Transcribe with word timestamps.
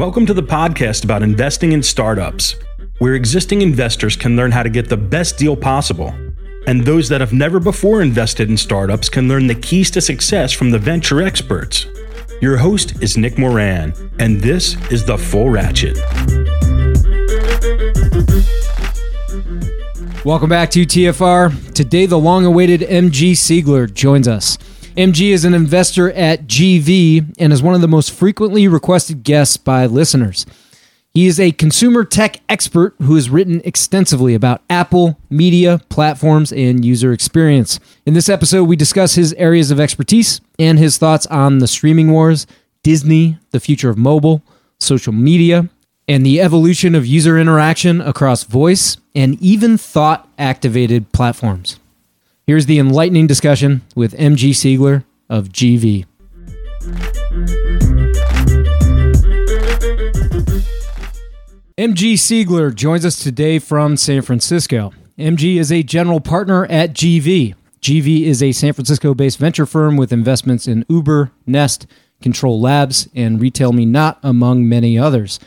Welcome 0.00 0.24
to 0.24 0.32
the 0.32 0.42
podcast 0.42 1.04
about 1.04 1.22
investing 1.22 1.72
in 1.72 1.82
startups, 1.82 2.56
where 3.00 3.14
existing 3.14 3.60
investors 3.60 4.16
can 4.16 4.34
learn 4.34 4.50
how 4.50 4.62
to 4.62 4.70
get 4.70 4.88
the 4.88 4.96
best 4.96 5.36
deal 5.36 5.54
possible. 5.54 6.14
And 6.66 6.86
those 6.86 7.06
that 7.10 7.20
have 7.20 7.34
never 7.34 7.60
before 7.60 8.00
invested 8.00 8.48
in 8.48 8.56
startups 8.56 9.10
can 9.10 9.28
learn 9.28 9.46
the 9.46 9.54
keys 9.54 9.90
to 9.90 10.00
success 10.00 10.54
from 10.54 10.70
the 10.70 10.78
venture 10.78 11.20
experts. 11.20 11.84
Your 12.40 12.56
host 12.56 13.02
is 13.02 13.18
Nick 13.18 13.36
Moran, 13.36 13.92
and 14.18 14.40
this 14.40 14.74
is 14.90 15.04
The 15.04 15.18
Full 15.18 15.50
Ratchet. 15.50 15.98
Welcome 20.24 20.48
back 20.48 20.70
to 20.70 20.86
TFR. 20.86 21.74
Today, 21.74 22.06
the 22.06 22.18
long 22.18 22.46
awaited 22.46 22.80
MG 22.80 23.32
Siegler 23.32 23.92
joins 23.92 24.26
us. 24.26 24.56
MG 25.00 25.30
is 25.30 25.46
an 25.46 25.54
investor 25.54 26.12
at 26.12 26.46
GV 26.46 27.34
and 27.38 27.54
is 27.54 27.62
one 27.62 27.74
of 27.74 27.80
the 27.80 27.88
most 27.88 28.10
frequently 28.10 28.68
requested 28.68 29.22
guests 29.22 29.56
by 29.56 29.86
listeners. 29.86 30.44
He 31.14 31.26
is 31.26 31.40
a 31.40 31.52
consumer 31.52 32.04
tech 32.04 32.42
expert 32.50 32.96
who 32.98 33.14
has 33.14 33.30
written 33.30 33.62
extensively 33.64 34.34
about 34.34 34.60
Apple, 34.68 35.18
media, 35.30 35.80
platforms, 35.88 36.52
and 36.52 36.84
user 36.84 37.14
experience. 37.14 37.80
In 38.04 38.12
this 38.12 38.28
episode, 38.28 38.64
we 38.64 38.76
discuss 38.76 39.14
his 39.14 39.32
areas 39.38 39.70
of 39.70 39.80
expertise 39.80 40.42
and 40.58 40.78
his 40.78 40.98
thoughts 40.98 41.24
on 41.28 41.60
the 41.60 41.66
streaming 41.66 42.10
wars, 42.10 42.46
Disney, 42.82 43.38
the 43.52 43.60
future 43.60 43.88
of 43.88 43.96
mobile, 43.96 44.42
social 44.78 45.14
media, 45.14 45.70
and 46.06 46.26
the 46.26 46.42
evolution 46.42 46.94
of 46.94 47.06
user 47.06 47.38
interaction 47.38 48.02
across 48.02 48.44
voice 48.44 48.98
and 49.14 49.40
even 49.40 49.78
thought 49.78 50.28
activated 50.36 51.10
platforms. 51.12 51.79
Here's 52.50 52.66
the 52.66 52.80
enlightening 52.80 53.28
discussion 53.28 53.82
with 53.94 54.12
MG 54.14 54.50
Siegler 54.50 55.04
of 55.28 55.50
GV. 55.50 56.04
MG 61.78 62.14
Siegler 62.14 62.74
joins 62.74 63.06
us 63.06 63.22
today 63.22 63.60
from 63.60 63.96
San 63.96 64.22
Francisco. 64.22 64.92
MG 65.16 65.60
is 65.60 65.70
a 65.70 65.84
general 65.84 66.18
partner 66.18 66.66
at 66.66 66.92
GV. 66.92 67.54
GV 67.80 68.22
is 68.22 68.42
a 68.42 68.50
San 68.50 68.72
Francisco 68.72 69.14
based 69.14 69.38
venture 69.38 69.64
firm 69.64 69.96
with 69.96 70.12
investments 70.12 70.66
in 70.66 70.84
Uber, 70.88 71.30
Nest, 71.46 71.86
Control 72.20 72.60
Labs, 72.60 73.08
and 73.14 73.38
RetailMeNot, 73.38 74.16
among 74.24 74.68
many 74.68 74.98
others. 74.98 75.38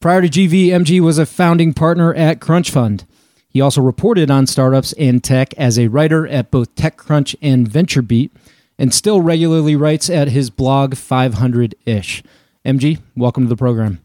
Prior 0.00 0.22
to 0.22 0.28
GV, 0.28 0.70
MG 0.70 0.98
was 1.00 1.18
a 1.18 1.24
founding 1.24 1.72
partner 1.72 2.12
at 2.14 2.40
Crunch 2.40 2.72
Fund. 2.72 3.04
He 3.48 3.60
also 3.60 3.80
reported 3.80 4.30
on 4.30 4.46
startups 4.46 4.92
and 4.94 5.24
tech 5.24 5.54
as 5.54 5.78
a 5.78 5.88
writer 5.88 6.26
at 6.26 6.50
both 6.50 6.74
TechCrunch 6.74 7.34
and 7.40 7.68
VentureBeat, 7.68 8.30
and 8.78 8.94
still 8.94 9.20
regularly 9.20 9.74
writes 9.74 10.10
at 10.10 10.28
his 10.28 10.50
blog 10.50 10.96
500 10.96 11.74
ish. 11.86 12.22
MG, 12.64 13.00
welcome 13.16 13.44
to 13.44 13.48
the 13.48 13.56
program. 13.56 14.00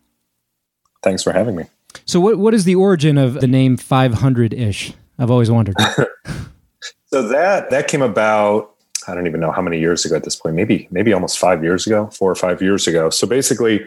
Thanks 1.03 1.23
for 1.23 1.33
having 1.33 1.55
me. 1.55 1.65
So, 2.05 2.19
what, 2.19 2.37
what 2.37 2.53
is 2.53 2.63
the 2.63 2.75
origin 2.75 3.17
of 3.17 3.35
the 3.35 3.47
name 3.47 3.77
500 3.77 4.53
ish? 4.53 4.93
I've 5.19 5.29
always 5.29 5.51
wondered. 5.51 5.75
so 7.05 7.27
that 7.27 7.69
that 7.69 7.87
came 7.87 8.01
about 8.01 8.73
I 9.07 9.13
don't 9.13 9.27
even 9.27 9.39
know 9.39 9.51
how 9.51 9.61
many 9.61 9.79
years 9.79 10.05
ago 10.05 10.15
at 10.15 10.23
this 10.23 10.35
point. 10.35 10.55
Maybe 10.55 10.87
maybe 10.91 11.13
almost 11.13 11.37
five 11.37 11.63
years 11.63 11.85
ago, 11.85 12.07
four 12.07 12.31
or 12.31 12.35
five 12.35 12.61
years 12.61 12.87
ago. 12.87 13.09
So 13.09 13.27
basically, 13.27 13.85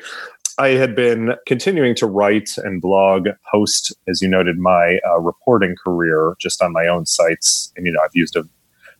I 0.59 0.69
had 0.69 0.95
been 0.97 1.35
continuing 1.47 1.95
to 1.97 2.07
write 2.07 2.51
and 2.57 2.81
blog, 2.81 3.29
host, 3.51 3.95
as 4.09 4.23
you 4.23 4.29
noted, 4.29 4.59
my 4.59 4.99
uh, 5.07 5.21
reporting 5.21 5.77
career 5.83 6.35
just 6.39 6.63
on 6.63 6.73
my 6.73 6.87
own 6.87 7.05
sites. 7.05 7.73
And, 7.77 7.87
you 7.87 7.93
know, 7.93 8.01
I've 8.03 8.15
used 8.15 8.37
a 8.37 8.45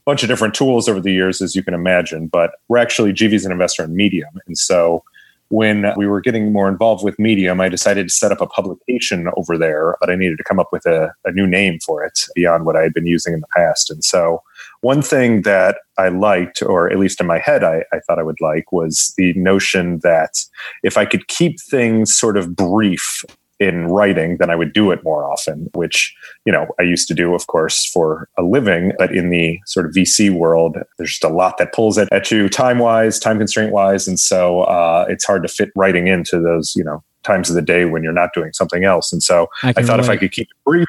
bunch 0.05 0.23
of 0.23 0.29
different 0.29 0.55
tools 0.55 0.89
over 0.89 1.01
the 1.01 1.13
years, 1.13 1.41
as 1.41 1.57
you 1.57 1.63
can 1.63 1.73
imagine, 1.73 2.27
but 2.29 2.53
we're 2.69 2.79
actually 2.79 3.13
GV's 3.13 3.47
an 3.47 3.53
investor 3.53 3.85
in 3.85 3.97
Medium. 3.97 4.39
And 4.47 4.59
so 4.59 5.03
when 5.49 5.93
we 5.97 6.07
were 6.07 6.21
getting 6.21 6.53
more 6.53 6.69
involved 6.69 7.05
with 7.05 7.19
Medium, 7.19 7.61
I 7.61 7.69
decided 7.69 8.09
to 8.09 8.15
set 8.15 8.33
up 8.33 8.41
a 8.41 8.47
publication 8.47 9.29
over 9.37 9.57
there, 9.57 9.97
but 10.01 10.11
I 10.11 10.17
needed 10.17 10.39
to 10.39 10.45
come 10.45 10.59
up 10.59 10.69
with 10.73 10.85
a, 10.87 11.15
a 11.25 11.33
new 11.33 11.47
name 11.47 11.79
for 11.81 12.05
it 12.05 12.21
beyond 12.35 12.67
what 12.67 12.77
I 12.77 12.83
had 12.83 12.93
been 12.93 13.07
using 13.07 13.33
in 13.33 13.41
the 13.41 13.47
past. 13.57 13.91
And 13.91 14.05
so 14.05 14.43
one 14.81 15.03
thing 15.03 15.43
that 15.43 15.79
I 15.99 16.09
liked, 16.09 16.63
or 16.63 16.91
at 16.91 16.99
least 16.99 17.21
in 17.21 17.27
my 17.27 17.39
head, 17.39 17.65
I, 17.65 17.85
I, 17.93 18.01
thought 18.01 18.19
I 18.19 18.23
would 18.23 18.41
like, 18.41 18.73
was 18.73 19.15
the 19.17 19.33
notion 19.35 20.01
that 20.03 20.45
if 20.83 20.97
I 20.97 21.05
could 21.05 21.29
keep 21.29 21.61
things 21.61 22.15
sort 22.15 22.37
of 22.37 22.55
brief 22.55 23.25
in 23.59 23.87
writing, 23.87 24.37
then 24.37 24.51
I 24.51 24.57
would 24.57 24.73
do 24.73 24.91
it 24.91 25.03
more 25.03 25.31
often, 25.31 25.71
which, 25.73 26.15
you 26.45 26.53
know, 26.53 26.67
I 26.79 26.83
used 26.83 27.09
to 27.09 27.15
do, 27.15 27.35
of 27.35 27.47
course, 27.47 27.87
for 27.87 28.29
a 28.37 28.43
living. 28.43 28.93
But 28.99 29.15
in 29.15 29.31
the 29.31 29.59
sort 29.65 29.87
of 29.87 29.93
VC 29.93 30.31
world, 30.31 30.77
there's 30.99 31.11
just 31.11 31.25
a 31.25 31.29
lot 31.29 31.57
that 31.59 31.73
pulls 31.73 31.97
it 31.97 32.09
at 32.13 32.31
you 32.31 32.49
time 32.49 32.79
wise, 32.79 33.19
time 33.19 33.39
constraint 33.39 33.73
wise. 33.73 34.07
And 34.07 34.21
so 34.21 34.63
uh, 34.63 35.07
it's 35.09 35.25
hard 35.25 35.43
to 35.43 35.49
fit 35.49 35.71
writing 35.75 36.07
into 36.07 36.39
those, 36.39 36.75
you 36.77 36.85
know, 36.85 37.03
times 37.23 37.49
of 37.49 37.57
the 37.57 37.63
day 37.63 37.87
when 37.87 38.03
you're 38.03 38.13
not 38.13 38.35
doing 38.35 38.53
something 38.53 38.85
else. 38.85 39.13
And 39.13 39.23
so 39.23 39.49
I, 39.63 39.71
I 39.71 39.73
thought 39.83 39.99
relate. 39.99 40.01
if 40.01 40.11
I 40.11 40.17
could 40.19 40.33
keep 40.33 40.49
it 40.49 40.65
brief, 40.65 40.89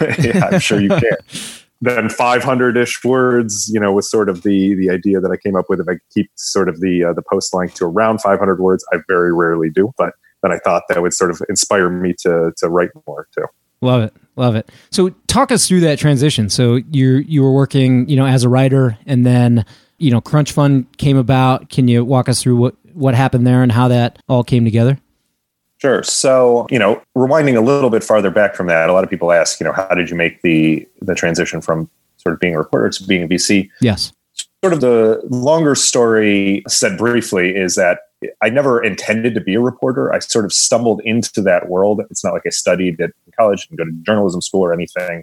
yeah, 0.24 0.48
I'm 0.52 0.60
sure 0.60 0.80
you 0.80 0.90
can. 0.90 1.16
then 1.86 2.08
500-ish 2.08 3.04
words 3.04 3.70
you 3.72 3.80
know 3.80 3.92
was 3.92 4.10
sort 4.10 4.28
of 4.28 4.42
the 4.42 4.74
the 4.74 4.90
idea 4.90 5.20
that 5.20 5.30
i 5.30 5.36
came 5.36 5.56
up 5.56 5.66
with. 5.68 5.80
If 5.80 5.88
i 5.88 5.98
keep 6.12 6.30
sort 6.34 6.68
of 6.68 6.80
the 6.80 7.04
uh, 7.04 7.12
the 7.12 7.22
post 7.22 7.54
length 7.54 7.74
to 7.74 7.84
around 7.84 8.20
500 8.20 8.60
words 8.60 8.84
i 8.92 8.98
very 9.08 9.32
rarely 9.32 9.70
do 9.70 9.92
but 9.96 10.14
then 10.42 10.52
i 10.52 10.58
thought 10.58 10.84
that 10.88 11.00
would 11.00 11.14
sort 11.14 11.30
of 11.30 11.40
inspire 11.48 11.88
me 11.90 12.14
to 12.20 12.52
to 12.56 12.68
write 12.68 12.90
more 13.06 13.28
too. 13.34 13.46
Love 13.82 14.02
it. 14.02 14.14
Love 14.36 14.56
it. 14.56 14.70
So 14.90 15.10
talk 15.26 15.52
us 15.52 15.68
through 15.68 15.80
that 15.80 15.98
transition. 15.98 16.48
So 16.48 16.76
you 16.90 17.16
you 17.18 17.42
were 17.42 17.52
working 17.52 18.08
you 18.08 18.16
know 18.16 18.26
as 18.26 18.42
a 18.42 18.48
writer 18.48 18.98
and 19.06 19.24
then 19.24 19.64
you 19.98 20.10
know 20.10 20.20
crunch 20.20 20.52
fund 20.52 20.86
came 20.98 21.16
about. 21.16 21.68
Can 21.68 21.88
you 21.88 22.04
walk 22.04 22.28
us 22.28 22.42
through 22.42 22.56
what 22.56 22.74
what 22.94 23.14
happened 23.14 23.46
there 23.46 23.62
and 23.62 23.70
how 23.70 23.88
that 23.88 24.18
all 24.28 24.42
came 24.42 24.64
together 24.64 24.98
Sure. 25.86 26.02
So, 26.02 26.66
you 26.68 26.80
know, 26.80 27.00
rewinding 27.16 27.56
a 27.56 27.60
little 27.60 27.90
bit 27.90 28.02
farther 28.02 28.28
back 28.28 28.56
from 28.56 28.66
that, 28.66 28.90
a 28.90 28.92
lot 28.92 29.04
of 29.04 29.10
people 29.10 29.30
ask, 29.30 29.60
you 29.60 29.64
know, 29.64 29.72
how 29.72 29.86
did 29.94 30.10
you 30.10 30.16
make 30.16 30.42
the 30.42 30.84
the 31.00 31.14
transition 31.14 31.60
from 31.60 31.88
sort 32.16 32.32
of 32.32 32.40
being 32.40 32.56
a 32.56 32.58
reporter 32.58 32.90
to 32.90 33.04
being 33.04 33.22
a 33.22 33.28
VC? 33.28 33.70
Yes. 33.80 34.12
Sort 34.64 34.72
of 34.72 34.80
the 34.80 35.20
longer 35.30 35.76
story 35.76 36.64
said 36.66 36.98
briefly 36.98 37.54
is 37.54 37.76
that 37.76 38.00
I 38.42 38.50
never 38.50 38.82
intended 38.82 39.36
to 39.36 39.40
be 39.40 39.54
a 39.54 39.60
reporter. 39.60 40.12
I 40.12 40.18
sort 40.18 40.44
of 40.44 40.52
stumbled 40.52 41.02
into 41.04 41.40
that 41.42 41.68
world. 41.68 42.00
It's 42.10 42.24
not 42.24 42.32
like 42.32 42.42
I 42.44 42.50
studied 42.50 43.00
at 43.00 43.12
college 43.38 43.68
and 43.70 43.78
go 43.78 43.84
to 43.84 43.92
journalism 44.02 44.42
school 44.42 44.62
or 44.62 44.72
anything. 44.72 45.22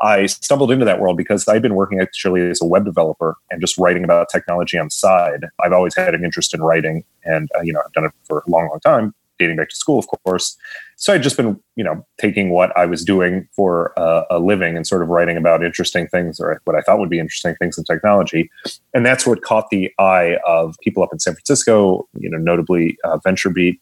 I 0.00 0.26
stumbled 0.26 0.70
into 0.70 0.84
that 0.84 1.00
world 1.00 1.16
because 1.16 1.48
I've 1.48 1.62
been 1.62 1.74
working 1.74 1.98
actually 1.98 2.48
as 2.48 2.62
a 2.62 2.66
web 2.66 2.84
developer 2.84 3.34
and 3.50 3.60
just 3.60 3.76
writing 3.78 4.04
about 4.04 4.28
technology 4.28 4.78
on 4.78 4.86
the 4.86 4.90
side. 4.92 5.46
I've 5.60 5.72
always 5.72 5.96
had 5.96 6.14
an 6.14 6.24
interest 6.24 6.54
in 6.54 6.62
writing, 6.62 7.02
and 7.24 7.48
uh, 7.56 7.62
you 7.62 7.72
know 7.72 7.82
I've 7.84 7.92
done 7.94 8.04
it 8.04 8.12
for 8.28 8.44
a 8.46 8.50
long, 8.50 8.68
long 8.68 8.78
time 8.78 9.12
dating 9.38 9.56
back 9.56 9.68
to 9.68 9.76
school, 9.76 9.98
of 9.98 10.06
course. 10.24 10.56
So 10.96 11.12
I'd 11.12 11.22
just 11.22 11.36
been, 11.36 11.60
you 11.76 11.84
know, 11.84 12.04
taking 12.20 12.50
what 12.50 12.76
I 12.76 12.86
was 12.86 13.04
doing 13.04 13.48
for 13.54 13.92
a, 13.96 14.24
a, 14.30 14.38
living 14.38 14.76
and 14.76 14.86
sort 14.86 15.02
of 15.02 15.08
writing 15.08 15.36
about 15.36 15.64
interesting 15.64 16.06
things 16.06 16.38
or 16.38 16.60
what 16.64 16.76
I 16.76 16.80
thought 16.80 16.98
would 16.98 17.10
be 17.10 17.18
interesting 17.18 17.56
things 17.56 17.76
in 17.76 17.84
technology. 17.84 18.50
And 18.92 19.04
that's 19.04 19.26
what 19.26 19.42
caught 19.42 19.70
the 19.70 19.92
eye 19.98 20.38
of 20.46 20.76
people 20.82 21.02
up 21.02 21.12
in 21.12 21.18
San 21.18 21.34
Francisco, 21.34 22.08
you 22.18 22.30
know, 22.30 22.38
notably 22.38 22.96
uh, 23.04 23.18
VentureBeat, 23.18 23.78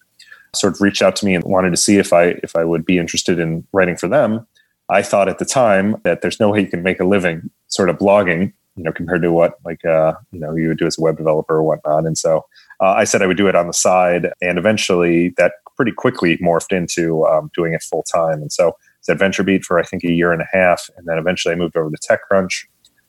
sort 0.54 0.74
of 0.74 0.80
reached 0.80 1.02
out 1.02 1.16
to 1.16 1.26
me 1.26 1.34
and 1.34 1.44
wanted 1.44 1.70
to 1.70 1.76
see 1.76 1.98
if 1.98 2.12
I 2.12 2.34
if 2.42 2.56
I 2.56 2.64
would 2.64 2.84
be 2.84 2.98
interested 2.98 3.38
in 3.38 3.66
writing 3.72 3.96
for 3.96 4.08
them. 4.08 4.46
I 4.88 5.02
thought 5.02 5.28
at 5.28 5.38
the 5.38 5.44
time 5.44 5.96
that 6.04 6.20
there's 6.20 6.40
no 6.40 6.50
way 6.50 6.60
you 6.60 6.66
can 6.66 6.82
make 6.82 7.00
a 7.00 7.04
living 7.04 7.50
sort 7.68 7.88
of 7.88 7.96
blogging, 7.96 8.52
you 8.76 8.84
know, 8.84 8.92
compared 8.92 9.22
to 9.22 9.32
what 9.32 9.58
like 9.64 9.84
uh, 9.84 10.14
you 10.32 10.40
know 10.40 10.54
you 10.54 10.68
would 10.68 10.78
do 10.78 10.86
as 10.86 10.98
a 10.98 11.02
web 11.02 11.16
developer 11.16 11.56
or 11.56 11.62
whatnot. 11.62 12.04
And 12.04 12.18
so 12.18 12.44
uh, 12.82 12.94
I 12.96 13.04
said 13.04 13.22
I 13.22 13.26
would 13.26 13.36
do 13.36 13.46
it 13.46 13.54
on 13.54 13.68
the 13.68 13.72
side, 13.72 14.32
and 14.42 14.58
eventually 14.58 15.32
that 15.36 15.52
pretty 15.76 15.92
quickly 15.92 16.36
morphed 16.38 16.76
into 16.76 17.24
um, 17.26 17.50
doing 17.54 17.72
it 17.72 17.82
full 17.82 18.02
time. 18.02 18.42
And 18.42 18.52
so 18.52 18.70
I 18.70 18.72
was 19.00 19.08
at 19.08 19.18
VentureBeat 19.18 19.62
for 19.62 19.78
I 19.78 19.84
think 19.84 20.04
a 20.04 20.10
year 20.10 20.32
and 20.32 20.42
a 20.42 20.48
half, 20.52 20.90
and 20.96 21.06
then 21.06 21.16
eventually 21.16 21.54
I 21.54 21.56
moved 21.56 21.76
over 21.76 21.90
to 21.90 21.96
TechCrunch. 21.96 22.64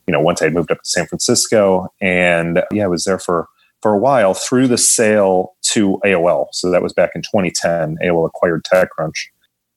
You 0.06 0.12
know, 0.12 0.20
once 0.20 0.42
I 0.42 0.48
moved 0.48 0.70
up 0.70 0.78
to 0.78 0.88
San 0.88 1.06
Francisco, 1.06 1.88
and 2.00 2.62
yeah, 2.70 2.84
I 2.84 2.88
was 2.88 3.04
there 3.04 3.18
for 3.18 3.48
for 3.82 3.92
a 3.92 3.98
while 3.98 4.32
through 4.32 4.68
the 4.68 4.78
sale 4.78 5.56
to 5.62 6.00
AOL. 6.04 6.46
So 6.52 6.70
that 6.70 6.82
was 6.82 6.92
back 6.92 7.10
in 7.14 7.22
2010. 7.22 7.98
AOL 8.02 8.26
acquired 8.26 8.64
TechCrunch, 8.64 9.26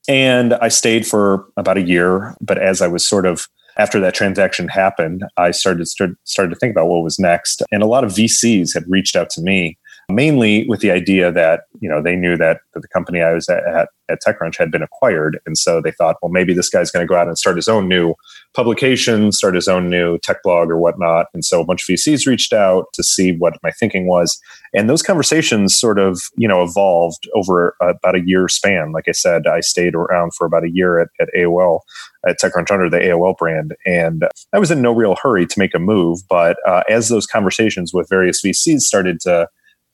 and 0.07 0.53
I 0.55 0.67
stayed 0.67 1.07
for 1.07 1.45
about 1.57 1.77
a 1.77 1.81
year. 1.81 2.35
But 2.39 2.59
as 2.59 2.83
I 2.83 2.87
was 2.87 3.03
sort 3.03 3.25
of 3.25 3.47
after 3.77 3.99
that 3.99 4.13
transaction 4.13 4.67
happened, 4.67 5.23
I 5.37 5.51
started 5.51 5.87
started, 5.87 6.17
started 6.23 6.53
to 6.53 6.59
think 6.59 6.71
about 6.71 6.87
what 6.87 7.03
was 7.03 7.17
next, 7.17 7.63
and 7.71 7.81
a 7.81 7.87
lot 7.87 8.03
of 8.03 8.11
VCs 8.11 8.75
had 8.75 8.83
reached 8.87 9.15
out 9.15 9.31
to 9.31 9.41
me 9.41 9.77
mainly 10.09 10.65
with 10.67 10.79
the 10.79 10.91
idea 10.91 11.31
that 11.31 11.63
you 11.79 11.89
know 11.89 12.01
they 12.01 12.15
knew 12.15 12.37
that, 12.37 12.61
that 12.73 12.81
the 12.81 12.87
company 12.87 13.21
I 13.21 13.33
was 13.33 13.49
at, 13.49 13.63
at, 13.65 13.89
at 14.09 14.19
TechCrunch 14.25 14.57
had 14.57 14.71
been 14.71 14.81
acquired, 14.81 15.39
and 15.45 15.57
so 15.57 15.81
they 15.81 15.91
thought, 15.91 16.17
well, 16.21 16.31
maybe 16.31 16.53
this 16.53 16.69
guy's 16.69 16.91
going 16.91 17.05
to 17.05 17.07
go 17.07 17.17
out 17.17 17.27
and 17.27 17.37
start 17.37 17.57
his 17.57 17.67
own 17.67 17.87
new 17.87 18.13
publication, 18.53 19.31
start 19.31 19.55
his 19.55 19.67
own 19.67 19.89
new 19.89 20.17
tech 20.19 20.41
blog 20.43 20.69
or 20.69 20.77
whatnot. 20.77 21.27
And 21.33 21.43
so 21.43 21.61
a 21.61 21.65
bunch 21.65 21.87
of 21.87 21.93
VCs 21.93 22.25
reached 22.25 22.53
out 22.53 22.85
to 22.93 23.03
see 23.03 23.33
what 23.33 23.57
my 23.63 23.71
thinking 23.71 24.07
was, 24.07 24.39
and 24.73 24.89
those 24.89 25.03
conversations 25.03 25.77
sort 25.77 25.99
of 25.99 26.21
you 26.37 26.47
know 26.47 26.63
evolved 26.63 27.27
over 27.35 27.75
about 27.81 28.15
a 28.15 28.25
year 28.25 28.47
span. 28.47 28.93
Like 28.93 29.05
I 29.07 29.13
said, 29.13 29.45
I 29.45 29.59
stayed 29.59 29.95
around 29.95 30.33
for 30.35 30.47
about 30.47 30.63
a 30.63 30.71
year 30.71 30.99
at, 30.99 31.09
at 31.19 31.29
AOL 31.37 31.81
at 32.25 32.39
TechCrunch 32.39 32.71
under 32.71 32.89
the 32.89 32.99
AOL 32.99 33.37
brand. 33.37 33.75
And 33.85 34.23
I 34.53 34.59
was 34.59 34.71
in 34.71 34.81
no 34.81 34.91
real 34.91 35.15
hurry 35.21 35.45
to 35.45 35.59
make 35.59 35.73
a 35.73 35.79
move. 35.79 36.19
But 36.29 36.57
uh, 36.67 36.83
as 36.89 37.09
those 37.09 37.25
conversations 37.25 37.93
with 37.93 38.09
various 38.09 38.41
VCs 38.41 38.81
started 38.81 39.19
to 39.21 39.47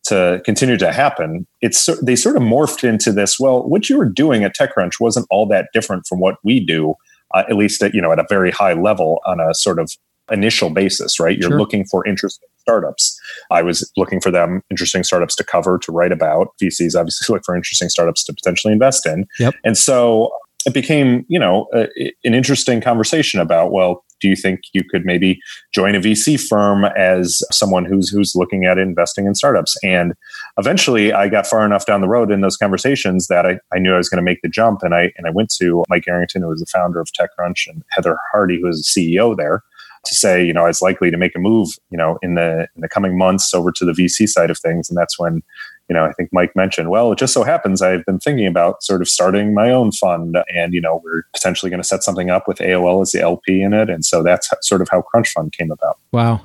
to 0.06 0.42
continue 0.46 0.78
to 0.78 0.92
happen, 0.92 1.48
it's 1.62 1.90
they 2.02 2.16
sort 2.16 2.36
of 2.36 2.42
morphed 2.42 2.88
into 2.88 3.12
this. 3.12 3.40
Well, 3.40 3.64
what 3.68 3.90
you 3.90 3.98
were 3.98 4.10
doing 4.10 4.44
at 4.44 4.56
TechCrunch 4.56 5.00
wasn't 5.00 5.28
all 5.30 5.46
that 5.48 5.70
different 5.74 6.06
from 6.08 6.20
what 6.20 6.36
we 6.44 6.60
do, 6.60 6.96
uh, 7.34 7.44
at 7.50 7.56
least 7.56 7.82
at 7.82 7.94
you 7.94 8.02
know 8.02 8.12
at 8.12 8.20
a 8.20 8.26
very 8.30 8.52
high 8.52 8.74
level 8.74 9.22
on 9.26 9.40
a 9.40 9.54
sort 9.54 9.80
of 9.80 9.92
initial 10.32 10.70
basis, 10.70 11.20
right? 11.20 11.38
You're 11.38 11.52
sure. 11.52 11.60
looking 11.60 11.86
for 11.86 12.06
interesting 12.08 12.48
startups. 12.60 13.20
I 13.52 13.62
was 13.62 13.90
looking 13.98 14.22
for 14.22 14.32
them 14.32 14.62
interesting 14.70 15.04
startups 15.04 15.36
to 15.36 15.44
cover, 15.44 15.78
to 15.80 15.92
write 15.92 16.12
about. 16.12 16.54
VCs 16.62 16.98
obviously 16.98 17.34
look 17.36 17.44
for 17.46 17.56
interesting 17.56 17.90
startups 17.90 18.24
to 18.26 18.34
potentially 18.34 18.74
invest 18.74 19.06
in. 19.06 19.28
Yep. 19.40 19.56
And 19.64 19.78
so 19.78 20.32
it 20.66 20.74
became, 20.74 21.26
you 21.28 21.40
know, 21.40 21.68
a, 21.74 21.90
an 22.24 22.34
interesting 22.34 22.80
conversation 22.80 23.40
about, 23.40 23.72
well, 23.72 24.04
do 24.24 24.30
you 24.30 24.38
think 24.38 24.62
you 24.72 24.84
could 24.90 25.06
maybe 25.06 25.38
join 25.74 25.96
a 25.96 26.00
VC 26.00 26.40
firm 26.40 26.86
as 26.86 27.44
someone 27.52 27.84
who's 27.84 28.10
who's 28.10 28.36
looking 28.36 28.64
at 28.64 28.78
investing 28.78 29.28
in 29.28 29.36
startups? 29.36 29.78
And 29.84 30.14
eventually, 30.58 31.12
I 31.12 31.28
got 31.28 31.46
far 31.46 31.66
enough 31.66 31.86
down 31.86 32.00
the 32.00 32.08
road 32.08 32.32
in 32.32 32.40
those 32.40 32.56
conversations 32.56 33.28
that 33.28 33.46
I, 33.46 33.60
I 33.76 33.80
knew 33.80 33.94
I 33.94 33.98
was 33.98 34.08
going 34.08 34.24
to 34.24 34.24
make 34.24 34.42
the 34.42 34.48
jump, 34.48 34.82
and 34.82 34.96
I 34.96 35.12
and 35.18 35.28
I 35.28 35.30
went 35.30 35.54
to 35.60 35.84
Mike 35.90 36.08
Arrington, 36.08 36.42
who 36.42 36.48
was 36.48 36.62
the 36.62 36.66
founder 36.66 37.02
of 37.02 37.10
TechCrunch, 37.12 37.68
and 37.68 37.84
Heather 37.90 38.18
Harde, 38.32 38.60
who 38.62 38.68
was 38.68 38.82
the 38.82 39.18
CEO 39.18 39.36
there, 39.36 39.62
to 40.06 40.16
say, 40.16 40.42
you 40.42 40.54
know, 40.54 40.64
I 40.64 40.68
was 40.68 40.82
likely 40.82 41.12
to 41.12 41.18
make 41.18 41.36
a 41.36 41.40
move, 41.40 41.68
you 41.90 41.98
know, 41.98 42.18
in 42.22 42.36
the 42.36 42.70
in 42.76 42.82
the 42.82 42.90
coming 42.90 43.18
months 43.18 43.54
over 43.54 43.74
to 43.74 43.84
the 43.84 43.92
VC 43.92 44.30
side 44.30 44.50
of 44.50 44.58
things, 44.58 44.90
and 44.90 44.98
that's 44.98 45.20
when 45.20 45.44
you 45.94 46.00
know, 46.00 46.06
I 46.06 46.12
think 46.14 46.30
Mike 46.34 46.56
mentioned, 46.56 46.90
well, 46.90 47.12
it 47.12 47.20
just 47.20 47.36
so 47.36 47.44
happens 47.44 47.84
I've 47.84 48.04
been 48.04 48.18
thinking 48.18 48.48
about 48.48 48.82
sort 48.82 49.04
of 49.04 49.08
starting 49.08 49.54
my 49.54 49.70
own 49.70 49.92
fund 49.92 50.36
and, 50.52 50.74
you 50.74 50.82
know, 50.82 51.00
we're 51.04 51.22
potentially 51.36 51.70
going 51.70 51.82
to 51.82 51.88
set 51.88 52.02
something 52.02 52.32
up 52.32 52.48
with 52.48 52.58
AOL 52.58 53.04
as 53.04 53.12
the 53.12 53.22
LP 53.22 53.62
in 53.62 53.74
it. 53.74 53.92
And 53.92 54.04
so 54.04 54.24
that's 54.24 54.50
sort 54.64 54.82
of 54.82 54.90
how 54.90 55.04
Crunch 55.04 55.30
Fund 55.30 55.52
came 55.52 55.70
about. 55.70 56.00
Wow. 56.12 56.42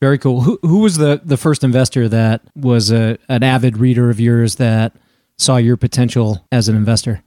Very 0.00 0.18
cool. 0.18 0.42
Who, 0.42 0.60
who 0.62 0.78
was 0.78 0.98
the, 0.98 1.20
the 1.24 1.36
first 1.36 1.64
investor 1.64 2.08
that 2.10 2.42
was 2.54 2.92
a, 2.92 3.18
an 3.28 3.42
avid 3.42 3.76
reader 3.76 4.08
of 4.08 4.20
yours 4.20 4.54
that 4.56 4.92
saw 5.36 5.56
your 5.56 5.76
potential 5.76 6.46
as 6.52 6.68
an 6.68 6.76
investor? 6.76 7.24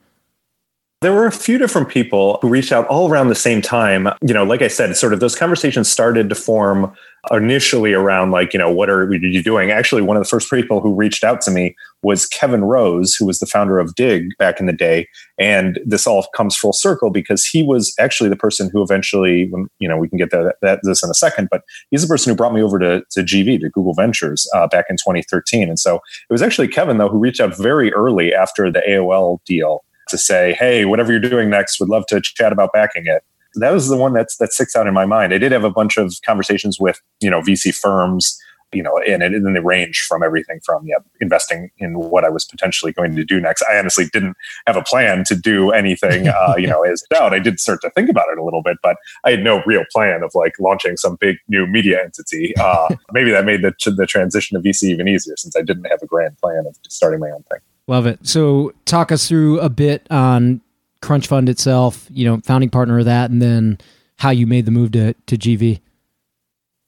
There 1.03 1.11
were 1.11 1.25
a 1.25 1.33
few 1.33 1.57
different 1.57 1.89
people 1.89 2.39
who 2.41 2.47
reached 2.47 2.71
out 2.71 2.87
all 2.87 3.09
around 3.09 3.27
the 3.27 3.35
same 3.35 3.61
time. 3.61 4.07
You 4.21 4.33
know, 4.33 4.45
like 4.45 4.61
I 4.61 4.69
said, 4.69 4.95
sort 4.95 5.11
of 5.11 5.19
those 5.19 5.35
conversations 5.35 5.89
started 5.89 6.29
to 6.29 6.35
form 6.35 6.95
initially 7.29 7.91
around 7.91 8.31
like, 8.31 8.53
you 8.53 8.57
know, 8.57 8.71
what 8.71 8.89
are 8.89 9.13
you 9.13 9.43
doing? 9.43 9.69
Actually, 9.69 10.01
one 10.01 10.15
of 10.15 10.23
the 10.23 10.29
first 10.29 10.49
people 10.49 10.79
who 10.79 10.95
reached 10.95 11.25
out 11.25 11.41
to 11.41 11.51
me 11.51 11.75
was 12.03 12.25
Kevin 12.25 12.63
Rose, 12.63 13.15
who 13.15 13.25
was 13.25 13.39
the 13.39 13.45
founder 13.45 13.79
of 13.79 13.95
Digg 13.95 14.29
back 14.39 14.61
in 14.61 14.65
the 14.65 14.71
day. 14.71 15.09
And 15.37 15.77
this 15.85 16.07
all 16.07 16.25
comes 16.33 16.55
full 16.55 16.71
circle 16.71 17.09
because 17.09 17.45
he 17.45 17.63
was 17.63 17.93
actually 17.99 18.29
the 18.29 18.37
person 18.37 18.69
who 18.71 18.81
eventually, 18.81 19.51
you 19.79 19.89
know, 19.89 19.97
we 19.97 20.07
can 20.07 20.17
get 20.17 20.31
that, 20.31 20.55
that 20.61 20.79
this 20.83 21.03
in 21.03 21.09
a 21.09 21.13
second, 21.13 21.49
but 21.51 21.63
he's 21.91 22.03
the 22.03 22.07
person 22.07 22.31
who 22.31 22.37
brought 22.37 22.53
me 22.53 22.63
over 22.63 22.79
to, 22.79 23.03
to 23.11 23.23
GV, 23.23 23.59
to 23.59 23.69
Google 23.71 23.93
Ventures, 23.93 24.49
uh, 24.55 24.67
back 24.67 24.85
in 24.89 24.95
2013. 24.95 25.67
And 25.67 25.77
so 25.77 25.95
it 25.95 26.31
was 26.31 26.41
actually 26.41 26.69
Kevin, 26.69 26.97
though, 26.97 27.09
who 27.09 27.19
reached 27.19 27.41
out 27.41 27.57
very 27.57 27.91
early 27.91 28.33
after 28.33 28.71
the 28.71 28.81
AOL 28.87 29.39
deal 29.43 29.83
to 30.13 30.17
say, 30.17 30.55
hey, 30.59 30.85
whatever 30.85 31.11
you're 31.11 31.19
doing 31.19 31.49
next, 31.49 31.79
would 31.79 31.89
love 31.89 32.05
to 32.07 32.21
chat 32.21 32.53
about 32.53 32.71
backing 32.71 33.03
it. 33.07 33.23
That 33.55 33.71
was 33.71 33.89
the 33.89 33.97
one 33.97 34.13
that's 34.13 34.37
that 34.37 34.53
sticks 34.53 34.75
out 34.75 34.87
in 34.87 34.93
my 34.93 35.05
mind. 35.05 35.33
I 35.33 35.37
did 35.37 35.51
have 35.51 35.63
a 35.63 35.69
bunch 35.69 35.97
of 35.97 36.13
conversations 36.25 36.79
with 36.79 36.99
you 37.19 37.29
know 37.29 37.41
VC 37.41 37.75
firms, 37.75 38.39
you 38.73 38.81
know, 38.81 38.99
and 39.07 39.21
it 39.21 39.33
and 39.33 39.55
they 39.55 39.59
range 39.59 40.05
from 40.07 40.23
everything 40.23 40.59
from 40.65 40.85
yeah, 40.85 40.97
investing 41.21 41.69
in 41.77 41.99
what 41.99 42.23
I 42.23 42.29
was 42.29 42.45
potentially 42.45 42.91
going 42.91 43.15
to 43.15 43.23
do 43.23 43.39
next. 43.39 43.63
I 43.69 43.77
honestly 43.77 44.05
didn't 44.11 44.35
have 44.67 44.75
a 44.75 44.81
plan 44.81 45.23
to 45.25 45.35
do 45.35 45.71
anything, 45.71 46.27
uh, 46.27 46.55
you 46.57 46.67
know, 46.67 46.83
as 46.83 47.03
doubt. 47.09 47.33
I 47.33 47.39
did 47.39 47.59
start 47.59 47.81
to 47.81 47.89
think 47.91 48.09
about 48.09 48.25
it 48.31 48.37
a 48.37 48.43
little 48.43 48.63
bit, 48.63 48.77
but 48.81 48.97
I 49.23 49.31
had 49.31 49.43
no 49.43 49.61
real 49.65 49.83
plan 49.91 50.23
of 50.23 50.31
like 50.33 50.53
launching 50.59 50.97
some 50.97 51.17
big 51.19 51.37
new 51.47 51.67
media 51.67 52.03
entity. 52.03 52.55
Uh, 52.59 52.95
maybe 53.11 53.31
that 53.31 53.45
made 53.45 53.61
the 53.61 53.73
the 53.95 54.07
transition 54.07 54.59
to 54.59 54.67
VC 54.67 54.83
even 54.85 55.07
easier 55.07 55.35
since 55.37 55.55
I 55.55 55.61
didn't 55.61 55.85
have 55.85 56.01
a 56.01 56.07
grand 56.07 56.37
plan 56.39 56.65
of 56.67 56.75
starting 56.87 57.19
my 57.19 57.29
own 57.29 57.43
thing. 57.51 57.59
Love 57.87 58.05
it. 58.05 58.25
So, 58.25 58.73
talk 58.85 59.11
us 59.11 59.27
through 59.27 59.59
a 59.59 59.69
bit 59.69 60.07
on 60.09 60.61
Crunch 61.01 61.27
Fund 61.27 61.49
itself, 61.49 62.07
you 62.09 62.25
know, 62.25 62.39
founding 62.41 62.69
partner 62.69 62.99
of 62.99 63.05
that, 63.05 63.29
and 63.29 63.41
then 63.41 63.77
how 64.17 64.29
you 64.29 64.47
made 64.47 64.65
the 64.65 64.71
move 64.71 64.91
to, 64.93 65.13
to 65.13 65.37
GV. 65.37 65.81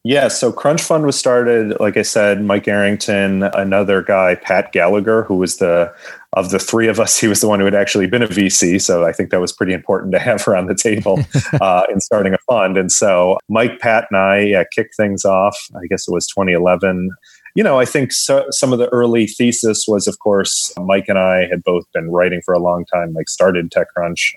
Yeah, 0.05 0.27
so 0.27 0.51
Crunch 0.51 0.83
Fund 0.83 1.03
was 1.03 1.17
started, 1.17 1.79
like 1.79 1.97
I 1.97 2.03
said, 2.03 2.43
Mike 2.43 2.67
Arrington, 2.67 3.41
another 3.41 4.03
guy, 4.03 4.35
Pat 4.35 4.71
Gallagher, 4.71 5.23
who 5.23 5.35
was 5.35 5.57
the 5.57 5.91
of 6.33 6.51
the 6.51 6.59
three 6.59 6.87
of 6.87 6.99
us, 6.99 7.17
he 7.17 7.27
was 7.27 7.41
the 7.41 7.47
one 7.47 7.59
who 7.59 7.65
had 7.65 7.73
actually 7.73 8.05
been 8.05 8.21
a 8.21 8.27
VC. 8.27 8.79
So 8.79 9.03
I 9.03 9.11
think 9.11 9.31
that 9.31 9.39
was 9.39 9.51
pretty 9.51 9.73
important 9.73 10.11
to 10.11 10.19
have 10.19 10.47
around 10.47 10.67
the 10.67 10.75
table 10.75 11.19
uh, 11.61 11.83
in 11.89 12.01
starting 12.01 12.33
a 12.33 12.37
fund. 12.47 12.77
And 12.77 12.91
so 12.91 13.39
Mike, 13.49 13.79
Pat, 13.79 14.05
and 14.11 14.19
I 14.19 14.39
yeah, 14.41 14.63
kicked 14.75 14.95
things 14.95 15.25
off. 15.25 15.57
I 15.75 15.87
guess 15.87 16.07
it 16.07 16.11
was 16.11 16.27
2011 16.27 17.09
you 17.55 17.63
know, 17.63 17.79
I 17.79 17.85
think 17.85 18.11
so, 18.11 18.45
some 18.51 18.73
of 18.73 18.79
the 18.79 18.89
early 18.89 19.27
thesis 19.27 19.85
was, 19.87 20.07
of 20.07 20.19
course, 20.19 20.73
Mike 20.77 21.05
and 21.07 21.17
I 21.17 21.47
had 21.49 21.63
both 21.63 21.85
been 21.93 22.11
writing 22.11 22.41
for 22.45 22.53
a 22.53 22.59
long 22.59 22.85
time, 22.85 23.13
like 23.13 23.29
started 23.29 23.71
TechCrunch. 23.71 24.33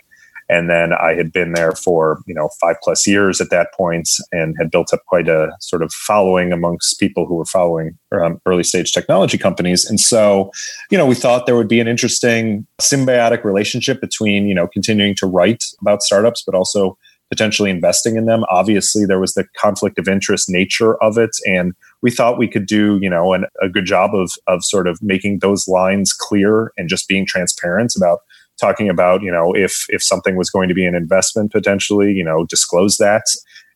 And 0.50 0.70
then 0.70 0.94
I 0.94 1.12
had 1.15 1.31
been 1.31 1.53
there 1.53 1.73
for, 1.73 2.23
you 2.26 2.35
know, 2.35 2.49
five 2.59 2.76
plus 2.82 3.06
years 3.06 3.38
at 3.41 3.50
that 3.50 3.75
point 3.75 4.09
and 4.32 4.56
had 4.59 4.70
built 4.70 4.94
up 4.94 5.05
quite 5.06 5.29
a 5.29 5.50
sort 5.61 5.82
of 5.82 5.93
following 5.93 6.53
amongst 6.53 6.99
people 6.99 7.26
who 7.26 7.35
were 7.35 7.44
following 7.44 7.99
um, 8.12 8.41
early 8.47 8.62
stage 8.62 8.93
technology 8.93 9.37
companies. 9.37 9.85
And 9.85 10.00
so, 10.00 10.50
you 10.91 10.97
know, 10.97 11.05
we 11.05 11.15
thought 11.15 11.44
there 11.44 11.56
would 11.56 11.69
be 11.69 11.81
an 11.81 11.88
interesting 11.88 12.67
symbiotic 12.81 13.44
relationship 13.44 14.00
between, 14.00 14.47
you 14.47 14.55
know, 14.55 14.67
continuing 14.67 15.15
to 15.17 15.26
write 15.26 15.65
about 15.82 16.03
startups, 16.03 16.44
but 16.47 16.55
also 16.55 16.97
potentially 17.29 17.69
investing 17.70 18.17
in 18.17 18.25
them. 18.25 18.44
Obviously, 18.49 19.05
there 19.05 19.20
was 19.20 19.35
the 19.35 19.44
conflict 19.56 19.99
of 19.99 20.09
interest 20.09 20.49
nature 20.49 20.97
of 21.03 21.19
it. 21.19 21.37
And 21.44 21.75
we 22.02 22.10
thought 22.10 22.38
we 22.38 22.48
could 22.48 22.66
do, 22.66 22.98
you 23.00 23.10
know, 23.10 23.32
an, 23.32 23.46
a 23.62 23.68
good 23.68 23.84
job 23.84 24.14
of, 24.14 24.32
of 24.46 24.64
sort 24.64 24.86
of 24.86 25.00
making 25.02 25.40
those 25.40 25.66
lines 25.66 26.12
clear 26.12 26.72
and 26.76 26.88
just 26.88 27.08
being 27.08 27.26
transparent 27.26 27.94
about 27.96 28.20
talking 28.60 28.88
about, 28.88 29.22
you 29.22 29.30
know, 29.30 29.54
if, 29.54 29.86
if 29.88 30.02
something 30.02 30.36
was 30.36 30.50
going 30.50 30.68
to 30.68 30.74
be 30.74 30.84
an 30.84 30.94
investment 30.94 31.52
potentially, 31.52 32.12
you 32.12 32.24
know, 32.24 32.44
disclose 32.46 32.98
that. 32.98 33.24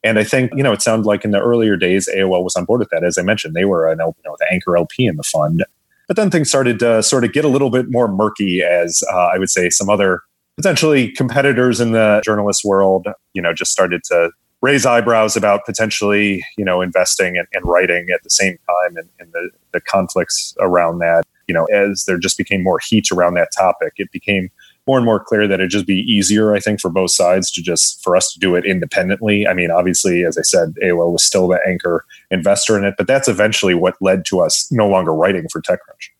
And 0.04 0.18
I 0.18 0.24
think, 0.24 0.52
you 0.56 0.62
know, 0.62 0.72
it 0.72 0.82
sounded 0.82 1.06
like 1.06 1.24
in 1.24 1.30
the 1.30 1.40
earlier 1.40 1.76
days, 1.76 2.08
AOL 2.12 2.42
was 2.42 2.56
on 2.56 2.64
board 2.64 2.80
with 2.80 2.90
that. 2.90 3.04
As 3.04 3.18
I 3.18 3.22
mentioned, 3.22 3.54
they 3.54 3.64
were 3.64 3.88
an, 3.88 3.98
you 3.98 4.12
know, 4.24 4.36
the 4.38 4.46
anchor 4.50 4.76
LP 4.76 5.06
in 5.06 5.16
the 5.16 5.22
fund. 5.22 5.64
But 6.08 6.16
then 6.16 6.30
things 6.30 6.48
started 6.48 6.80
to 6.80 7.02
sort 7.02 7.24
of 7.24 7.32
get 7.32 7.44
a 7.44 7.48
little 7.48 7.70
bit 7.70 7.86
more 7.88 8.08
murky 8.08 8.62
as 8.62 9.02
uh, 9.12 9.30
I 9.32 9.38
would 9.38 9.50
say 9.50 9.70
some 9.70 9.88
other 9.88 10.22
potentially 10.56 11.10
competitors 11.12 11.80
in 11.80 11.92
the 11.92 12.20
journalist 12.24 12.64
world, 12.64 13.06
you 13.32 13.40
know, 13.40 13.54
just 13.54 13.70
started 13.70 14.02
to 14.04 14.30
raise 14.62 14.86
eyebrows 14.86 15.36
about 15.36 15.66
potentially, 15.66 16.42
you 16.56 16.64
know, 16.64 16.80
investing 16.80 17.36
and, 17.36 17.46
and 17.52 17.64
writing 17.66 18.08
at 18.14 18.22
the 18.22 18.30
same 18.30 18.56
time 18.68 18.96
and, 18.96 19.08
and 19.18 19.32
the, 19.32 19.50
the 19.72 19.80
conflicts 19.80 20.54
around 20.60 21.00
that. 21.00 21.24
You 21.48 21.54
know, 21.54 21.64
as 21.66 22.04
there 22.06 22.18
just 22.18 22.38
became 22.38 22.62
more 22.62 22.78
heat 22.78 23.10
around 23.10 23.34
that 23.34 23.50
topic, 23.54 23.94
it 23.96 24.10
became 24.12 24.50
more 24.86 24.96
and 24.96 25.04
more 25.04 25.22
clear 25.22 25.46
that 25.46 25.54
it'd 25.54 25.70
just 25.70 25.86
be 25.86 26.00
easier, 26.00 26.54
I 26.54 26.60
think, 26.60 26.80
for 26.80 26.88
both 26.88 27.10
sides 27.10 27.50
to 27.52 27.62
just 27.62 28.02
for 28.02 28.16
us 28.16 28.32
to 28.32 28.38
do 28.38 28.54
it 28.54 28.64
independently. 28.64 29.46
I 29.46 29.54
mean, 29.54 29.70
obviously, 29.70 30.24
as 30.24 30.38
I 30.38 30.42
said, 30.42 30.74
AOL 30.82 31.12
was 31.12 31.24
still 31.24 31.48
the 31.48 31.60
anchor 31.66 32.04
investor 32.30 32.78
in 32.78 32.84
it, 32.84 32.94
but 32.96 33.06
that's 33.06 33.28
eventually 33.28 33.74
what 33.74 33.96
led 34.00 34.24
to 34.26 34.40
us 34.40 34.70
no 34.70 34.88
longer 34.88 35.12
writing 35.12 35.46
for 35.50 35.60
TechCrunch. 35.60 36.10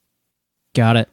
Got 0.75 0.97
it. 0.97 1.09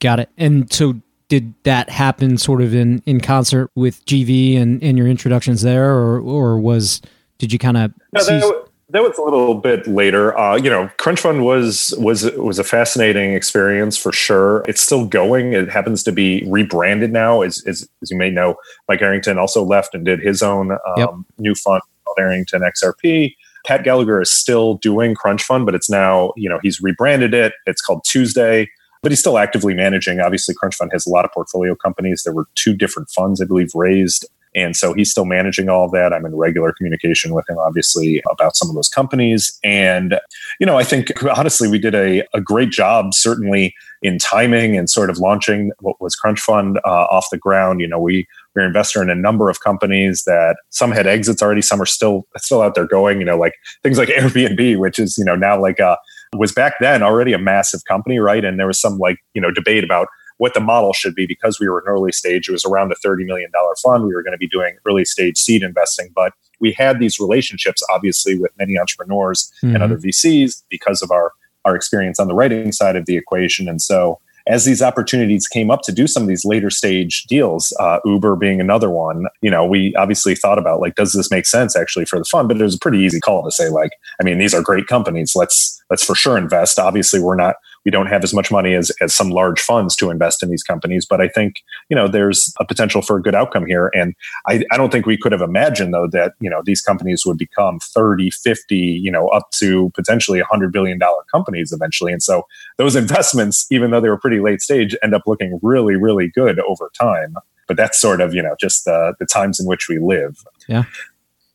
Got 0.00 0.20
it. 0.20 0.30
And 0.36 0.72
so 0.72 1.00
did 1.30 1.54
that 1.62 1.88
happen 1.88 2.36
sort 2.36 2.60
of 2.60 2.74
in, 2.74 3.02
in 3.06 3.20
concert 3.20 3.70
with 3.76 4.04
GV 4.04 4.60
and, 4.60 4.82
and 4.82 4.98
your 4.98 5.06
introductions 5.06 5.62
there, 5.62 5.94
or 5.94 6.20
or 6.20 6.60
was 6.60 7.00
did 7.38 7.52
you 7.52 7.58
kind 7.58 7.78
of? 7.78 7.94
No, 8.12 8.22
that, 8.24 8.66
that, 8.90 9.02
was 9.02 9.16
a 9.16 9.22
little 9.22 9.54
bit 9.54 9.86
later. 9.86 10.36
Uh, 10.36 10.56
you 10.56 10.68
know, 10.68 10.90
Crunch 10.98 11.20
Fund 11.20 11.44
was 11.44 11.94
was 11.98 12.24
was 12.32 12.58
a 12.58 12.64
fascinating 12.64 13.32
experience 13.32 13.96
for 13.96 14.12
sure. 14.12 14.64
It's 14.68 14.82
still 14.82 15.06
going. 15.06 15.52
It 15.52 15.70
happens 15.70 16.02
to 16.02 16.12
be 16.12 16.44
rebranded 16.48 17.12
now, 17.12 17.42
as 17.42 17.64
as, 17.66 17.88
as 18.02 18.10
you 18.10 18.18
may 18.18 18.28
know. 18.28 18.56
Mike 18.88 19.00
Arrington 19.00 19.38
also 19.38 19.62
left 19.62 19.94
and 19.94 20.04
did 20.04 20.20
his 20.20 20.42
own 20.42 20.72
um, 20.72 20.78
yep. 20.96 21.10
new 21.38 21.54
fund 21.54 21.80
called 22.04 22.18
Arrington 22.18 22.62
XRP. 22.62 23.34
Pat 23.66 23.84
Gallagher 23.84 24.20
is 24.20 24.32
still 24.32 24.74
doing 24.78 25.14
Crunch 25.14 25.44
Fund, 25.44 25.64
but 25.64 25.76
it's 25.76 25.88
now 25.88 26.32
you 26.36 26.48
know 26.48 26.58
he's 26.60 26.80
rebranded 26.80 27.34
it. 27.34 27.52
It's 27.66 27.80
called 27.80 28.02
Tuesday 28.04 28.68
but 29.02 29.12
he's 29.12 29.20
still 29.20 29.38
actively 29.38 29.74
managing. 29.74 30.20
Obviously, 30.20 30.54
Crunch 30.54 30.74
Fund 30.74 30.90
has 30.92 31.06
a 31.06 31.10
lot 31.10 31.24
of 31.24 31.32
portfolio 31.32 31.74
companies. 31.74 32.22
There 32.22 32.34
were 32.34 32.46
two 32.54 32.74
different 32.74 33.10
funds, 33.10 33.40
I 33.40 33.46
believe, 33.46 33.70
raised 33.74 34.26
And 34.54 34.76
so 34.76 34.92
he's 34.92 35.10
still 35.10 35.24
managing 35.24 35.68
all 35.68 35.84
of 35.84 35.92
that. 35.92 36.12
I'm 36.12 36.26
in 36.26 36.34
regular 36.34 36.72
communication 36.72 37.34
with 37.34 37.48
him, 37.48 37.56
obviously, 37.58 38.20
about 38.30 38.56
some 38.56 38.68
of 38.68 38.74
those 38.74 38.88
companies. 38.88 39.58
And, 39.62 40.18
you 40.58 40.66
know, 40.66 40.76
I 40.76 40.82
think 40.82 41.22
honestly, 41.36 41.68
we 41.68 41.78
did 41.78 41.94
a, 41.94 42.26
a 42.34 42.40
great 42.40 42.70
job, 42.70 43.14
certainly 43.14 43.74
in 44.02 44.18
timing 44.18 44.76
and 44.76 44.88
sort 44.88 45.10
of 45.10 45.18
launching 45.18 45.72
what 45.80 46.00
was 46.00 46.16
Crunch 46.16 46.40
Fund 46.40 46.78
uh, 46.84 47.06
off 47.10 47.28
the 47.30 47.38
ground. 47.38 47.80
You 47.80 47.86
know, 47.86 48.00
we 48.00 48.26
we're 48.54 48.64
investor 48.64 49.00
in 49.02 49.10
a 49.10 49.14
number 49.14 49.48
of 49.48 49.60
companies 49.60 50.24
that 50.24 50.56
some 50.70 50.90
had 50.90 51.06
exits 51.06 51.42
already, 51.42 51.62
some 51.62 51.80
are 51.80 51.86
still 51.86 52.26
still 52.38 52.62
out 52.62 52.74
there 52.74 52.86
going. 52.86 53.20
You 53.20 53.26
know, 53.26 53.38
like 53.38 53.54
things 53.82 53.98
like 53.98 54.08
Airbnb, 54.18 54.78
which 54.78 54.98
is 54.98 55.16
you 55.16 55.24
know 55.24 55.36
now 55.36 55.60
like 55.60 55.78
a 55.78 55.96
was 56.34 56.52
back 56.52 56.74
then 56.80 57.02
already 57.02 57.32
a 57.32 57.38
massive 57.38 57.84
company, 57.84 58.18
right? 58.18 58.44
And 58.44 58.58
there 58.58 58.66
was 58.66 58.80
some 58.80 58.98
like 58.98 59.18
you 59.34 59.40
know 59.40 59.50
debate 59.50 59.84
about 59.84 60.08
what 60.40 60.54
the 60.54 60.60
model 60.60 60.94
should 60.94 61.14
be 61.14 61.26
because 61.26 61.60
we 61.60 61.68
were 61.68 61.80
an 61.80 61.84
early 61.86 62.12
stage. 62.12 62.48
It 62.48 62.52
was 62.52 62.64
around 62.64 62.90
a 62.90 63.06
$30 63.06 63.26
million 63.26 63.50
fund. 63.82 64.06
We 64.06 64.14
were 64.14 64.22
going 64.22 64.32
to 64.32 64.38
be 64.38 64.48
doing 64.48 64.74
early 64.88 65.04
stage 65.04 65.36
seed 65.36 65.62
investing, 65.62 66.08
but 66.14 66.32
we 66.60 66.72
had 66.72 66.98
these 66.98 67.20
relationships, 67.20 67.82
obviously, 67.92 68.38
with 68.38 68.50
many 68.58 68.78
entrepreneurs 68.78 69.52
mm-hmm. 69.62 69.74
and 69.74 69.84
other 69.84 69.98
VCs 69.98 70.62
because 70.70 71.02
of 71.02 71.10
our, 71.10 71.32
our 71.66 71.76
experience 71.76 72.18
on 72.18 72.26
the 72.26 72.34
writing 72.34 72.72
side 72.72 72.96
of 72.96 73.04
the 73.04 73.18
equation. 73.18 73.68
And 73.68 73.82
so 73.82 74.18
as 74.50 74.64
these 74.64 74.82
opportunities 74.82 75.46
came 75.46 75.70
up 75.70 75.82
to 75.82 75.92
do 75.92 76.06
some 76.06 76.24
of 76.24 76.28
these 76.28 76.44
later 76.44 76.70
stage 76.70 77.24
deals, 77.24 77.74
uh, 77.78 78.00
Uber 78.04 78.34
being 78.34 78.60
another 78.60 78.90
one, 78.90 79.26
you 79.42 79.50
know, 79.50 79.64
we 79.64 79.94
obviously 79.94 80.34
thought 80.34 80.58
about 80.58 80.80
like, 80.80 80.96
does 80.96 81.12
this 81.12 81.30
make 81.30 81.46
sense 81.46 81.76
actually 81.76 82.04
for 82.04 82.18
the 82.18 82.24
fund? 82.24 82.48
But 82.48 82.60
it 82.60 82.64
was 82.64 82.74
a 82.74 82.78
pretty 82.78 82.98
easy 82.98 83.20
call 83.20 83.44
to 83.44 83.52
say, 83.52 83.68
like, 83.68 83.92
I 84.20 84.24
mean, 84.24 84.38
these 84.38 84.52
are 84.52 84.60
great 84.60 84.88
companies. 84.88 85.32
Let's 85.36 85.80
let's 85.88 86.04
for 86.04 86.16
sure 86.16 86.36
invest. 86.36 86.78
Obviously, 86.80 87.20
we're 87.20 87.36
not 87.36 87.56
we 87.84 87.90
don't 87.90 88.06
have 88.06 88.22
as 88.22 88.34
much 88.34 88.50
money 88.50 88.74
as, 88.74 88.90
as 89.00 89.14
some 89.14 89.30
large 89.30 89.60
funds 89.60 89.96
to 89.96 90.10
invest 90.10 90.42
in 90.42 90.50
these 90.50 90.62
companies. 90.62 91.06
But 91.06 91.20
I 91.20 91.28
think, 91.28 91.62
you 91.88 91.96
know, 91.96 92.08
there's 92.08 92.52
a 92.60 92.64
potential 92.64 93.00
for 93.00 93.16
a 93.16 93.22
good 93.22 93.34
outcome 93.34 93.66
here. 93.66 93.90
And 93.94 94.14
I, 94.46 94.64
I 94.70 94.76
don't 94.76 94.92
think 94.92 95.06
we 95.06 95.16
could 95.16 95.32
have 95.32 95.40
imagined, 95.40 95.94
though, 95.94 96.08
that, 96.08 96.34
you 96.40 96.50
know, 96.50 96.62
these 96.64 96.82
companies 96.82 97.24
would 97.24 97.38
become 97.38 97.78
30, 97.80 98.30
50, 98.30 98.76
you 98.76 99.10
know, 99.10 99.28
up 99.28 99.50
to 99.52 99.90
potentially 99.94 100.40
$100 100.40 100.72
billion 100.72 100.98
companies 101.30 101.72
eventually. 101.72 102.12
And 102.12 102.22
so 102.22 102.46
those 102.76 102.96
investments, 103.04 103.66
even 103.70 103.90
though 103.90 104.00
they 104.00 104.08
were 104.08 104.18
pretty 104.18 104.40
late 104.40 104.60
stage, 104.60 104.94
end 105.02 105.14
up 105.14 105.22
looking 105.26 105.58
really, 105.62 105.96
really 105.96 106.28
good 106.28 106.60
over 106.60 106.90
time. 106.98 107.34
But 107.66 107.76
that's 107.76 108.00
sort 108.00 108.20
of, 108.20 108.34
you 108.34 108.42
know, 108.42 108.56
just 108.60 108.84
the, 108.84 109.14
the 109.20 109.26
times 109.26 109.60
in 109.60 109.66
which 109.66 109.88
we 109.88 109.98
live. 109.98 110.44
Yeah. 110.68 110.84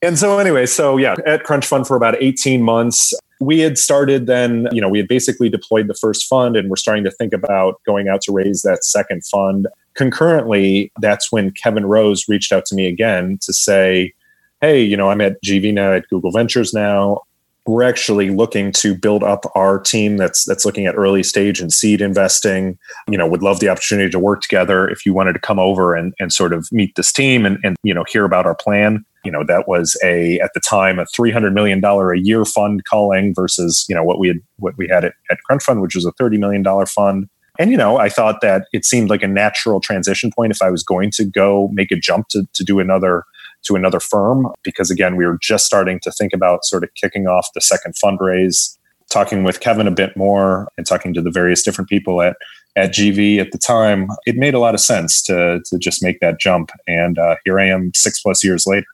And 0.02 0.18
so, 0.20 0.38
anyway, 0.38 0.66
so 0.66 0.98
yeah, 0.98 1.16
at 1.26 1.44
Crunch 1.44 1.66
Fund 1.66 1.88
for 1.88 1.98
about 1.98 2.22
18 2.22 2.62
months, 2.62 3.14
we 3.40 3.60
had 3.60 3.78
started 3.78 4.28
then, 4.28 4.68
you 4.72 4.80
know, 4.80 4.90
we 4.90 4.98
had 4.98 5.08
basically 5.08 5.50
deployed 5.50 5.88
the 5.88 5.94
first 5.94 6.26
fund 6.28 6.56
and 6.56 6.70
we're 6.70 6.76
starting 6.76 7.04
to 7.04 7.12
think 7.12 7.34
about 7.34 7.82
going 7.86 8.08
out 8.08 8.22
to 8.22 8.32
raise 8.32 8.62
that 8.62 8.84
second 8.84 9.26
fund. 9.26 9.68
Concurrently, 9.94 10.92
that's 11.02 11.32
when 11.32 11.52
Kevin 11.52 11.86
Rose 11.86 12.28
reached 12.28 12.52
out 12.52 12.66
to 12.68 12.76
me 12.76 12.88
again 12.88 13.38
to 13.42 13.54
say, 13.54 14.14
Hey, 14.62 14.82
you 14.82 14.96
know, 14.96 15.10
I'm 15.10 15.22
at 15.22 15.42
GV 15.44 15.74
now 15.74 15.94
at 15.94 16.08
Google 16.10 16.32
Ventures 16.32 16.74
now. 16.74 17.22
We're 17.68 17.84
actually 17.84 18.30
looking 18.30 18.72
to 18.74 18.96
build 18.96 19.24
up 19.24 19.46
our 19.56 19.80
team 19.80 20.18
that's 20.18 20.46
that's 20.46 20.66
looking 20.66 20.86
at 20.86 20.96
early 20.96 21.24
stage 21.24 21.60
and 21.60 21.72
seed 21.72 22.02
investing. 22.02 22.78
You 23.10 23.18
know, 23.18 23.28
would 23.28 23.42
love 23.42 23.60
the 23.60 23.70
opportunity 23.70 24.10
to 24.12 24.20
work 24.20 24.42
together. 24.42 24.88
If 24.88 25.06
you 25.06 25.14
wanted 25.14 25.34
to 25.34 25.40
come 25.40 25.60
over 25.60 25.96
and, 25.96 26.14
and 26.20 26.32
sort 26.32 26.54
of 26.54 26.68
meet 26.72 26.96
this 26.96 27.12
team 27.12 27.46
and, 27.46 27.58
and 27.64 27.76
you 27.84 27.94
know 27.94 28.04
hear 28.08 28.26
about 28.26 28.46
our 28.46 28.56
plan, 28.56 29.04
you 29.26 29.32
know 29.32 29.44
that 29.44 29.68
was 29.68 30.00
a 30.04 30.40
at 30.40 30.52
the 30.54 30.60
time 30.60 31.00
a 31.00 31.06
300 31.08 31.54
million 31.54 31.82
dollar 31.82 32.14
a 32.14 32.20
year 32.20 32.46
fund 32.46 32.86
calling 32.86 33.34
versus 33.34 33.86
you 33.90 33.96
know 33.96 34.04
what 34.04 34.20
we 34.20 34.28
had 34.28 34.38
what 34.58 34.78
we 34.78 34.88
had 34.88 35.04
at, 35.04 35.14
at 35.32 35.40
crunch 35.46 35.64
fund 35.64 35.82
which 35.82 35.96
was 35.96 36.06
a 36.06 36.12
30 36.14 36.38
million 36.38 36.62
dollar 36.62 36.86
fund 36.86 37.28
and 37.58 37.72
you 37.72 37.78
know 37.78 37.98
i 37.98 38.08
thought 38.08 38.42
that 38.42 38.68
it 38.72 38.86
seemed 38.86 39.10
like 39.10 39.24
a 39.24 39.28
natural 39.28 39.82
transition 39.82 40.32
point 40.34 40.52
if 40.52 40.62
i 40.62 40.70
was 40.70 40.84
going 40.84 41.10
to 41.12 41.26
go 41.26 41.70
make 41.74 41.92
a 41.92 41.96
jump 41.96 42.28
to, 42.30 42.48
to 42.54 42.64
do 42.64 42.80
another 42.80 43.24
to 43.66 43.76
another 43.76 44.00
firm 44.00 44.48
because 44.64 44.90
again 44.90 45.16
we 45.16 45.26
were 45.26 45.38
just 45.42 45.66
starting 45.66 46.00
to 46.00 46.12
think 46.12 46.34
about 46.34 46.66
sort 46.66 46.84
of 46.84 46.94
kicking 46.96 47.28
off 47.28 47.48
the 47.54 47.62
second 47.62 47.94
fundraise 48.04 48.78
talking 49.10 49.44
with 49.44 49.60
kevin 49.60 49.88
a 49.88 49.92
bit 49.92 50.16
more 50.16 50.68
and 50.78 50.88
talking 50.88 51.14
to 51.14 51.22
the 51.22 51.32
various 51.32 51.64
different 51.64 51.90
people 51.90 52.22
at 52.22 52.36
at 52.76 52.94
GV 52.94 53.40
at 53.40 53.52
the 53.52 53.58
time, 53.58 54.10
it 54.26 54.36
made 54.36 54.54
a 54.54 54.60
lot 54.60 54.74
of 54.74 54.82
sense 54.82 55.22
to 55.24 55.62
to 55.66 55.78
just 55.78 56.04
make 56.04 56.20
that 56.20 56.40
jump. 56.40 56.72
And 56.88 57.18
uh, 57.18 57.36
here 57.46 57.60
I 57.60 57.68
am, 57.68 57.92
six 57.96 58.22
plus 58.22 58.44
years 58.44 58.66
later. 58.68 58.88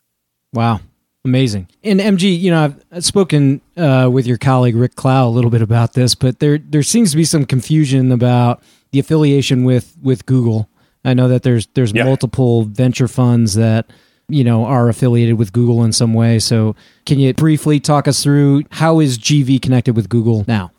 Wow. 0.53 0.81
Amazing. 1.23 1.67
And 1.83 1.99
MG, 1.99 2.39
you 2.39 2.49
know, 2.49 2.73
I've 2.91 3.05
spoken 3.05 3.61
uh, 3.77 4.09
with 4.11 4.25
your 4.25 4.39
colleague 4.39 4.75
Rick 4.75 4.95
Klau 4.95 5.27
a 5.27 5.29
little 5.29 5.51
bit 5.51 5.61
about 5.61 5.93
this, 5.93 6.15
but 6.15 6.39
there 6.39 6.57
there 6.57 6.83
seems 6.83 7.11
to 7.11 7.17
be 7.17 7.25
some 7.25 7.45
confusion 7.45 8.11
about 8.11 8.63
the 8.91 8.99
affiliation 8.99 9.63
with 9.63 9.95
with 10.01 10.25
Google. 10.25 10.67
I 11.05 11.13
know 11.13 11.27
that 11.27 11.43
there's 11.43 11.67
there's 11.73 11.93
yeah. 11.93 12.03
multiple 12.03 12.63
venture 12.63 13.07
funds 13.07 13.53
that 13.55 13.91
you 14.31 14.43
know 14.43 14.65
are 14.65 14.89
affiliated 14.89 15.37
with 15.37 15.53
Google 15.53 15.83
in 15.83 15.91
some 15.91 16.13
way. 16.13 16.39
So, 16.39 16.75
can 17.05 17.19
you 17.19 17.33
briefly 17.33 17.79
talk 17.79 18.07
us 18.07 18.23
through 18.23 18.63
how 18.71 18.99
is 18.99 19.17
GV 19.17 19.61
connected 19.61 19.95
with 19.95 20.09
Google 20.09 20.45
now? 20.47 20.71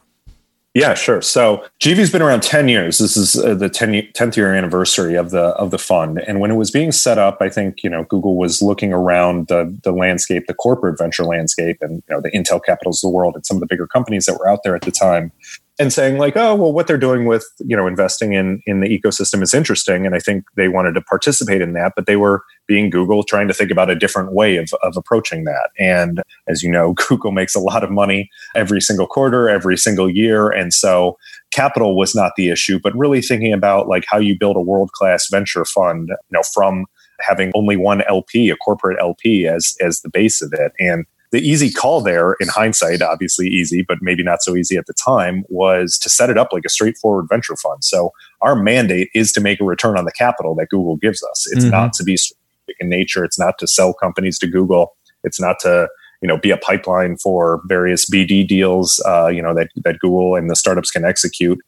Yeah, 0.74 0.94
sure. 0.94 1.20
So 1.20 1.62
GV's 1.80 2.10
been 2.10 2.22
around 2.22 2.42
10 2.42 2.66
years. 2.68 2.96
This 2.96 3.14
is 3.14 3.36
uh, 3.36 3.54
the 3.54 3.68
10, 3.68 3.92
10th 3.92 4.36
year 4.36 4.54
anniversary 4.54 5.16
of 5.16 5.30
the 5.30 5.48
of 5.56 5.70
the 5.70 5.78
fund. 5.78 6.22
And 6.26 6.40
when 6.40 6.50
it 6.50 6.54
was 6.54 6.70
being 6.70 6.92
set 6.92 7.18
up, 7.18 7.38
I 7.42 7.50
think, 7.50 7.82
you 7.82 7.90
know, 7.90 8.04
Google 8.04 8.36
was 8.36 8.62
looking 8.62 8.90
around 8.90 9.48
the 9.48 9.78
the 9.82 9.92
landscape, 9.92 10.46
the 10.46 10.54
corporate 10.54 10.96
venture 10.96 11.24
landscape 11.24 11.76
and, 11.82 12.02
you 12.08 12.14
know, 12.14 12.22
the 12.22 12.30
Intel 12.30 12.64
capitals 12.64 13.04
of 13.04 13.10
the 13.10 13.14
world 13.14 13.34
and 13.34 13.44
some 13.44 13.58
of 13.58 13.60
the 13.60 13.66
bigger 13.66 13.86
companies 13.86 14.24
that 14.24 14.38
were 14.38 14.48
out 14.48 14.60
there 14.64 14.74
at 14.74 14.82
the 14.82 14.90
time 14.90 15.30
and 15.82 15.92
saying 15.92 16.16
like 16.16 16.36
oh 16.36 16.54
well 16.54 16.72
what 16.72 16.86
they're 16.86 16.96
doing 16.96 17.26
with 17.26 17.44
you 17.58 17.76
know 17.76 17.88
investing 17.88 18.34
in 18.34 18.62
in 18.66 18.80
the 18.80 18.86
ecosystem 18.86 19.42
is 19.42 19.52
interesting. 19.52 20.06
And 20.06 20.14
i 20.14 20.20
think 20.20 20.44
they 20.54 20.68
wanted 20.68 20.92
to 20.92 21.02
participate 21.02 21.60
in 21.60 21.72
that 21.72 21.92
but 21.96 22.06
they 22.06 22.16
were 22.16 22.44
being 22.68 22.88
google 22.88 23.24
trying 23.24 23.48
to 23.48 23.54
think 23.54 23.70
about 23.72 23.90
a 23.90 23.96
different 23.96 24.32
way 24.32 24.56
of, 24.56 24.72
of 24.82 24.96
approaching 24.96 25.44
that. 25.44 25.70
And 25.78 26.22
as 26.46 26.62
you 26.62 26.70
know 26.70 26.92
google 27.08 27.32
makes 27.32 27.54
a 27.54 27.60
lot 27.60 27.82
of 27.82 27.90
money 27.90 28.30
every 28.54 28.80
single 28.80 29.08
quarter 29.08 29.48
every 29.48 29.76
single 29.76 30.08
year. 30.08 30.50
And 30.50 30.72
so 30.72 31.18
capital 31.50 31.96
was 31.96 32.14
not 32.14 32.32
the 32.36 32.48
issue 32.48 32.78
but 32.80 32.96
really 32.96 33.20
thinking 33.20 33.52
about 33.52 33.88
like 33.88 34.04
how 34.06 34.18
you 34.18 34.38
build 34.38 34.56
a 34.56 34.60
world 34.60 34.92
class 34.92 35.28
venture 35.28 35.64
fund 35.64 36.08
you 36.10 36.16
know 36.30 36.42
from 36.54 36.86
having 37.20 37.50
only 37.54 37.76
one 37.76 38.02
lp 38.08 38.50
a 38.50 38.56
corporate 38.56 38.98
lp 39.00 39.46
as 39.46 39.74
as 39.80 40.00
the 40.00 40.08
base 40.08 40.40
of 40.42 40.52
it. 40.52 40.72
And 40.78 41.06
the 41.32 41.40
easy 41.40 41.70
call 41.70 42.02
there 42.02 42.34
in 42.40 42.48
hindsight, 42.48 43.02
obviously 43.02 43.48
easy, 43.48 43.82
but 43.82 43.98
maybe 44.02 44.22
not 44.22 44.42
so 44.42 44.54
easy 44.54 44.76
at 44.76 44.86
the 44.86 44.94
time, 44.94 45.44
was 45.48 45.98
to 45.98 46.10
set 46.10 46.30
it 46.30 46.38
up 46.38 46.52
like 46.52 46.64
a 46.64 46.68
straightforward 46.68 47.26
venture 47.28 47.56
fund. 47.56 47.82
So 47.82 48.12
our 48.42 48.54
mandate 48.54 49.08
is 49.14 49.32
to 49.32 49.40
make 49.40 49.60
a 49.60 49.64
return 49.64 49.98
on 49.98 50.04
the 50.04 50.12
capital 50.12 50.54
that 50.56 50.68
Google 50.68 50.96
gives 50.96 51.22
us. 51.22 51.46
It's 51.50 51.64
mm-hmm. 51.64 51.70
not 51.70 51.94
to 51.94 52.04
be 52.04 52.16
strategic 52.18 52.76
in 52.80 52.88
nature. 52.90 53.24
It's 53.24 53.38
not 53.38 53.58
to 53.58 53.66
sell 53.66 53.94
companies 53.94 54.38
to 54.40 54.46
Google. 54.46 54.94
It's 55.24 55.40
not 55.40 55.58
to 55.60 55.88
you 56.20 56.28
know 56.28 56.38
be 56.38 56.50
a 56.50 56.56
pipeline 56.56 57.16
for 57.16 57.60
various 57.66 58.08
BD 58.08 58.46
deals 58.46 59.02
uh, 59.06 59.26
you 59.26 59.42
know 59.42 59.54
that 59.54 59.70
that 59.84 59.98
Google 59.98 60.36
and 60.36 60.48
the 60.48 60.56
startups 60.56 60.90
can 60.90 61.04
execute 61.04 61.58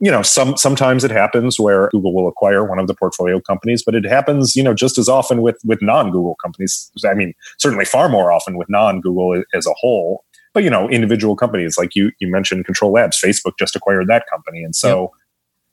you 0.00 0.10
know, 0.10 0.22
some 0.22 0.56
sometimes 0.56 1.02
it 1.02 1.10
happens 1.10 1.58
where 1.58 1.88
Google 1.90 2.14
will 2.14 2.28
acquire 2.28 2.64
one 2.64 2.78
of 2.78 2.86
the 2.86 2.94
portfolio 2.94 3.40
companies, 3.40 3.82
but 3.84 3.94
it 3.94 4.04
happens, 4.04 4.54
you 4.54 4.62
know, 4.62 4.74
just 4.74 4.96
as 4.98 5.08
often 5.08 5.42
with 5.42 5.58
with 5.64 5.82
non-Google 5.82 6.36
companies. 6.42 6.90
I 7.04 7.14
mean, 7.14 7.34
certainly 7.58 7.84
far 7.84 8.08
more 8.08 8.30
often 8.30 8.56
with 8.56 8.68
non-Google 8.68 9.42
as 9.54 9.66
a 9.66 9.74
whole. 9.74 10.24
But 10.54 10.62
you 10.62 10.70
know, 10.70 10.88
individual 10.88 11.34
companies 11.36 11.76
like 11.76 11.96
you 11.96 12.12
you 12.20 12.30
mentioned 12.30 12.64
Control 12.64 12.92
Labs, 12.92 13.20
Facebook 13.20 13.52
just 13.58 13.74
acquired 13.74 14.06
that 14.08 14.24
company, 14.30 14.62
and 14.62 14.74
so. 14.74 15.00
Yep. 15.00 15.10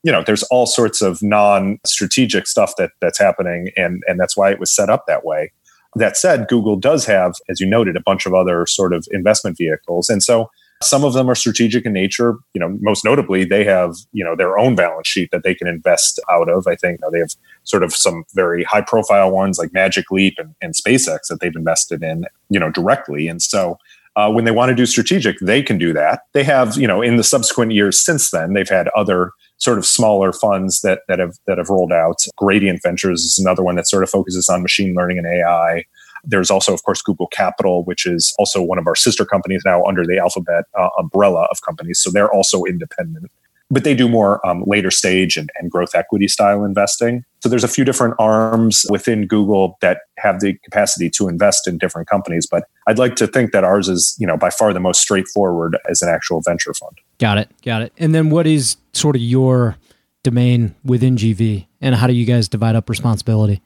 You 0.03 0.12
know, 0.12 0.22
there's 0.22 0.44
all 0.51 0.67
sorts 0.67 1.01
of 1.01 1.24
non-strategic 1.24 2.46
stuff 2.46 2.75
that 2.77 2.91
that's 3.01 3.17
happening, 3.17 3.72
and 3.75 4.03
and 4.05 4.20
that's 4.20 4.38
why 4.38 4.51
it 4.51 4.60
was 4.60 4.72
set 4.72 4.88
up 4.88 5.08
that 5.08 5.25
way. 5.25 5.51
That 5.96 6.15
said, 6.15 6.48
Google 6.48 6.75
does 6.75 7.08
have, 7.08 7.34
as 7.50 7.60
you 7.60 7.65
noted, 7.65 7.96
a 7.96 8.01
bunch 8.01 8.27
of 8.27 8.36
other 8.36 8.67
sort 8.67 8.94
of 8.94 9.08
investment 9.10 9.58
vehicles, 9.58 10.08
and 10.08 10.22
so 10.22 10.51
some 10.82 11.03
of 11.03 11.13
them 11.13 11.29
are 11.29 11.36
strategic 11.36 11.86
in 11.86 11.94
nature. 11.94 12.36
You 12.53 12.60
know, 12.60 12.77
most 12.82 13.05
notably, 13.05 13.46
they 13.46 13.63
have 13.63 13.96
you 14.12 14.24
know 14.24 14.36
their 14.36 14.58
own 14.58 14.75
balance 14.75 15.08
sheet 15.08 15.29
that 15.32 15.44
they 15.44 15.55
can 15.55 15.67
invest 15.67 16.20
out 16.32 16.50
of. 16.50 16.67
I 16.67 16.75
think 16.75 17.00
you 17.00 17.05
know, 17.05 17.12
they 17.12 17.20
have 17.20 17.32
sort 17.63 17.84
of 17.84 17.94
some 17.94 18.24
very 18.34 18.63
high 18.63 18.82
profile 18.82 19.32
ones 19.32 19.58
like 19.58 19.74
Magic 19.74 20.12
Leap 20.12 20.36
and, 20.38 20.55
and 20.62 20.74
SpaceX 20.74 21.27
that 21.29 21.39
they've 21.41 21.55
invested 21.55 22.03
in, 22.03 22.25
you 22.50 22.60
know, 22.60 22.70
directly. 22.70 23.27
And 23.27 23.41
so 23.41 23.77
uh, 24.15 24.32
when 24.32 24.46
they 24.46 24.51
want 24.51 24.70
to 24.70 24.75
do 24.75 24.86
strategic, 24.86 25.38
they 25.39 25.62
can 25.62 25.77
do 25.77 25.91
that. 25.94 26.22
They 26.34 26.44
have, 26.44 26.77
you 26.77 26.88
know, 26.88 27.01
in 27.01 27.17
the 27.17 27.24
subsequent 27.24 27.74
years 27.74 28.03
since 28.03 28.32
then, 28.32 28.53
they've 28.53 28.70
had 28.70 28.88
other 28.89 29.32
sort 29.58 29.77
of 29.77 29.86
smaller 29.86 30.32
funds 30.32 30.82
that 30.82 31.01
that 31.08 31.20
have 31.20 31.36
that 31.48 31.58
have 31.58 31.70
rolled 31.70 31.91
out. 31.91 32.17
Gradient 32.38 32.82
Ventures 32.82 33.24
is 33.24 33.38
another 33.39 33.63
one 33.63 33.75
that 33.75 33.88
sort 33.88 34.03
of 34.03 34.10
focuses 34.10 34.48
on 34.50 34.62
machine 34.62 34.96
learning 34.96 35.17
and 35.17 35.27
AI. 35.27 35.84
There's 36.25 36.50
also, 36.50 36.74
of 36.74 36.84
course, 36.84 37.01
Google 37.01 37.27
Capital, 37.27 37.84
which 37.84 38.05
is 38.05 38.34
also 38.38 38.62
one 38.62 38.77
of 38.77 38.88
our 38.88 38.96
sister 38.96 39.25
companies 39.25 39.63
now 39.65 39.84
under 39.84 40.05
the 40.05 40.17
Alphabet 40.17 40.65
uh, 40.77 40.89
umbrella 41.00 41.48
of 41.51 41.62
companies. 41.62 42.00
So 42.01 42.12
they're 42.12 42.32
also 42.32 42.63
independent, 42.63 43.32
but 43.70 43.84
they 43.84 43.94
do 43.94 44.08
more 44.08 44.46
um, 44.46 44.63
later 44.65 44.91
stage 44.91 45.38
and, 45.38 45.50
and 45.60 45.72
growth 45.72 45.96
equity 45.96 46.27
style 46.27 46.63
investing. 46.63 47.24
So 47.41 47.50
there's 47.50 47.63
a 47.63 47.70
few 47.70 47.86
different 47.86 48.15
arms 48.20 48.86
within 48.89 49.27
Google 49.27 49.77
that 49.82 50.01
have 50.17 50.39
the 50.39 50.53
capacity 50.63 51.10
to 51.12 51.27
invest 51.27 51.67
in 51.67 51.77
different 51.77 52.08
companies. 52.08 52.48
But 52.50 52.65
I'd 52.88 52.98
like 52.98 53.15
to 53.17 53.27
think 53.27 53.51
that 53.51 53.63
ours 53.63 53.88
is, 53.88 54.15
you 54.20 54.25
know, 54.25 54.38
by 54.38 54.50
far 54.50 54.74
the 54.74 54.79
most 54.79 55.01
straightforward 55.01 55.77
as 55.89 56.01
an 56.01 56.10
actual 56.10 56.41
venture 56.41 56.74
fund. 56.74 56.98
Got 57.20 57.38
it. 57.38 57.51
Got 57.63 57.84
it. 57.84 57.94
And 57.98 58.15
then 58.15 58.29
what 58.29 58.48
is 58.48 58.77
sort 58.94 59.15
of 59.15 59.22
your 59.22 59.77
domain 60.24 60.74
within 60.84 61.15
GV 61.15 61.67
and 61.82 61.96
how 61.96 62.08
do 62.08 62.13
you 62.13 62.25
guys 62.25 62.50
divide 62.50 62.75
up 62.75 62.89
responsibility? 62.89 63.62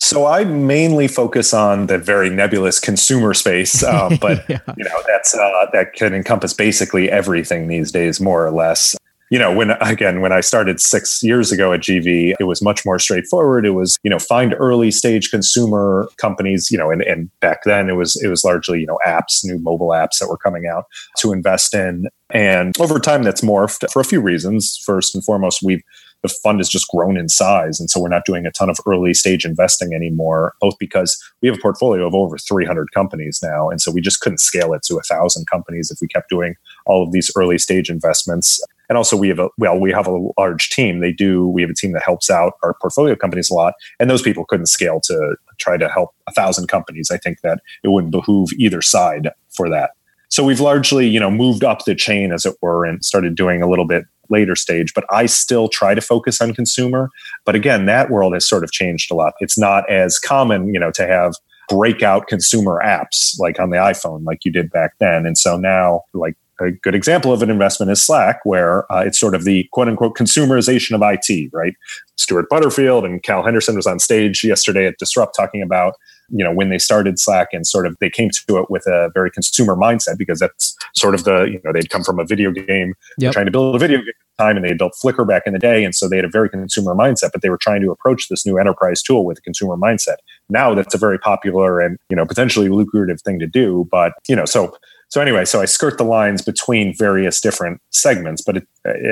So 0.00 0.26
I 0.26 0.44
mainly 0.44 1.08
focus 1.08 1.54
on 1.54 1.86
the 1.86 1.98
very 1.98 2.30
nebulous 2.30 2.78
consumer 2.78 3.34
space, 3.34 3.82
uh, 3.82 4.16
but 4.20 4.44
yeah. 4.48 4.60
you 4.76 4.84
know 4.84 5.02
that's 5.06 5.34
uh, 5.34 5.66
that 5.72 5.94
can 5.94 6.14
encompass 6.14 6.52
basically 6.52 7.10
everything 7.10 7.68
these 7.68 7.90
days, 7.90 8.20
more 8.20 8.46
or 8.46 8.50
less. 8.50 8.96
You 9.30 9.40
know 9.40 9.52
when 9.52 9.72
again 9.80 10.20
when 10.20 10.30
i 10.30 10.40
started 10.40 10.80
six 10.80 11.20
years 11.20 11.50
ago 11.50 11.72
at 11.72 11.80
gv 11.80 12.34
it 12.38 12.44
was 12.44 12.62
much 12.62 12.84
more 12.84 13.00
straightforward. 13.00 13.66
It 13.66 13.70
was 13.70 13.96
you 14.04 14.10
know 14.10 14.20
find 14.20 14.54
early 14.56 14.92
stage 14.92 15.30
consumer 15.30 16.08
companies 16.16 16.70
you 16.70 16.78
know 16.78 16.92
and, 16.92 17.02
and 17.02 17.28
back 17.40 17.64
then 17.64 17.90
it 17.90 17.94
was 17.94 18.14
it 18.22 18.28
was 18.28 18.44
largely 18.44 18.78
you 18.80 18.86
know 18.86 19.00
apps 19.04 19.44
new 19.44 19.58
mobile 19.58 19.88
apps 19.88 20.18
that 20.20 20.28
were 20.28 20.36
coming 20.36 20.66
out 20.66 20.84
to 21.18 21.32
invest 21.32 21.74
in. 21.74 22.06
And 22.30 22.78
over 22.80 23.00
time 23.00 23.24
that's 23.24 23.40
morphed 23.40 23.90
for 23.90 23.98
a 23.98 24.04
few 24.04 24.20
reasons. 24.20 24.80
First 24.86 25.16
and 25.16 25.24
foremost 25.24 25.60
we've 25.60 25.82
the 26.26 26.40
fund 26.42 26.58
has 26.58 26.68
just 26.68 26.88
grown 26.88 27.16
in 27.16 27.28
size. 27.28 27.80
And 27.80 27.90
so 27.90 28.00
we're 28.00 28.08
not 28.08 28.24
doing 28.24 28.46
a 28.46 28.50
ton 28.50 28.70
of 28.70 28.78
early 28.86 29.14
stage 29.14 29.44
investing 29.44 29.94
anymore, 29.94 30.54
both 30.60 30.74
because 30.78 31.22
we 31.40 31.48
have 31.48 31.58
a 31.58 31.60
portfolio 31.60 32.06
of 32.06 32.14
over 32.14 32.38
300 32.38 32.92
companies 32.92 33.40
now. 33.42 33.68
And 33.70 33.80
so 33.80 33.90
we 33.90 34.00
just 34.00 34.20
couldn't 34.20 34.38
scale 34.38 34.72
it 34.74 34.82
to 34.84 34.96
a 34.96 35.02
thousand 35.02 35.46
companies 35.50 35.90
if 35.90 35.98
we 36.00 36.08
kept 36.08 36.28
doing 36.28 36.54
all 36.86 37.02
of 37.02 37.12
these 37.12 37.30
early 37.36 37.58
stage 37.58 37.90
investments. 37.90 38.62
And 38.88 38.96
also 38.96 39.16
we 39.16 39.28
have 39.28 39.38
a, 39.38 39.48
well, 39.58 39.78
we 39.78 39.90
have 39.92 40.06
a 40.06 40.28
large 40.38 40.70
team. 40.70 41.00
They 41.00 41.12
do, 41.12 41.48
we 41.48 41.62
have 41.62 41.70
a 41.70 41.74
team 41.74 41.92
that 41.92 42.02
helps 42.02 42.30
out 42.30 42.54
our 42.62 42.74
portfolio 42.80 43.16
companies 43.16 43.50
a 43.50 43.54
lot. 43.54 43.74
And 43.98 44.08
those 44.08 44.22
people 44.22 44.44
couldn't 44.44 44.66
scale 44.66 45.00
to 45.04 45.36
try 45.58 45.76
to 45.76 45.88
help 45.88 46.14
a 46.26 46.32
thousand 46.32 46.68
companies. 46.68 47.10
I 47.10 47.18
think 47.18 47.40
that 47.42 47.60
it 47.82 47.88
wouldn't 47.88 48.12
behoove 48.12 48.50
either 48.58 48.82
side 48.82 49.30
for 49.50 49.68
that. 49.70 49.90
So 50.28 50.44
we've 50.44 50.60
largely, 50.60 51.06
you 51.08 51.20
know, 51.20 51.30
moved 51.30 51.64
up 51.64 51.84
the 51.84 51.94
chain 51.94 52.32
as 52.32 52.44
it 52.44 52.56
were 52.60 52.84
and 52.84 53.04
started 53.04 53.36
doing 53.36 53.62
a 53.62 53.68
little 53.68 53.86
bit 53.86 54.04
later 54.30 54.56
stage, 54.56 54.92
but 54.94 55.04
I 55.10 55.26
still 55.26 55.68
try 55.68 55.94
to 55.94 56.00
focus 56.00 56.40
on 56.40 56.54
consumer. 56.54 57.10
But 57.44 57.54
again, 57.54 57.86
that 57.86 58.10
world 58.10 58.34
has 58.34 58.46
sort 58.46 58.64
of 58.64 58.72
changed 58.72 59.10
a 59.10 59.14
lot. 59.14 59.34
It's 59.40 59.58
not 59.58 59.88
as 59.90 60.18
common, 60.18 60.72
you 60.72 60.80
know, 60.80 60.90
to 60.92 61.06
have 61.06 61.34
breakout 61.68 62.28
consumer 62.28 62.80
apps 62.84 63.38
like 63.38 63.58
on 63.58 63.70
the 63.70 63.76
iPhone, 63.76 64.24
like 64.24 64.44
you 64.44 64.52
did 64.52 64.70
back 64.70 64.92
then. 64.98 65.26
And 65.26 65.36
so 65.36 65.56
now, 65.56 66.02
like 66.14 66.36
a 66.60 66.70
good 66.70 66.94
example 66.94 67.32
of 67.32 67.42
an 67.42 67.50
investment 67.50 67.90
is 67.90 68.04
Slack, 68.04 68.40
where 68.44 68.90
uh, 68.92 69.00
it's 69.00 69.18
sort 69.18 69.34
of 69.34 69.44
the 69.44 69.68
quote 69.72 69.88
unquote 69.88 70.16
consumerization 70.16 70.94
of 70.94 71.02
IT, 71.02 71.50
right? 71.52 71.74
Stuart 72.16 72.48
Butterfield 72.48 73.04
and 73.04 73.22
Cal 73.22 73.42
Henderson 73.42 73.76
was 73.76 73.86
on 73.86 73.98
stage 73.98 74.42
yesterday 74.42 74.86
at 74.86 74.98
Disrupt 74.98 75.34
talking 75.36 75.62
about 75.62 75.94
you 76.28 76.44
know 76.44 76.52
when 76.52 76.68
they 76.70 76.78
started 76.78 77.18
slack 77.18 77.48
and 77.52 77.66
sort 77.66 77.86
of 77.86 77.96
they 78.00 78.10
came 78.10 78.30
to 78.30 78.58
it 78.58 78.70
with 78.70 78.86
a 78.86 79.10
very 79.14 79.30
consumer 79.30 79.76
mindset 79.76 80.18
because 80.18 80.38
that's 80.38 80.76
sort 80.94 81.14
of 81.14 81.24
the 81.24 81.44
you 81.44 81.60
know 81.64 81.72
they'd 81.72 81.90
come 81.90 82.02
from 82.02 82.18
a 82.18 82.24
video 82.24 82.50
game 82.50 82.94
yep. 83.18 83.32
trying 83.32 83.46
to 83.46 83.52
build 83.52 83.74
a 83.74 83.78
video 83.78 83.98
game 83.98 84.12
time 84.38 84.56
and 84.56 84.64
they 84.64 84.74
built 84.74 84.92
flickr 85.02 85.26
back 85.26 85.42
in 85.46 85.52
the 85.52 85.58
day 85.58 85.84
and 85.84 85.94
so 85.94 86.08
they 86.08 86.16
had 86.16 86.24
a 86.24 86.30
very 86.30 86.48
consumer 86.48 86.94
mindset 86.94 87.30
but 87.32 87.42
they 87.42 87.50
were 87.50 87.58
trying 87.58 87.80
to 87.80 87.90
approach 87.90 88.28
this 88.28 88.44
new 88.44 88.58
enterprise 88.58 89.02
tool 89.02 89.24
with 89.24 89.38
a 89.38 89.40
consumer 89.40 89.76
mindset 89.76 90.16
now 90.48 90.74
that's 90.74 90.94
a 90.94 90.98
very 90.98 91.18
popular 91.18 91.80
and 91.80 91.98
you 92.10 92.16
know 92.16 92.26
potentially 92.26 92.68
lucrative 92.68 93.20
thing 93.22 93.38
to 93.38 93.46
do 93.46 93.88
but 93.90 94.12
you 94.28 94.36
know 94.36 94.44
so 94.44 94.76
so 95.08 95.20
anyway 95.20 95.44
so 95.44 95.60
i 95.60 95.64
skirt 95.64 95.96
the 95.98 96.04
lines 96.04 96.42
between 96.42 96.94
various 96.96 97.40
different 97.40 97.80
segments 97.90 98.42
but 98.42 98.58
it, 98.58 98.68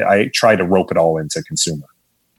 i 0.06 0.30
try 0.34 0.56
to 0.56 0.64
rope 0.64 0.90
it 0.90 0.96
all 0.96 1.18
into 1.18 1.42
consumer 1.44 1.86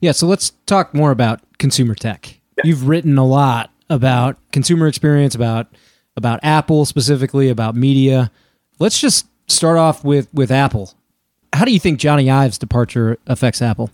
yeah 0.00 0.12
so 0.12 0.26
let's 0.26 0.50
talk 0.66 0.94
more 0.94 1.10
about 1.10 1.40
consumer 1.58 1.94
tech 1.94 2.40
yeah. 2.56 2.62
you've 2.64 2.88
written 2.88 3.18
a 3.18 3.26
lot 3.26 3.70
about 3.88 4.36
consumer 4.52 4.86
experience, 4.86 5.34
about 5.34 5.68
about 6.16 6.40
Apple 6.42 6.84
specifically, 6.84 7.48
about 7.48 7.74
media. 7.74 8.30
Let's 8.78 9.00
just 9.00 9.26
start 9.48 9.78
off 9.78 10.04
with 10.04 10.32
with 10.32 10.50
Apple. 10.50 10.94
How 11.52 11.64
do 11.64 11.72
you 11.72 11.80
think 11.80 12.00
Jony 12.00 12.30
Ive's 12.30 12.58
departure 12.58 13.18
affects 13.26 13.62
Apple? 13.62 13.90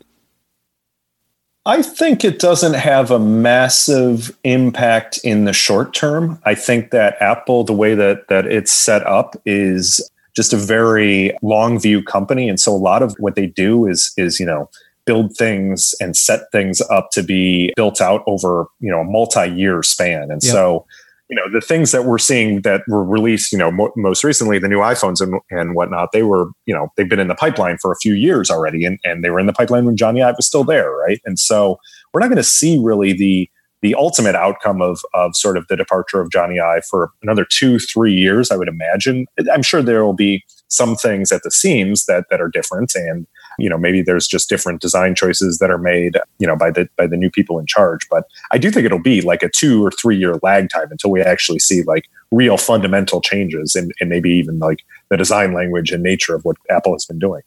I 1.64 1.82
think 1.82 2.24
it 2.24 2.40
doesn't 2.40 2.74
have 2.74 3.12
a 3.12 3.20
massive 3.20 4.36
impact 4.42 5.18
in 5.22 5.44
the 5.44 5.52
short 5.52 5.94
term. 5.94 6.40
I 6.44 6.56
think 6.56 6.90
that 6.90 7.16
Apple, 7.20 7.62
the 7.62 7.72
way 7.72 7.94
that 7.94 8.26
that 8.28 8.46
it's 8.46 8.72
set 8.72 9.06
up, 9.06 9.36
is 9.46 10.10
just 10.34 10.52
a 10.52 10.56
very 10.56 11.36
long 11.42 11.78
view 11.78 12.02
company, 12.02 12.48
and 12.48 12.58
so 12.58 12.74
a 12.74 12.76
lot 12.76 13.02
of 13.02 13.14
what 13.18 13.36
they 13.36 13.46
do 13.46 13.86
is 13.86 14.12
is 14.16 14.40
you 14.40 14.46
know 14.46 14.68
build 15.04 15.36
things 15.36 15.94
and 16.00 16.16
set 16.16 16.42
things 16.52 16.80
up 16.82 17.10
to 17.12 17.22
be 17.22 17.72
built 17.76 18.00
out 18.00 18.22
over 18.26 18.66
you 18.80 18.90
know 18.90 19.00
a 19.00 19.04
multi-year 19.04 19.82
span. 19.82 20.30
And 20.30 20.42
yep. 20.42 20.52
so 20.52 20.86
you 21.28 21.36
know 21.36 21.50
the 21.50 21.64
things 21.64 21.92
that 21.92 22.04
we're 22.04 22.18
seeing 22.18 22.60
that 22.60 22.82
were 22.88 23.04
released 23.04 23.52
you 23.52 23.58
know 23.58 23.70
mo- 23.70 23.92
most 23.96 24.22
recently 24.22 24.58
the 24.58 24.68
new 24.68 24.80
iphones 24.80 25.20
and, 25.20 25.40
and 25.50 25.74
whatnot 25.74 26.12
they 26.12 26.22
were 26.22 26.48
you 26.66 26.74
know 26.74 26.88
they've 26.96 27.08
been 27.08 27.18
in 27.18 27.28
the 27.28 27.34
pipeline 27.34 27.78
for 27.78 27.90
a 27.90 27.96
few 27.96 28.12
years 28.12 28.50
already 28.50 28.84
and, 28.84 28.98
and 29.02 29.24
they 29.24 29.30
were 29.30 29.40
in 29.40 29.46
the 29.46 29.52
pipeline 29.52 29.86
when 29.86 29.96
jony 29.96 30.22
ive 30.22 30.36
was 30.36 30.46
still 30.46 30.62
there 30.64 30.90
right? 30.90 31.20
And 31.24 31.38
so 31.38 31.78
we're 32.12 32.20
not 32.20 32.28
going 32.28 32.36
to 32.36 32.42
see 32.42 32.78
really 32.78 33.14
the 33.14 33.48
the 33.80 33.94
ultimate 33.94 34.34
outcome 34.34 34.82
of 34.82 35.00
of 35.14 35.34
sort 35.34 35.56
of 35.56 35.66
the 35.68 35.76
departure 35.76 36.20
of 36.20 36.28
jony 36.28 36.62
ive 36.62 36.84
for 36.84 37.12
another 37.22 37.46
two 37.48 37.78
three 37.78 38.12
years 38.12 38.50
i 38.50 38.56
would 38.56 38.68
imagine. 38.68 39.26
I'm 39.50 39.62
sure 39.62 39.80
there 39.80 40.04
will 40.04 40.12
be 40.12 40.44
some 40.68 40.96
things 40.96 41.32
at 41.32 41.42
the 41.44 41.50
seams 41.50 42.04
that 42.06 42.26
that 42.30 42.42
are 42.42 42.48
different 42.48 42.94
and 42.94 43.26
you 43.58 43.68
know 43.68 43.78
maybe 43.78 44.02
there's 44.02 44.26
just 44.26 44.48
different 44.48 44.80
design 44.80 45.14
choices 45.14 45.58
that 45.58 45.70
are 45.70 45.78
made 45.78 46.16
you 46.38 46.46
know 46.46 46.56
by 46.56 46.70
the 46.70 46.88
by 46.96 47.06
the 47.06 47.16
new 47.16 47.30
people 47.30 47.58
in 47.58 47.66
charge. 47.66 48.08
But 48.10 48.24
i 48.50 48.58
do 48.58 48.70
think 48.70 48.86
it'll 48.86 48.98
be 48.98 49.20
like 49.20 49.42
a 49.42 49.48
two 49.48 49.84
or 49.84 49.90
three 49.90 50.16
year 50.16 50.34
lag 50.42 50.68
time 50.70 50.88
until 50.90 51.10
we 51.10 51.20
actually 51.20 51.58
see 51.58 51.82
like 51.82 52.04
real 52.30 52.56
fundamental 52.56 53.20
changes 53.20 53.74
and, 53.74 53.92
and 54.00 54.08
maybe 54.08 54.30
even 54.30 54.58
like 54.58 54.80
the 55.10 55.16
design 55.16 55.52
language 55.52 55.90
and 55.90 56.02
nature 56.02 56.34
of 56.34 56.44
what 56.44 56.56
apple 56.70 56.92
has 56.94 57.04
been 57.04 57.18
doing. 57.18 57.42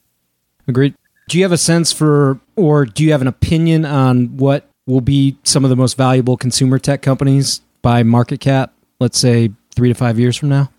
Agreed. 0.67 0.95
Do 1.27 1.37
you 1.37 1.43
have 1.43 1.51
a 1.51 1.57
sense 1.57 1.91
for 1.91 2.39
or 2.55 2.85
do 2.85 3.03
you 3.03 3.11
have 3.11 3.21
an 3.21 3.27
opinion 3.27 3.85
on 3.85 4.37
what 4.37 4.67
will 4.87 5.01
be 5.01 5.37
some 5.43 5.63
of 5.63 5.69
the 5.69 5.75
most 5.75 5.97
valuable 5.97 6.37
consumer 6.37 6.77
tech 6.77 7.01
companies 7.01 7.61
by 7.81 8.03
market 8.03 8.39
cap 8.39 8.73
let's 8.99 9.19
say 9.19 9.51
three 9.75 9.89
to 9.89 9.95
five 9.95 10.19
years 10.19 10.37
from 10.37 10.49
now? 10.49 10.71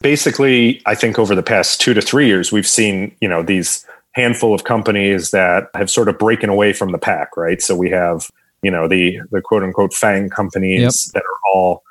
Basically 0.00 0.82
i 0.84 0.94
think 0.94 1.18
over 1.18 1.34
the 1.34 1.42
past 1.42 1.80
two 1.80 1.94
to 1.94 2.02
three 2.02 2.26
years 2.26 2.50
we've 2.52 2.66
seen 2.66 3.14
you 3.20 3.28
know 3.28 3.42
these 3.42 3.86
handful 4.14 4.54
of 4.54 4.64
companies 4.64 5.30
that 5.30 5.68
have 5.74 5.90
sort 5.90 6.08
of 6.08 6.18
breaking 6.18 6.50
away 6.50 6.72
from 6.72 6.92
the 6.92 6.98
pack, 6.98 7.36
right? 7.36 7.62
So 7.62 7.76
we 7.76 7.90
have, 7.90 8.30
you 8.62 8.70
know, 8.70 8.88
the 8.88 9.20
the 9.30 9.40
quote 9.40 9.62
unquote 9.62 9.94
FANG 9.94 10.30
companies 10.30 10.80
yep. 10.80 11.14
that 11.14 11.22
are 11.22 11.52
all 11.54 11.82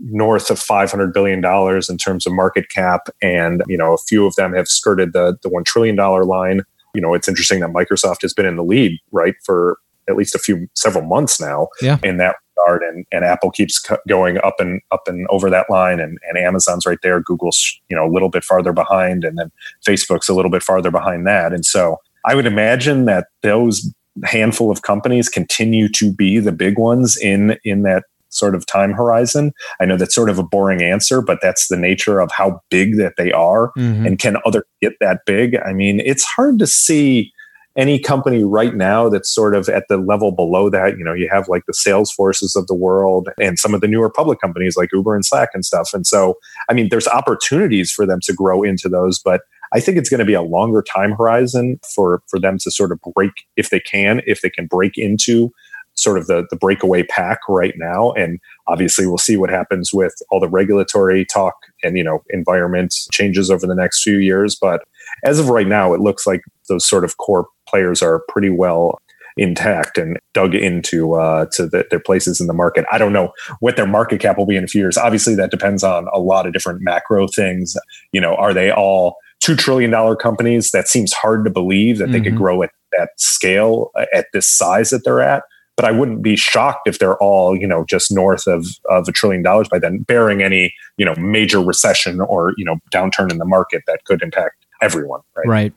north 0.00 0.50
of 0.50 0.58
500 0.58 1.12
billion 1.12 1.40
dollars 1.40 1.90
in 1.90 1.98
terms 1.98 2.26
of 2.26 2.32
market 2.32 2.70
cap 2.70 3.08
and 3.20 3.62
you 3.66 3.76
know 3.76 3.92
a 3.92 3.98
few 3.98 4.26
of 4.26 4.34
them 4.36 4.54
have 4.54 4.66
skirted 4.66 5.12
the 5.12 5.36
the 5.42 5.50
1 5.50 5.62
trillion 5.64 5.94
dollar 5.94 6.24
line 6.24 6.62
you 6.94 7.02
know 7.02 7.12
it's 7.12 7.28
interesting 7.28 7.60
that 7.60 7.68
microsoft 7.68 8.22
has 8.22 8.32
been 8.32 8.46
in 8.46 8.56
the 8.56 8.64
lead 8.64 8.98
right 9.12 9.34
for 9.44 9.78
at 10.08 10.16
least 10.16 10.34
a 10.34 10.38
few 10.38 10.66
several 10.74 11.04
months 11.04 11.38
now 11.38 11.68
yeah. 11.82 11.98
in 12.02 12.16
that 12.16 12.36
regard 12.60 12.82
and, 12.82 13.06
and 13.12 13.24
apple 13.24 13.50
keeps 13.50 13.84
going 14.08 14.38
up 14.38 14.54
and 14.58 14.80
up 14.90 15.02
and 15.06 15.26
over 15.30 15.50
that 15.50 15.68
line 15.70 16.00
and, 16.00 16.18
and 16.28 16.38
amazon's 16.38 16.86
right 16.86 16.98
there 17.02 17.20
google's 17.20 17.80
you 17.88 17.96
know 17.96 18.06
a 18.06 18.12
little 18.12 18.30
bit 18.30 18.44
farther 18.44 18.72
behind 18.72 19.24
and 19.24 19.38
then 19.38 19.50
facebook's 19.86 20.28
a 20.28 20.34
little 20.34 20.50
bit 20.50 20.62
farther 20.62 20.90
behind 20.90 21.26
that 21.26 21.52
and 21.52 21.64
so 21.64 21.96
i 22.24 22.34
would 22.34 22.46
imagine 22.46 23.04
that 23.04 23.26
those 23.42 23.92
handful 24.24 24.70
of 24.70 24.82
companies 24.82 25.28
continue 25.28 25.88
to 25.88 26.12
be 26.12 26.38
the 26.38 26.52
big 26.52 26.78
ones 26.78 27.16
in 27.16 27.56
in 27.64 27.82
that 27.82 28.04
sort 28.30 28.54
of 28.54 28.64
time 28.66 28.92
horizon. 28.92 29.52
I 29.80 29.84
know 29.84 29.96
that's 29.96 30.14
sort 30.14 30.30
of 30.30 30.38
a 30.38 30.44
boring 30.44 30.82
answer, 30.82 31.20
but 31.20 31.40
that's 31.42 31.68
the 31.68 31.76
nature 31.76 32.20
of 32.20 32.30
how 32.30 32.60
big 32.70 32.96
that 32.96 33.14
they 33.16 33.32
are. 33.32 33.72
Mm-hmm. 33.76 34.06
And 34.06 34.18
can 34.18 34.36
other 34.46 34.64
get 34.80 34.94
that 35.00 35.22
big? 35.26 35.56
I 35.56 35.72
mean, 35.72 36.00
it's 36.00 36.24
hard 36.24 36.58
to 36.60 36.66
see 36.66 37.32
any 37.76 37.98
company 37.98 38.42
right 38.42 38.74
now 38.74 39.08
that's 39.08 39.32
sort 39.32 39.54
of 39.54 39.68
at 39.68 39.84
the 39.88 39.96
level 39.96 40.32
below 40.32 40.68
that, 40.70 40.98
you 40.98 41.04
know, 41.04 41.14
you 41.14 41.28
have 41.30 41.48
like 41.48 41.64
the 41.66 41.72
Salesforces 41.72 42.56
of 42.56 42.66
the 42.66 42.74
world 42.74 43.28
and 43.40 43.58
some 43.58 43.74
of 43.74 43.80
the 43.80 43.88
newer 43.88 44.10
public 44.10 44.40
companies 44.40 44.76
like 44.76 44.90
Uber 44.92 45.14
and 45.14 45.24
Slack 45.24 45.50
and 45.54 45.64
stuff. 45.64 45.90
And 45.94 46.06
so, 46.06 46.34
I 46.68 46.74
mean, 46.74 46.88
there's 46.90 47.08
opportunities 47.08 47.92
for 47.92 48.06
them 48.06 48.18
to 48.24 48.32
grow 48.32 48.62
into 48.62 48.88
those, 48.88 49.20
but 49.20 49.42
I 49.72 49.78
think 49.78 49.98
it's 49.98 50.10
going 50.10 50.18
to 50.18 50.24
be 50.24 50.34
a 50.34 50.42
longer 50.42 50.82
time 50.82 51.12
horizon 51.12 51.78
for 51.94 52.22
for 52.28 52.40
them 52.40 52.58
to 52.58 52.70
sort 52.70 52.90
of 52.90 53.00
break 53.14 53.30
if 53.56 53.70
they 53.70 53.80
can, 53.80 54.20
if 54.26 54.40
they 54.40 54.50
can 54.50 54.66
break 54.66 54.98
into 54.98 55.52
sort 55.94 56.18
of 56.18 56.26
the 56.26 56.46
the 56.50 56.56
breakaway 56.56 57.02
pack 57.02 57.40
right 57.48 57.74
now 57.76 58.12
and 58.12 58.38
obviously 58.66 59.06
we'll 59.06 59.18
see 59.18 59.36
what 59.36 59.50
happens 59.50 59.92
with 59.92 60.14
all 60.30 60.40
the 60.40 60.48
regulatory 60.48 61.24
talk 61.24 61.54
and 61.82 61.96
you 61.98 62.04
know 62.04 62.22
environment 62.30 62.94
changes 63.12 63.50
over 63.50 63.66
the 63.66 63.74
next 63.74 64.02
few 64.02 64.18
years 64.18 64.56
but 64.58 64.82
as 65.24 65.38
of 65.38 65.48
right 65.48 65.66
now 65.66 65.94
it 65.94 66.00
looks 66.00 66.26
like 66.26 66.42
those 66.68 66.86
sort 66.88 67.04
of 67.04 67.16
core 67.16 67.46
players 67.68 68.02
are 68.02 68.22
pretty 68.28 68.50
well 68.50 68.98
intact 69.36 69.96
and 69.96 70.18
dug 70.34 70.54
into 70.54 71.14
uh, 71.14 71.46
to 71.52 71.66
the, 71.66 71.86
their 71.90 72.00
places 72.00 72.40
in 72.40 72.46
the 72.46 72.52
market. 72.52 72.84
I 72.92 72.98
don't 72.98 73.12
know 73.12 73.32
what 73.60 73.76
their 73.76 73.86
market 73.86 74.20
cap 74.20 74.36
will 74.36 74.46
be 74.46 74.56
in 74.56 74.64
a 74.64 74.68
few 74.68 74.80
years. 74.80 74.98
Obviously, 74.98 75.34
that 75.36 75.50
depends 75.50 75.82
on 75.82 76.08
a 76.12 76.20
lot 76.20 76.46
of 76.46 76.52
different 76.52 76.80
macro 76.82 77.26
things. 77.26 77.76
You 78.12 78.20
know, 78.20 78.34
are 78.34 78.52
they 78.52 78.70
all 78.70 79.16
two 79.40 79.56
trillion 79.56 79.90
dollar 79.90 80.16
companies? 80.16 80.70
That 80.72 80.88
seems 80.88 81.12
hard 81.12 81.44
to 81.44 81.50
believe 81.50 81.98
that 81.98 82.04
mm-hmm. 82.04 82.12
they 82.12 82.20
could 82.20 82.32
mm-hmm. 82.32 82.42
grow 82.42 82.62
at 82.62 82.70
that 82.98 83.10
scale 83.16 83.90
uh, 83.96 84.06
at 84.12 84.26
this 84.32 84.48
size 84.48 84.90
that 84.90 85.04
they're 85.04 85.22
at. 85.22 85.42
But 85.76 85.86
I 85.86 85.92
wouldn't 85.92 86.22
be 86.22 86.36
shocked 86.36 86.86
if 86.86 86.98
they're 86.98 87.16
all, 87.18 87.56
you 87.56 87.66
know, 87.66 87.86
just 87.86 88.12
north 88.12 88.46
of, 88.46 88.66
of 88.90 89.08
a 89.08 89.12
trillion 89.12 89.42
dollars 89.42 89.66
by 89.66 89.78
then, 89.78 90.02
bearing 90.02 90.42
any, 90.42 90.74
you 90.98 91.06
know, 91.06 91.14
major 91.14 91.62
recession 91.62 92.20
or, 92.20 92.52
you 92.58 92.66
know, 92.66 92.76
downturn 92.92 93.30
in 93.30 93.38
the 93.38 93.46
market 93.46 93.82
that 93.86 94.04
could 94.04 94.20
impact 94.20 94.59
everyone. 94.80 95.20
Right. 95.36 95.46
Right. 95.46 95.72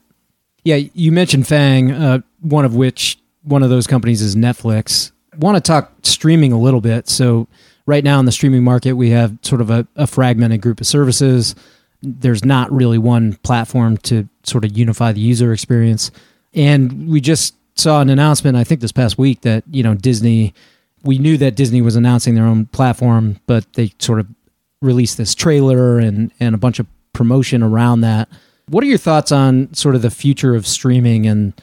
Yeah, 0.63 0.77
you 0.93 1.11
mentioned 1.11 1.47
Fang, 1.47 1.91
uh, 1.91 2.19
one 2.41 2.63
of 2.63 2.75
which 2.75 3.19
one 3.43 3.63
of 3.63 3.69
those 3.69 3.87
companies 3.87 4.21
is 4.21 4.35
Netflix. 4.35 5.11
Want 5.37 5.57
to 5.57 5.61
talk 5.61 5.91
streaming 6.03 6.51
a 6.51 6.59
little 6.59 6.81
bit. 6.81 7.09
So, 7.09 7.47
right 7.85 8.03
now 8.03 8.19
in 8.19 8.25
the 8.25 8.31
streaming 8.31 8.63
market, 8.63 8.93
we 8.93 9.09
have 9.09 9.37
sort 9.41 9.61
of 9.61 9.69
a, 9.69 9.85
a 9.95 10.07
fragmented 10.07 10.61
group 10.61 10.79
of 10.79 10.87
services. 10.87 11.55
There's 12.01 12.45
not 12.45 12.71
really 12.71 12.97
one 12.97 13.35
platform 13.43 13.97
to 13.97 14.27
sort 14.43 14.63
of 14.63 14.77
unify 14.77 15.11
the 15.11 15.19
user 15.19 15.51
experience. 15.51 16.11
And 16.53 17.09
we 17.09 17.19
just 17.19 17.55
saw 17.75 18.01
an 18.01 18.09
announcement, 18.09 18.55
I 18.55 18.63
think 18.63 18.81
this 18.81 18.91
past 18.91 19.17
week, 19.17 19.41
that, 19.41 19.63
you 19.71 19.83
know, 19.83 19.95
Disney, 19.95 20.53
we 21.03 21.17
knew 21.17 21.37
that 21.37 21.55
Disney 21.55 21.81
was 21.81 21.95
announcing 21.95 22.35
their 22.35 22.45
own 22.45 22.67
platform, 22.67 23.39
but 23.47 23.71
they 23.73 23.93
sort 23.99 24.19
of 24.19 24.27
released 24.81 25.17
this 25.17 25.33
trailer 25.33 25.97
and, 25.97 26.31
and 26.39 26.53
a 26.53 26.57
bunch 26.57 26.79
of 26.79 26.87
promotion 27.13 27.63
around 27.63 28.01
that. 28.01 28.29
What 28.67 28.83
are 28.83 28.87
your 28.87 28.97
thoughts 28.97 29.31
on 29.31 29.73
sort 29.73 29.95
of 29.95 30.01
the 30.01 30.09
future 30.09 30.55
of 30.55 30.65
streaming 30.65 31.25
and 31.25 31.53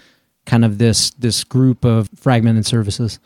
kind 0.46 0.64
of 0.64 0.78
this 0.78 1.10
this 1.10 1.44
group 1.44 1.84
of 1.84 2.08
fragmented 2.14 2.66
services? 2.66 3.18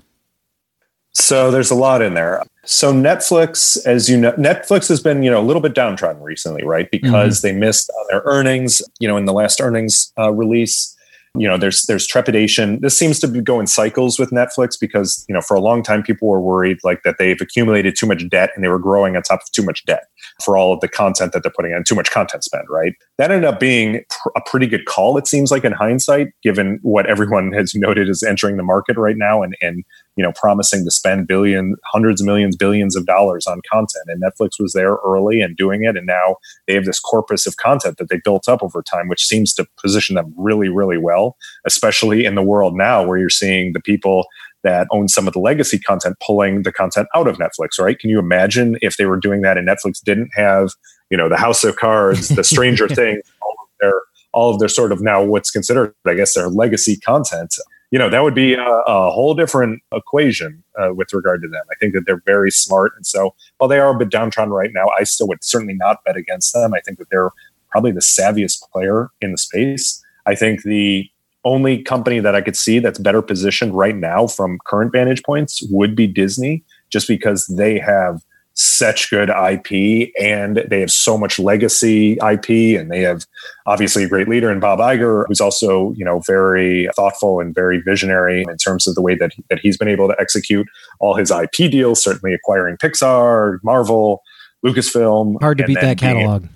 So 1.13 1.53
there's 1.53 1.71
a 1.71 1.77
lot 1.77 2.03
in 2.03 2.15
there. 2.15 2.43
So 2.65 2.93
Netflix, 2.93 3.85
as 3.87 4.11
you 4.11 4.17
know, 4.17 4.33
Netflix 4.33 4.89
has 4.89 5.01
been 5.01 5.23
you 5.23 5.31
know 5.31 5.41
a 5.41 5.47
little 5.47 5.63
bit 5.63 5.75
downtrodden 5.75 6.23
recently, 6.23 6.65
right? 6.65 6.91
Because 6.91 7.39
mm-hmm. 7.39 7.47
they 7.49 7.67
missed 7.67 7.91
on 7.91 8.07
their 8.11 8.23
earnings. 8.25 8.83
You 8.99 9.09
know, 9.09 9.17
in 9.17 9.25
the 9.25 9.33
last 9.33 9.61
earnings 9.61 10.13
uh, 10.19 10.33
release, 10.33 10.97
you 11.37 11.49
know 11.49 11.59
there's 11.59 11.83
there's 11.83 12.07
trepidation. 12.07 12.81
This 12.81 12.97
seems 12.99 13.19
to 13.21 13.29
go 13.29 13.59
in 13.59 13.67
cycles 13.67 14.19
with 14.19 14.31
netflix 14.31 14.79
because 14.81 15.25
you 15.29 15.35
know 15.35 15.41
for 15.41 15.57
a 15.57 15.61
long 15.61 15.83
time 15.83 16.03
people 16.03 16.29
were 16.29 16.41
worried 16.41 16.79
like 16.85 17.03
that 17.03 17.17
they've 17.19 17.41
accumulated 17.41 17.97
too 17.97 18.07
much 18.07 18.29
debt 18.29 18.51
and 18.55 18.65
they 18.65 18.69
were 18.69 18.79
growing 18.79 19.17
on 19.17 19.23
top 19.23 19.41
of 19.41 19.51
too 19.53 19.65
much 19.65 19.85
debt 19.85 20.05
for 20.45 20.57
all 20.57 20.73
of 20.73 20.81
the 20.81 20.89
content 20.89 21.33
that 21.33 21.43
they're 21.43 21.53
putting 21.55 21.73
in 21.73 21.83
too 21.85 21.95
much 21.95 22.11
content 22.11 22.45
spend 22.45 22.65
right? 22.71 22.95
That 23.19 23.31
ended 23.31 23.47
up 23.47 23.59
being 23.59 24.05
pr- 24.11 24.31
a 24.37 24.41
pretty 24.47 24.67
good 24.67 24.85
call 24.87 25.19
it 25.19 25.27
seems 25.27 25.51
like 25.51 25.65
in 25.65 25.73
hindsight 25.73 26.29
given 26.43 26.79
what 26.83 27.07
everyone 27.07 27.53
has 27.53 27.75
noted 27.75 28.09
is 28.09 28.23
entering 28.23 28.57
the 28.57 28.63
market 28.63 28.97
right 28.97 29.17
now 29.17 29.43
and 29.43 29.57
and 29.61 29.85
you 30.17 30.23
know 30.23 30.33
promising 30.33 30.85
to 30.85 30.91
spend 30.91 31.27
billion 31.27 31.77
hundreds 31.85 32.05
hundreds 32.05 32.21
of 32.21 32.27
millions 32.27 32.57
billions 32.57 32.97
of 32.97 33.07
dollars 33.07 33.47
on 33.47 33.61
content. 33.71 34.05
And 34.09 34.23
netflix 34.23 34.61
was 34.61 34.73
there 34.73 34.97
early 35.05 35.41
and 35.41 35.57
doing 35.57 35.85
it. 35.85 35.97
And 35.97 36.07
now 36.07 36.37
they 36.67 36.75
have 36.75 36.85
this 36.85 37.01
corpus 37.01 37.47
of 37.47 37.57
content 37.57 37.97
that 37.97 38.09
they 38.11 38.21
built 38.23 38.49
up 38.49 38.63
over 38.63 38.83
time 38.83 39.09
which 39.09 39.25
seems 39.25 39.55
to 39.55 39.67
position 39.81 40.15
them 40.17 40.35
really 40.37 40.69
really 40.69 40.99
well 40.99 41.37
especially 41.67 42.25
in 42.25 42.35
the 42.35 42.43
world 42.43 42.77
now 42.77 43.05
where 43.05 43.19
you're 43.19 43.31
seeing 43.31 43.73
the 43.73 43.81
people 43.81 44.27
that 44.63 44.87
own 44.91 45.09
some 45.09 45.27
of 45.27 45.33
the 45.33 45.41
legacy 45.41 45.79
content 45.79 46.17
pulling 46.25 46.63
the 46.63 46.73
content 46.73 47.09
out 47.15 47.27
of 47.27 47.39
netflix 47.39 47.79
right? 47.81 47.99
Can 47.99 48.11
you 48.11 48.19
imagine 48.19 48.77
if 48.83 48.97
they 48.97 49.07
were 49.07 49.19
doing 49.19 49.43
that 49.43 49.57
and 49.57 49.67
netflix 49.67 50.03
didn't 50.03 50.31
have 50.35 50.71
you 51.11 51.17
know 51.17 51.29
the 51.29 51.37
house 51.37 51.65
of 51.65 51.77
cards 51.77 52.29
the 52.29 52.45
stranger 52.45 52.89
things 53.01 53.23
all 53.41 53.57
of 53.63 53.69
their 53.81 54.01
all 54.33 54.53
of 54.53 54.59
their 54.59 54.69
sort 54.69 54.93
of 54.93 55.01
now 55.01 55.23
what's 55.23 55.51
considered 55.51 55.95
i 56.07 56.15
guess 56.15 56.35
their 56.35 56.49
legacy 56.49 56.97
content 56.97 57.55
you 57.91 57.99
know, 57.99 58.09
that 58.09 58.23
would 58.23 58.35
be 58.35 58.55
a, 58.55 58.63
a 58.65 59.11
whole 59.11 59.35
different 59.35 59.83
equation 59.93 60.63
uh, 60.79 60.93
with 60.95 61.13
regard 61.13 61.43
to 61.43 61.49
them. 61.49 61.63
I 61.71 61.75
think 61.77 61.95
that 61.95 62.07
they're 62.07 62.23
very 62.27 62.51
smart. 62.51 62.93
And 62.97 63.07
so 63.07 63.35
while 63.59 63.69
they 63.69 63.79
are 63.79 63.95
a 63.95 63.99
bit 63.99 64.11
downtrodden 64.11 64.53
right 64.53 64.71
now, 64.73 64.87
I 64.99 65.05
still 65.05 65.29
would 65.29 65.45
certainly 65.45 65.75
not 65.75 66.03
bet 66.05 66.17
against 66.17 66.53
them. 66.53 66.75
I 66.75 66.81
think 66.81 66.99
that 66.99 67.11
they're 67.11 67.31
probably 67.71 67.93
the 67.93 68.01
savviest 68.01 68.69
player 68.73 69.11
in 69.21 69.33
the 69.33 69.39
space. 69.39 70.03
I 70.27 70.35
think 70.35 70.63
the 70.63 71.09
only 71.45 71.83
company 71.83 72.21
that 72.21 72.35
I 72.35 72.41
could 72.41 72.57
see 72.57 72.79
that's 72.79 72.99
better 72.99 73.21
positioned 73.21 73.75
right 73.75 73.97
now 73.97 74.27
from 74.27 74.59
current 74.67 74.93
vantage 74.93 75.23
points 75.23 75.63
would 75.71 75.95
be 75.95 76.07
Disney, 76.07 76.65
just 76.91 77.07
because 77.07 77.47
they 77.47 77.79
have 77.79 78.23
such 78.55 79.11
good 79.11 79.31
IP 79.31 80.13
and 80.21 80.59
they 80.69 80.81
have 80.81 80.91
so 80.91 81.19
much 81.19 81.41
legacy 81.41 82.13
IP 82.13 82.79
and 82.79 82.91
they 82.91 83.01
have 83.01 83.27
obviously 83.67 84.05
a 84.05 84.09
great 84.09 84.29
leader 84.29 84.51
in 84.51 84.61
Bob 84.61 84.79
Iger 84.79 85.25
who's 85.27 85.41
also 85.41 85.93
you 85.95 86.05
know 86.05 86.21
very 86.21 86.89
thoughtful 86.95 87.41
and 87.41 87.53
very 87.55 87.81
visionary 87.81 88.43
in 88.43 88.57
terms 88.57 88.87
of 88.87 88.95
the 88.95 89.03
way 89.03 89.17
that 89.17 89.33
that 89.51 89.59
he's 89.59 89.77
been 89.77 89.89
able 89.89 90.07
to 90.07 90.15
execute 90.21 90.69
all 91.01 91.17
his 91.17 91.33
IP 91.33 91.71
deals 91.71 92.03
certainly 92.03 92.33
acquiring 92.33 92.77
Pixar 92.77 93.59
Marvel 93.65 94.23
Lucasfilm 94.65 95.41
hard 95.41 95.59
to 95.59 95.65
beat 95.65 95.81
that 95.81 95.99
catalog 95.99 96.43
being, 96.43 96.55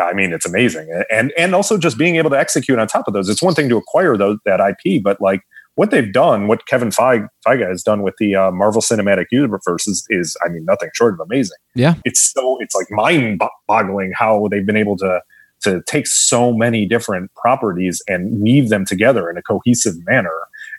I 0.00 0.14
mean, 0.14 0.32
it's 0.32 0.46
amazing, 0.46 0.88
and 1.10 1.32
and 1.36 1.54
also 1.54 1.76
just 1.76 1.98
being 1.98 2.16
able 2.16 2.30
to 2.30 2.38
execute 2.38 2.78
on 2.78 2.86
top 2.86 3.06
of 3.06 3.14
those. 3.14 3.28
It's 3.28 3.42
one 3.42 3.54
thing 3.54 3.68
to 3.68 3.76
acquire 3.76 4.16
those 4.16 4.38
that 4.46 4.58
IP, 4.60 5.02
but 5.02 5.20
like 5.20 5.42
what 5.74 5.90
they've 5.90 6.12
done, 6.12 6.48
what 6.48 6.66
Kevin 6.66 6.90
Feige, 6.90 7.28
Feige 7.46 7.68
has 7.68 7.82
done 7.82 8.02
with 8.02 8.14
the 8.18 8.34
uh, 8.34 8.50
Marvel 8.50 8.82
Cinematic 8.82 9.26
Universe 9.30 9.86
is, 9.86 10.06
is, 10.10 10.36
I 10.44 10.48
mean, 10.48 10.64
nothing 10.64 10.90
short 10.94 11.14
of 11.14 11.20
amazing. 11.20 11.56
Yeah, 11.74 11.94
it's 12.04 12.32
so 12.32 12.58
it's 12.60 12.74
like 12.74 12.86
mind-boggling 12.90 14.12
how 14.14 14.48
they've 14.48 14.66
been 14.66 14.76
able 14.76 14.96
to 14.98 15.20
to 15.62 15.80
take 15.86 16.08
so 16.08 16.52
many 16.52 16.86
different 16.86 17.32
properties 17.36 18.02
and 18.08 18.40
weave 18.40 18.68
them 18.68 18.84
together 18.84 19.30
in 19.30 19.36
a 19.36 19.42
cohesive 19.42 19.94
manner. 20.06 20.34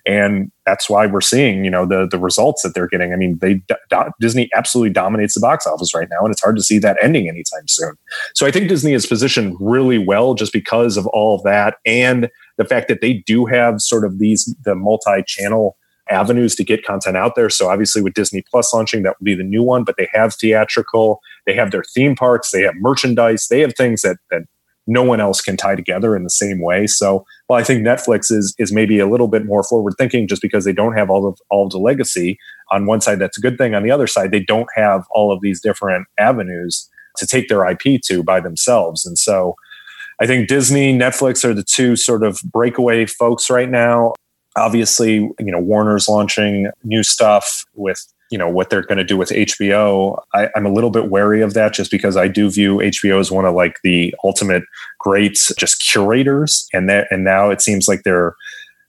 And 0.05 0.51
that's 0.65 0.89
why 0.89 1.05
we're 1.05 1.21
seeing, 1.21 1.63
you 1.63 1.71
know, 1.71 1.85
the 1.85 2.05
the 2.05 2.19
results 2.19 2.61
that 2.63 2.75
they're 2.75 2.89
getting. 2.89 3.13
I 3.13 3.15
mean, 3.15 3.37
they 3.39 3.55
do, 3.55 3.75
Disney 4.19 4.49
absolutely 4.53 4.91
dominates 4.91 5.33
the 5.33 5.39
box 5.39 5.65
office 5.65 5.95
right 5.95 6.09
now, 6.11 6.19
and 6.25 6.31
it's 6.33 6.41
hard 6.41 6.57
to 6.57 6.63
see 6.63 6.77
that 6.79 6.97
ending 7.01 7.29
anytime 7.29 7.67
soon. 7.67 7.93
So 8.33 8.45
I 8.45 8.51
think 8.51 8.67
Disney 8.67 8.91
is 8.91 9.05
positioned 9.05 9.55
really 9.61 9.97
well 9.97 10.33
just 10.33 10.51
because 10.51 10.97
of 10.97 11.07
all 11.07 11.35
of 11.35 11.43
that, 11.43 11.77
and 11.85 12.29
the 12.57 12.65
fact 12.65 12.87
that 12.87 13.01
they 13.01 13.13
do 13.13 13.45
have 13.45 13.81
sort 13.81 14.05
of 14.05 14.19
these 14.19 14.53
the 14.63 14.75
multi-channel 14.75 15.77
avenues 16.09 16.55
to 16.55 16.63
get 16.63 16.85
content 16.85 17.15
out 17.15 17.35
there. 17.35 17.49
So 17.49 17.69
obviously 17.69 18.01
with 18.01 18.13
Disney 18.13 18.43
Plus 18.49 18.73
launching, 18.73 19.03
that 19.03 19.15
will 19.19 19.25
be 19.25 19.35
the 19.35 19.43
new 19.43 19.63
one, 19.63 19.83
but 19.83 19.95
they 19.97 20.09
have 20.11 20.35
theatrical, 20.35 21.21
they 21.45 21.53
have 21.53 21.71
their 21.71 21.83
theme 21.95 22.15
parks, 22.15 22.51
they 22.51 22.61
have 22.63 22.75
merchandise, 22.75 23.47
they 23.47 23.61
have 23.61 23.73
things 23.75 24.01
that 24.01 24.17
that 24.29 24.43
no 24.85 25.01
one 25.01 25.21
else 25.21 25.39
can 25.39 25.55
tie 25.55 25.75
together 25.75 26.13
in 26.13 26.23
the 26.23 26.29
same 26.29 26.61
way. 26.61 26.87
So 26.87 27.25
while 27.47 27.59
I 27.59 27.63
think 27.63 27.85
Netflix 27.85 28.31
is 28.31 28.53
is 28.57 28.71
maybe 28.71 28.99
a 28.99 29.07
little 29.07 29.27
bit 29.27 29.45
more 29.45 29.63
forward 29.63 29.93
thinking 29.97 30.27
just 30.27 30.41
because 30.41 30.65
they 30.65 30.73
don't 30.73 30.97
have 30.97 31.09
all 31.09 31.27
of 31.27 31.39
all 31.49 31.65
of 31.65 31.71
the 31.71 31.79
legacy 31.79 32.37
on 32.71 32.85
one 32.85 33.01
side, 33.01 33.19
that's 33.19 33.37
a 33.37 33.41
good 33.41 33.57
thing. 33.57 33.75
On 33.75 33.83
the 33.83 33.91
other 33.91 34.07
side, 34.07 34.31
they 34.31 34.41
don't 34.41 34.67
have 34.75 35.05
all 35.11 35.31
of 35.31 35.41
these 35.41 35.61
different 35.61 36.07
avenues 36.17 36.89
to 37.17 37.27
take 37.27 37.47
their 37.47 37.65
IP 37.65 38.01
to 38.01 38.23
by 38.23 38.39
themselves. 38.39 39.05
And 39.05 39.17
so 39.17 39.55
I 40.23 40.25
think 40.25 40.47
Disney, 40.47 40.97
Netflix 40.97 41.43
are 41.43 41.53
the 41.53 41.65
two 41.65 41.97
sort 41.97 42.23
of 42.23 42.39
breakaway 42.45 43.05
folks 43.05 43.49
right 43.49 43.69
now. 43.69 44.13
Obviously, 44.55 45.15
you 45.15 45.51
know, 45.51 45.59
Warner's 45.59 46.07
launching 46.07 46.71
new 46.85 47.03
stuff 47.03 47.65
with 47.73 47.99
you 48.31 48.37
know 48.37 48.47
what 48.47 48.69
they're 48.69 48.83
going 48.83 48.99
to 48.99 49.03
do 49.03 49.17
with 49.17 49.31
HBO. 49.31 50.17
I, 50.33 50.47
am 50.55 50.65
a 50.65 50.71
little 50.71 50.91
bit 50.91 51.09
wary 51.09 51.41
of 51.41 51.53
that 51.55 51.73
just 51.73 51.91
because 51.91 52.15
I 52.15 52.29
do 52.29 52.49
view 52.49 52.77
HBO 52.77 53.19
as 53.19 53.31
one 53.31 53.43
of 53.43 53.53
like 53.53 53.79
the 53.83 54.15
ultimate 54.23 54.63
greats, 54.97 55.53
just 55.55 55.83
curators, 55.85 56.69
and 56.71 56.87
that 56.87 57.07
and 57.11 57.25
now 57.25 57.49
it 57.49 57.61
seems 57.61 57.89
like 57.89 58.03
they're 58.03 58.33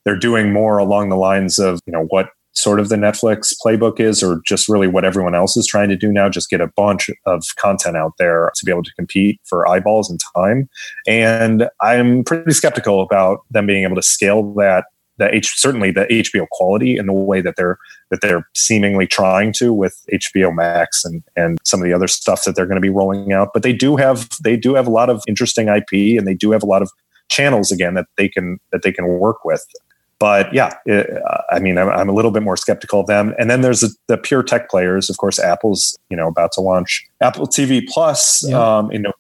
they're 0.05 0.17
doing 0.17 0.53
more 0.53 0.79
along 0.79 1.09
the 1.09 1.17
lines 1.17 1.59
of 1.59 1.81
you 1.85 1.93
know 1.93 2.05
what 2.11 2.29
sort 2.55 2.81
of 2.81 2.89
the 2.89 2.97
Netflix 2.97 3.53
playbook 3.65 4.01
is, 4.01 4.23
or 4.23 4.41
just 4.47 4.69
really 4.69 4.87
what 4.87 5.05
everyone 5.05 5.35
else 5.35 5.57
is 5.57 5.67
trying 5.67 5.89
to 5.89 5.97
do 5.97 6.13
now. 6.13 6.29
Just 6.29 6.51
get 6.51 6.61
a 6.61 6.71
bunch 6.77 7.11
of 7.27 7.45
content 7.57 7.97
out 7.97 8.13
there 8.19 8.51
to 8.55 8.65
be 8.65 8.71
able 8.71 8.85
to 8.85 8.95
compete 8.95 9.41
for 9.45 9.69
eyeballs 9.69 10.11
and 10.11 10.21
time. 10.37 10.69
And 11.07 11.69
I'm 11.81 12.25
pretty 12.25 12.53
skeptical 12.53 13.03
about 13.03 13.41
them 13.51 13.67
being 13.67 13.85
able 13.85 13.97
to 13.97 14.03
scale 14.03 14.55
that 14.55 14.85
the 15.17 15.33
H 15.33 15.53
certainly 15.57 15.91
the 15.91 16.07
HBO 16.07 16.47
quality 16.51 16.97
in 16.97 17.07
the 17.07 17.13
way 17.13 17.41
that 17.41 17.55
they're 17.57 17.79
that 18.11 18.21
they're 18.21 18.49
seemingly 18.55 19.07
trying 19.07 19.53
to 19.55 19.73
with 19.73 20.05
HBO 20.13 20.55
Max 20.55 21.05
and 21.05 21.23
and 21.37 21.59
some 21.65 21.81
of 21.81 21.85
the 21.85 21.93
other 21.93 22.09
stuff 22.09 22.45
that 22.45 22.57
they're 22.57 22.67
going 22.67 22.77
to 22.77 22.81
be 22.81 22.91
rolling 22.91 23.33
out. 23.33 23.51
But 23.53 23.63
they 23.63 23.73
do 23.73 23.97
have 23.97 24.29
they 24.43 24.57
do 24.57 24.75
have 24.75 24.87
a 24.87 24.91
lot 24.91 25.11
of 25.11 25.23
interesting 25.29 25.69
IP 25.69 26.19
and 26.19 26.27
they 26.27 26.35
do 26.35 26.51
have 26.51 26.63
a 26.63 26.67
lot 26.67 26.83
of 26.83 26.91
channels 27.29 27.73
again 27.73 27.95
that 27.95 28.07
they 28.17 28.29
can 28.29 28.59
that 28.73 28.83
they 28.83 28.93
can 28.93 29.07
work 29.07 29.45
with. 29.45 29.65
But 30.25 30.55
yeah, 30.55 30.71
it, 30.87 31.21
I 31.51 31.59
mean, 31.59 31.77
I'm, 31.77 31.91
I'm, 31.91 32.09
a 32.09 32.15
little 32.15 32.31
bit 32.31 32.43
more 32.43 32.57
skeptical 32.57 33.01
of 33.01 33.07
them. 33.07 33.35
And 33.39 33.51
then 33.51 33.61
there's 33.61 33.81
the, 33.81 33.95
the, 34.09 34.17
pure 34.17 34.43
tech 34.43 34.71
players. 34.71 35.11
Of 35.11 35.19
course, 35.19 35.39
Apple's 35.39 35.99
you 36.09 36.17
know 36.17 36.29
about 36.29 36.53
to 36.53 36.63
launch 36.63 37.05
Apple 37.21 37.47
TV 37.47 37.87
Plus 37.87 38.43
yeah. 38.49 38.57
um, 38.57 38.91
in 38.91 39.03
November, 39.03 39.19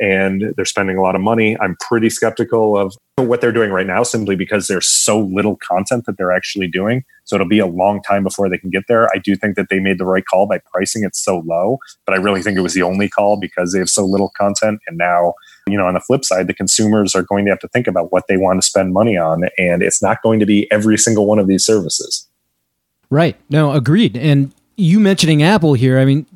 and 0.00 0.54
they're 0.56 0.64
spending 0.64 0.96
a 0.96 1.02
lot 1.02 1.14
of 1.14 1.20
money. 1.20 1.56
I'm 1.60 1.76
pretty 1.80 2.10
skeptical 2.10 2.76
of 2.76 2.94
what 3.16 3.40
they're 3.40 3.52
doing 3.52 3.70
right 3.70 3.86
now, 3.86 4.02
simply 4.02 4.36
because 4.36 4.66
there's 4.66 4.86
so 4.86 5.20
little 5.20 5.56
content 5.56 6.04
that 6.06 6.18
they're 6.18 6.32
actually 6.32 6.68
doing. 6.68 7.04
So 7.24 7.36
it'll 7.36 7.48
be 7.48 7.58
a 7.58 7.66
long 7.66 8.02
time 8.02 8.22
before 8.22 8.48
they 8.48 8.58
can 8.58 8.70
get 8.70 8.84
there. 8.88 9.08
I 9.14 9.18
do 9.18 9.34
think 9.36 9.56
that 9.56 9.68
they 9.70 9.80
made 9.80 9.98
the 9.98 10.04
right 10.04 10.24
call 10.24 10.46
by 10.46 10.58
pricing 10.58 11.02
it 11.02 11.16
so 11.16 11.42
low, 11.46 11.78
but 12.04 12.14
I 12.14 12.18
really 12.18 12.42
think 12.42 12.58
it 12.58 12.62
was 12.62 12.74
the 12.74 12.82
only 12.82 13.08
call 13.08 13.38
because 13.38 13.72
they 13.72 13.78
have 13.78 13.88
so 13.88 14.04
little 14.04 14.32
content, 14.36 14.80
and 14.86 14.98
now 14.98 15.34
you 15.68 15.76
know, 15.76 15.86
on 15.86 15.94
the 15.94 16.00
flip 16.00 16.24
side, 16.24 16.46
the 16.46 16.54
consumers 16.54 17.14
are 17.14 17.22
going 17.22 17.44
to 17.44 17.50
have 17.50 17.58
to 17.60 17.68
think 17.68 17.86
about 17.86 18.12
what 18.12 18.28
they 18.28 18.36
want 18.36 18.60
to 18.60 18.66
spend 18.66 18.92
money 18.92 19.16
on, 19.16 19.44
and 19.58 19.82
it's 19.82 20.00
not 20.00 20.22
going 20.22 20.38
to 20.40 20.46
be 20.46 20.70
every 20.70 20.96
single 20.96 21.26
one 21.26 21.38
of 21.38 21.48
these 21.48 21.64
services. 21.64 22.28
Right. 23.10 23.36
No, 23.50 23.72
agreed. 23.72 24.16
And 24.16 24.52
you 24.76 25.00
mentioning 25.00 25.42
Apple 25.42 25.74
here, 25.74 25.98
I 25.98 26.04
mean, 26.04 26.26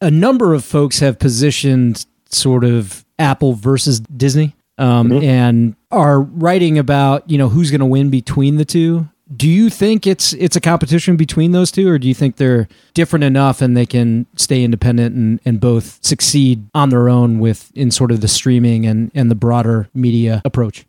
a 0.00 0.10
number 0.10 0.52
of 0.54 0.64
folks 0.64 0.98
have 0.98 1.18
positioned 1.18 2.06
sort 2.34 2.64
of 2.64 3.04
Apple 3.18 3.54
versus 3.54 4.00
Disney 4.00 4.54
um, 4.78 5.10
mm-hmm. 5.10 5.24
and 5.24 5.76
are 5.90 6.20
writing 6.20 6.78
about, 6.78 7.28
you 7.30 7.38
know, 7.38 7.48
who's 7.48 7.70
going 7.70 7.80
to 7.80 7.86
win 7.86 8.10
between 8.10 8.56
the 8.56 8.64
two 8.64 9.08
do 9.34 9.48
you 9.48 9.70
think 9.70 10.06
it's 10.06 10.32
it's 10.34 10.56
a 10.56 10.60
competition 10.60 11.16
between 11.16 11.52
those 11.52 11.70
two 11.70 11.88
or 11.88 11.98
do 11.98 12.06
you 12.06 12.14
think 12.14 12.36
they're 12.36 12.68
different 12.92 13.24
enough 13.24 13.62
and 13.62 13.76
they 13.76 13.86
can 13.86 14.26
stay 14.36 14.62
independent 14.62 15.14
and, 15.14 15.40
and 15.44 15.60
both 15.60 15.98
succeed 16.04 16.64
on 16.74 16.90
their 16.90 17.08
own 17.08 17.38
with 17.38 17.70
in 17.74 17.90
sort 17.90 18.10
of 18.10 18.20
the 18.20 18.28
streaming 18.28 18.86
and, 18.86 19.10
and 19.14 19.30
the 19.30 19.34
broader 19.34 19.88
media 19.94 20.42
approach 20.44 20.84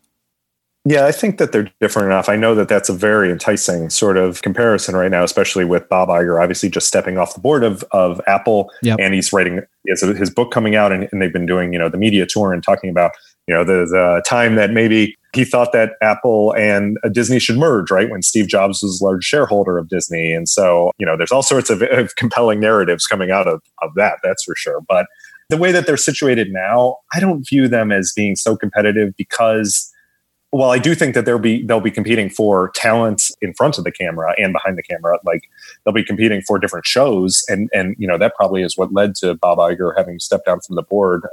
Yeah, 0.88 1.04
I 1.04 1.10
think 1.10 1.38
that 1.38 1.50
they're 1.50 1.68
different 1.80 2.06
enough. 2.06 2.28
I 2.28 2.36
know 2.36 2.54
that 2.54 2.68
that's 2.68 2.88
a 2.88 2.92
very 2.92 3.32
enticing 3.32 3.90
sort 3.90 4.16
of 4.16 4.42
comparison 4.42 4.94
right 4.94 5.10
now, 5.10 5.24
especially 5.24 5.64
with 5.64 5.88
Bob 5.88 6.08
Iger 6.08 6.40
obviously 6.40 6.68
just 6.68 6.86
stepping 6.86 7.18
off 7.18 7.34
the 7.34 7.40
board 7.40 7.64
of, 7.64 7.82
of 7.90 8.20
Apple. 8.28 8.70
Yep. 8.82 9.00
And 9.00 9.12
he's 9.12 9.32
writing 9.32 9.62
he 9.84 10.06
his 10.14 10.30
book 10.30 10.52
coming 10.52 10.76
out, 10.76 10.92
and, 10.92 11.08
and 11.10 11.20
they've 11.20 11.32
been 11.32 11.44
doing, 11.44 11.72
you 11.72 11.78
know, 11.80 11.88
the 11.88 11.98
media 11.98 12.24
tour 12.24 12.52
and 12.52 12.62
talking 12.62 12.88
about, 12.88 13.10
you 13.48 13.54
know, 13.54 13.64
the, 13.64 13.84
the 13.90 14.22
time 14.28 14.54
that 14.54 14.70
maybe 14.70 15.16
he 15.34 15.44
thought 15.44 15.72
that 15.72 15.94
Apple 16.02 16.54
and 16.56 16.98
uh, 17.02 17.08
Disney 17.08 17.40
should 17.40 17.58
merge, 17.58 17.90
right? 17.90 18.08
When 18.08 18.22
Steve 18.22 18.46
Jobs 18.46 18.80
was 18.80 19.00
a 19.00 19.04
large 19.04 19.24
shareholder 19.24 19.78
of 19.78 19.88
Disney. 19.88 20.32
And 20.32 20.48
so, 20.48 20.92
you 20.98 21.06
know, 21.06 21.16
there's 21.16 21.32
all 21.32 21.42
sorts 21.42 21.68
of, 21.68 21.82
of 21.82 22.14
compelling 22.14 22.60
narratives 22.60 23.08
coming 23.08 23.32
out 23.32 23.48
of, 23.48 23.60
of 23.82 23.92
that, 23.96 24.20
that's 24.22 24.44
for 24.44 24.54
sure. 24.54 24.80
But 24.88 25.06
the 25.48 25.56
way 25.56 25.72
that 25.72 25.86
they're 25.86 25.96
situated 25.96 26.52
now, 26.52 26.98
I 27.12 27.18
don't 27.18 27.42
view 27.48 27.66
them 27.66 27.90
as 27.90 28.12
being 28.14 28.36
so 28.36 28.56
competitive 28.56 29.14
because 29.16 29.92
well, 30.56 30.70
I 30.70 30.78
do 30.78 30.94
think 30.94 31.14
that 31.14 31.26
they'll 31.26 31.38
be 31.38 31.62
they'll 31.64 31.80
be 31.80 31.90
competing 31.90 32.30
for 32.30 32.70
talent 32.74 33.30
in 33.42 33.52
front 33.54 33.76
of 33.76 33.84
the 33.84 33.92
camera 33.92 34.34
and 34.38 34.52
behind 34.52 34.78
the 34.78 34.82
camera. 34.82 35.18
Like 35.24 35.42
they'll 35.84 35.94
be 35.94 36.04
competing 36.04 36.40
for 36.42 36.58
different 36.58 36.86
shows, 36.86 37.44
and 37.48 37.68
and 37.74 37.94
you 37.98 38.08
know 38.08 38.16
that 38.16 38.34
probably 38.36 38.62
is 38.62 38.76
what 38.76 38.92
led 38.92 39.14
to 39.16 39.34
Bob 39.34 39.58
Iger 39.58 39.96
having 39.96 40.18
stepped 40.18 40.46
down 40.46 40.60
from 40.60 40.76
the 40.76 40.82
board, 40.82 41.26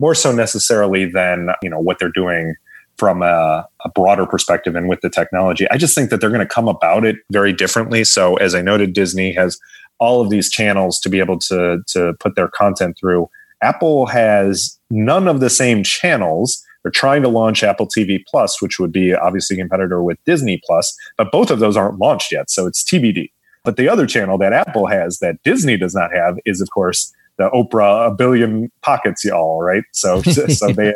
more 0.00 0.14
so 0.14 0.32
necessarily 0.32 1.04
than 1.04 1.50
you 1.62 1.70
know 1.70 1.78
what 1.78 1.98
they're 2.00 2.10
doing 2.10 2.56
from 2.98 3.22
a, 3.22 3.66
a 3.84 3.88
broader 3.90 4.26
perspective 4.26 4.74
and 4.74 4.88
with 4.88 5.00
the 5.00 5.10
technology. 5.10 5.68
I 5.70 5.76
just 5.76 5.94
think 5.94 6.10
that 6.10 6.20
they're 6.20 6.30
going 6.30 6.40
to 6.40 6.46
come 6.46 6.68
about 6.68 7.04
it 7.04 7.16
very 7.30 7.52
differently. 7.52 8.04
So 8.04 8.36
as 8.36 8.54
I 8.54 8.62
noted, 8.62 8.92
Disney 8.92 9.32
has 9.34 9.58
all 9.98 10.20
of 10.20 10.30
these 10.30 10.50
channels 10.50 11.00
to 11.00 11.08
be 11.08 11.20
able 11.20 11.38
to 11.40 11.78
to 11.88 12.14
put 12.14 12.34
their 12.34 12.48
content 12.48 12.96
through. 12.98 13.28
Apple 13.62 14.06
has 14.06 14.78
none 14.90 15.28
of 15.28 15.40
the 15.40 15.50
same 15.50 15.84
channels 15.84 16.64
they're 16.84 16.92
trying 16.92 17.22
to 17.22 17.28
launch 17.28 17.64
Apple 17.64 17.88
TV 17.88 18.22
Plus, 18.30 18.60
which 18.60 18.78
would 18.78 18.92
be 18.92 19.14
obviously 19.14 19.56
a 19.56 19.60
competitor 19.60 20.02
with 20.02 20.22
Disney 20.24 20.60
Plus, 20.64 20.94
but 21.16 21.32
both 21.32 21.50
of 21.50 21.58
those 21.58 21.76
aren't 21.76 21.98
launched 21.98 22.30
yet, 22.30 22.50
so 22.50 22.66
it's 22.66 22.84
TBD. 22.84 23.32
But 23.64 23.76
the 23.76 23.88
other 23.88 24.06
channel 24.06 24.36
that 24.38 24.52
Apple 24.52 24.86
has 24.86 25.18
that 25.18 25.42
Disney 25.42 25.78
does 25.78 25.94
not 25.94 26.12
have 26.14 26.36
is, 26.44 26.60
of 26.60 26.68
course, 26.70 27.12
the 27.38 27.48
Oprah 27.50 28.08
a 28.08 28.14
billion 28.14 28.70
pockets, 28.82 29.24
y'all, 29.24 29.62
right? 29.62 29.82
So, 29.92 30.20
so 30.22 30.68
they 30.72 30.92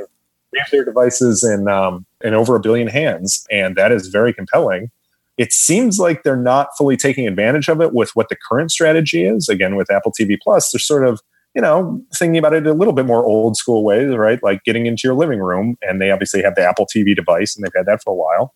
have 0.59 0.71
their 0.71 0.85
devices 0.85 1.43
in 1.43 1.69
um, 1.69 2.05
in 2.23 2.35
over 2.35 2.55
a 2.55 2.61
billion 2.61 2.89
hands, 2.89 3.47
and 3.51 3.75
that 3.77 3.91
is 3.91 4.09
very 4.09 4.35
compelling. 4.35 4.91
It 5.39 5.53
seems 5.53 5.99
like 5.99 6.23
they're 6.23 6.37
not 6.37 6.71
fully 6.77 6.97
taking 6.97 7.27
advantage 7.27 7.69
of 7.69 7.81
it 7.81 7.95
with 7.95 8.11
what 8.15 8.29
the 8.29 8.37
current 8.37 8.71
strategy 8.73 9.25
is. 9.25 9.49
Again, 9.49 9.77
with 9.77 9.91
Apple 9.91 10.13
TV 10.13 10.37
Plus, 10.43 10.71
they're 10.71 10.81
sort 10.81 11.07
of 11.07 11.21
you 11.59 11.63
know, 11.63 12.01
thinking 12.15 12.39
about 12.39 12.55
it 12.55 12.69
a 12.69 12.73
little 12.73 12.95
bit 12.95 13.05
more 13.05 13.25
old 13.25 13.57
school 13.57 13.83
ways, 13.83 14.15
right? 14.15 14.41
Like 14.45 14.63
getting 14.63 14.87
into 14.87 15.01
your 15.03 15.15
living 15.15 15.41
room, 15.41 15.77
and 15.83 16.01
they 16.01 16.13
obviously 16.13 16.41
have 16.41 16.55
the 16.55 16.63
Apple 16.63 16.87
TV 16.87 17.17
device, 17.17 17.57
and 17.57 17.65
they've 17.65 17.73
had 17.75 17.87
that 17.87 18.01
for 18.01 18.13
a 18.13 18.15
while. 18.15 18.55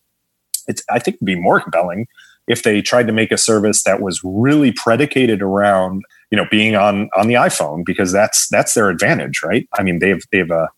It's 0.68 0.84
I 0.88 1.00
think 1.00 1.16
it'd 1.16 1.26
be 1.26 1.34
more 1.34 1.60
compelling 1.60 2.06
if 2.46 2.62
they 2.62 2.80
tried 2.80 3.08
to 3.08 3.12
make 3.12 3.32
a 3.32 3.36
service 3.36 3.82
that 3.82 4.00
was 4.00 4.20
really 4.22 4.70
predicated 4.70 5.42
around 5.42 6.02
you 6.30 6.36
know 6.36 6.46
being 6.48 6.76
on 6.76 7.10
on 7.16 7.26
the 7.26 7.34
iPhone 7.34 7.84
because 7.84 8.12
that's 8.12 8.46
that's 8.50 8.74
their 8.74 8.88
advantage, 8.88 9.42
right? 9.42 9.68
I 9.76 9.82
mean, 9.82 9.98
they've 9.98 10.22
they've 10.30 10.52
a 10.52 10.68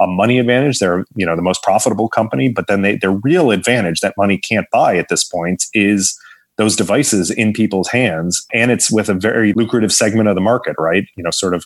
a 0.00 0.06
money 0.06 0.38
advantage. 0.38 0.78
They're 0.78 1.04
you 1.14 1.26
know 1.26 1.36
the 1.36 1.42
most 1.42 1.62
profitable 1.62 2.08
company, 2.08 2.48
but 2.48 2.66
then 2.66 2.80
they, 2.80 2.96
their 2.96 3.12
real 3.12 3.50
advantage 3.50 4.00
that 4.00 4.14
money 4.16 4.38
can't 4.38 4.66
buy 4.72 4.96
at 4.96 5.10
this 5.10 5.22
point 5.22 5.66
is 5.74 6.18
those 6.56 6.76
devices 6.76 7.30
in 7.30 7.52
people's 7.52 7.88
hands 7.88 8.46
and 8.52 8.70
it's 8.70 8.90
with 8.90 9.08
a 9.08 9.14
very 9.14 9.52
lucrative 9.54 9.92
segment 9.92 10.28
of 10.28 10.34
the 10.34 10.40
market 10.40 10.76
right? 10.78 11.04
You 11.16 11.24
know 11.24 11.30
sort 11.30 11.54
of 11.54 11.64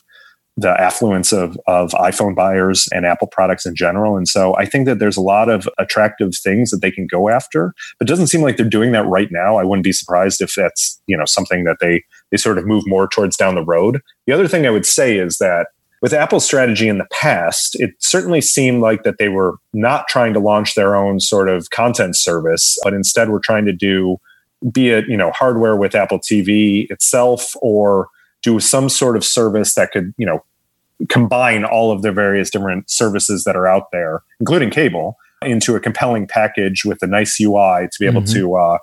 the 0.57 0.69
affluence 0.81 1.31
of, 1.31 1.57
of 1.67 1.91
iphone 1.91 2.35
buyers 2.35 2.89
and 2.91 3.05
apple 3.05 3.27
products 3.27 3.65
in 3.65 3.75
general. 3.75 4.17
And 4.17 4.27
so 4.27 4.55
i 4.57 4.65
think 4.65 4.85
that 4.85 4.99
there's 4.99 5.17
a 5.17 5.21
lot 5.21 5.49
of 5.49 5.69
attractive 5.77 6.35
things 6.35 6.71
that 6.71 6.81
they 6.81 6.91
can 6.91 7.07
go 7.07 7.29
after 7.29 7.73
but 7.97 8.07
it 8.07 8.11
doesn't 8.11 8.27
seem 8.27 8.41
like 8.41 8.57
they're 8.57 8.67
doing 8.67 8.91
that 8.91 9.07
right 9.07 9.29
now. 9.31 9.57
I 9.57 9.63
wouldn't 9.63 9.83
be 9.83 9.93
surprised 9.93 10.41
if 10.41 10.53
that's 10.55 11.01
you 11.07 11.17
know 11.17 11.25
something 11.25 11.63
that 11.63 11.77
they 11.79 12.03
they 12.31 12.37
sort 12.37 12.57
of 12.57 12.65
move 12.65 12.83
more 12.87 13.07
towards 13.07 13.37
down 13.37 13.55
the 13.55 13.65
road. 13.65 14.01
The 14.27 14.33
other 14.33 14.47
thing 14.47 14.65
i 14.65 14.69
would 14.69 14.85
say 14.85 15.17
is 15.17 15.37
that 15.37 15.67
with 16.01 16.13
Apple's 16.13 16.45
strategy 16.45 16.87
in 16.87 16.97
the 16.97 17.07
past, 17.11 17.75
it 17.79 17.91
certainly 17.99 18.41
seemed 18.41 18.81
like 18.81 19.03
that 19.03 19.17
they 19.17 19.29
were 19.29 19.55
not 19.73 20.07
trying 20.07 20.33
to 20.33 20.39
launch 20.39 20.75
their 20.75 20.95
own 20.95 21.19
sort 21.19 21.49
of 21.49 21.69
content 21.71 22.15
service, 22.15 22.77
but 22.83 22.93
instead 22.93 23.29
were 23.29 23.39
trying 23.39 23.65
to 23.65 23.73
do 23.73 24.17
be 24.71 24.89
it 24.89 25.07
you 25.07 25.17
know 25.17 25.31
hardware 25.31 25.75
with 25.75 25.95
Apple 25.95 26.19
TV 26.19 26.89
itself 26.89 27.53
or 27.61 28.09
do 28.41 28.59
some 28.59 28.89
sort 28.89 29.15
of 29.15 29.23
service 29.23 29.75
that 29.75 29.91
could 29.91 30.13
you 30.17 30.25
know 30.25 30.43
combine 31.07 31.63
all 31.63 31.91
of 31.91 32.01
the 32.01 32.11
various 32.11 32.49
different 32.49 32.89
services 32.89 33.45
that 33.45 33.55
are 33.55 33.67
out 33.67 33.91
there, 33.91 34.21
including 34.39 34.69
cable, 34.69 35.15
into 35.41 35.75
a 35.75 35.79
compelling 35.79 36.27
package 36.27 36.83
with 36.83 37.01
a 37.01 37.07
nice 37.07 37.39
UI 37.39 37.87
to 37.91 37.99
be 37.99 38.05
able 38.05 38.21
mm-hmm. 38.21 38.33
to 38.33 38.55
uh, 38.55 38.77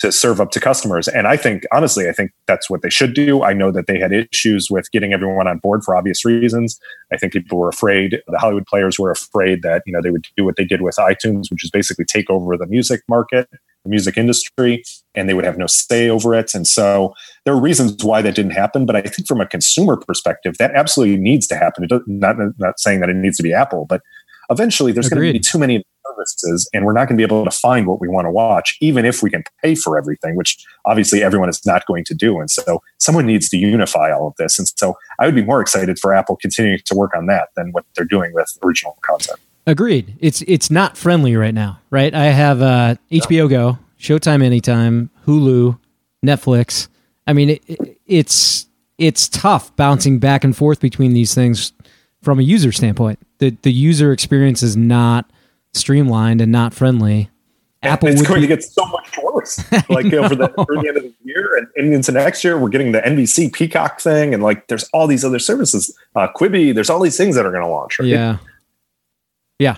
to 0.00 0.12
serve 0.12 0.40
up 0.40 0.50
to 0.50 0.60
customers. 0.60 1.08
And 1.08 1.26
I 1.26 1.36
think, 1.36 1.64
honestly, 1.72 2.08
I 2.08 2.12
think 2.12 2.32
that's 2.46 2.68
what 2.68 2.82
they 2.82 2.90
should 2.90 3.14
do. 3.14 3.42
I 3.42 3.52
know 3.52 3.70
that 3.70 3.86
they 3.86 3.98
had 3.98 4.12
issues 4.12 4.68
with 4.70 4.90
getting 4.90 5.12
everyone 5.12 5.46
on 5.46 5.58
board 5.58 5.84
for 5.84 5.96
obvious 5.96 6.24
reasons. 6.24 6.78
I 7.12 7.16
think 7.16 7.32
people 7.32 7.58
were 7.58 7.68
afraid, 7.68 8.20
the 8.26 8.38
Hollywood 8.38 8.66
players 8.66 8.98
were 8.98 9.10
afraid 9.10 9.62
that, 9.62 9.82
you 9.86 9.92
know, 9.92 10.02
they 10.02 10.10
would 10.10 10.26
do 10.36 10.44
what 10.44 10.56
they 10.56 10.64
did 10.64 10.82
with 10.82 10.96
iTunes, 10.96 11.50
which 11.50 11.64
is 11.64 11.70
basically 11.70 12.04
take 12.04 12.28
over 12.28 12.56
the 12.56 12.66
music 12.66 13.02
market, 13.08 13.48
the 13.84 13.90
music 13.90 14.16
industry, 14.16 14.82
and 15.14 15.28
they 15.28 15.34
would 15.34 15.44
have 15.44 15.58
no 15.58 15.66
say 15.66 16.08
over 16.08 16.34
it. 16.34 16.54
And 16.54 16.66
so 16.66 17.14
there 17.44 17.54
are 17.54 17.60
reasons 17.60 18.02
why 18.02 18.22
that 18.22 18.34
didn't 18.34 18.52
happen. 18.52 18.86
But 18.86 18.96
I 18.96 19.02
think 19.02 19.28
from 19.28 19.40
a 19.40 19.46
consumer 19.46 19.96
perspective, 19.96 20.56
that 20.58 20.74
absolutely 20.74 21.18
needs 21.18 21.46
to 21.48 21.56
happen. 21.56 21.84
It 21.84 21.90
does, 21.90 22.02
not, 22.06 22.36
not 22.58 22.80
saying 22.80 23.00
that 23.00 23.10
it 23.10 23.16
needs 23.16 23.36
to 23.36 23.42
be 23.42 23.52
Apple, 23.52 23.86
but 23.88 24.00
eventually 24.50 24.92
there's 24.92 25.08
going 25.08 25.22
to 25.22 25.32
be 25.32 25.38
too 25.38 25.58
many 25.58 25.84
services 26.06 26.68
and 26.72 26.84
we're 26.84 26.92
not 26.92 27.08
going 27.08 27.16
to 27.16 27.20
be 27.20 27.22
able 27.22 27.44
to 27.44 27.50
find 27.50 27.86
what 27.86 28.00
we 28.00 28.08
want 28.08 28.26
to 28.26 28.30
watch 28.30 28.76
even 28.80 29.04
if 29.04 29.22
we 29.22 29.30
can 29.30 29.42
pay 29.62 29.74
for 29.74 29.96
everything 29.96 30.36
which 30.36 30.64
obviously 30.84 31.22
everyone 31.22 31.48
is 31.48 31.64
not 31.64 31.86
going 31.86 32.04
to 32.04 32.14
do 32.14 32.38
and 32.38 32.50
so 32.50 32.80
someone 32.98 33.26
needs 33.26 33.48
to 33.48 33.56
unify 33.56 34.12
all 34.12 34.28
of 34.28 34.34
this 34.36 34.58
and 34.58 34.68
so 34.76 34.96
i 35.18 35.26
would 35.26 35.34
be 35.34 35.44
more 35.44 35.60
excited 35.60 35.98
for 35.98 36.12
apple 36.12 36.36
continuing 36.36 36.78
to 36.84 36.94
work 36.94 37.12
on 37.16 37.26
that 37.26 37.48
than 37.56 37.70
what 37.72 37.84
they're 37.94 38.04
doing 38.04 38.32
with 38.34 38.58
original 38.64 38.98
content 39.02 39.38
agreed 39.66 40.16
it's 40.20 40.42
it's 40.42 40.70
not 40.70 40.96
friendly 40.96 41.36
right 41.36 41.54
now 41.54 41.78
right 41.90 42.14
i 42.14 42.26
have 42.26 42.60
uh, 42.60 42.94
hbo 43.10 43.48
go 43.48 43.78
showtime 43.98 44.42
anytime 44.42 45.10
hulu 45.26 45.78
netflix 46.24 46.88
i 47.26 47.32
mean 47.32 47.50
it, 47.50 47.98
it's 48.06 48.66
it's 48.98 49.28
tough 49.28 49.74
bouncing 49.76 50.18
back 50.18 50.44
and 50.44 50.56
forth 50.56 50.80
between 50.80 51.14
these 51.14 51.34
things 51.34 51.72
from 52.22 52.38
a 52.38 52.42
user 52.42 52.72
standpoint 52.72 53.18
the 53.38 53.56
the 53.62 53.72
user 53.72 54.12
experience 54.12 54.62
is 54.62 54.76
not 54.76 55.30
streamlined 55.74 56.40
and 56.40 56.50
not 56.50 56.72
friendly. 56.72 57.30
Apple 57.82 58.08
it's 58.08 58.22
going 58.22 58.40
be- 58.40 58.46
to 58.46 58.54
get 58.54 58.64
so 58.64 58.86
much 58.86 59.18
worse. 59.22 59.62
Like 59.90 60.06
over 60.14 60.34
the, 60.34 60.48
the 60.48 60.84
end 60.88 60.96
of 60.96 61.02
the 61.02 61.14
year 61.22 61.56
and, 61.58 61.66
and, 61.76 61.92
into 61.92 62.12
next 62.12 62.42
year, 62.42 62.56
we're 62.58 62.70
getting 62.70 62.92
the 62.92 63.00
NBC 63.00 63.52
Peacock 63.52 64.00
thing, 64.00 64.32
and 64.32 64.42
like 64.42 64.68
there's 64.68 64.84
all 64.94 65.06
these 65.06 65.24
other 65.24 65.38
services, 65.38 65.94
uh, 66.16 66.28
Quibi. 66.34 66.74
There's 66.74 66.88
all 66.88 67.00
these 67.00 67.18
things 67.18 67.36
that 67.36 67.44
are 67.44 67.50
going 67.50 67.62
to 67.62 67.68
launch. 67.68 67.98
Right? 67.98 68.08
Yeah, 68.08 68.38
yeah, 69.58 69.76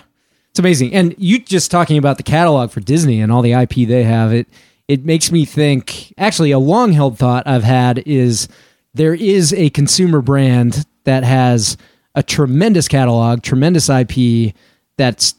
it's 0.49 0.59
amazing. 0.59 0.93
And 0.93 1.15
you 1.17 1.39
just 1.39 1.71
talking 1.71 1.97
about 1.97 2.17
the 2.17 2.23
catalog 2.23 2.71
for 2.71 2.79
Disney 2.79 3.21
and 3.21 3.31
all 3.31 3.41
the 3.41 3.53
IP 3.53 3.87
they 3.87 4.03
have 4.03 4.33
it. 4.33 4.47
It 4.87 5.05
makes 5.05 5.31
me 5.31 5.45
think. 5.45 6.13
Actually, 6.17 6.51
a 6.51 6.59
long 6.59 6.93
held 6.93 7.17
thought 7.17 7.45
I've 7.45 7.63
had 7.63 7.99
is 8.05 8.47
there 8.93 9.13
is 9.13 9.53
a 9.53 9.69
consumer 9.71 10.21
brand 10.21 10.85
that 11.03 11.23
has 11.23 11.77
a 12.15 12.23
tremendous 12.23 12.87
catalog, 12.87 13.43
tremendous 13.43 13.89
IP 13.89 14.53
that's 14.97 15.35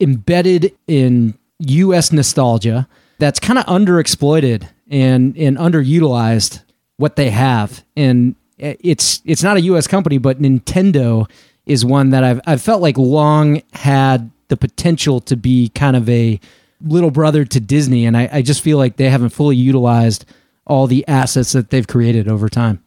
embedded 0.00 0.74
in 0.86 1.34
US 1.58 2.12
nostalgia 2.12 2.88
that's 3.18 3.38
kind 3.38 3.58
of 3.58 3.66
underexploited 3.66 4.66
and 4.90 5.36
and 5.36 5.56
underutilized 5.58 6.62
what 6.96 7.16
they 7.16 7.30
have 7.30 7.84
and 7.96 8.34
eh, 8.58 8.74
it's 8.80 9.20
it's 9.24 9.42
not 9.42 9.56
a 9.56 9.60
US 9.62 9.86
company 9.86 10.18
but 10.18 10.40
Nintendo 10.40 11.28
is 11.70 11.84
one 11.84 12.10
that 12.10 12.24
I've 12.24 12.40
I've 12.46 12.60
felt 12.60 12.82
like 12.82 12.98
long 12.98 13.62
had 13.72 14.30
the 14.48 14.56
potential 14.56 15.20
to 15.20 15.36
be 15.36 15.68
kind 15.70 15.96
of 15.96 16.08
a 16.08 16.40
little 16.82 17.10
brother 17.10 17.44
to 17.44 17.60
Disney 17.60 18.04
and 18.04 18.16
I, 18.16 18.28
I 18.32 18.42
just 18.42 18.62
feel 18.62 18.76
like 18.76 18.96
they 18.96 19.08
haven't 19.08 19.30
fully 19.30 19.56
utilized 19.56 20.24
all 20.66 20.86
the 20.86 21.06
assets 21.06 21.52
that 21.52 21.70
they've 21.70 21.86
created 21.86 22.28
over 22.28 22.48
time. 22.48 22.82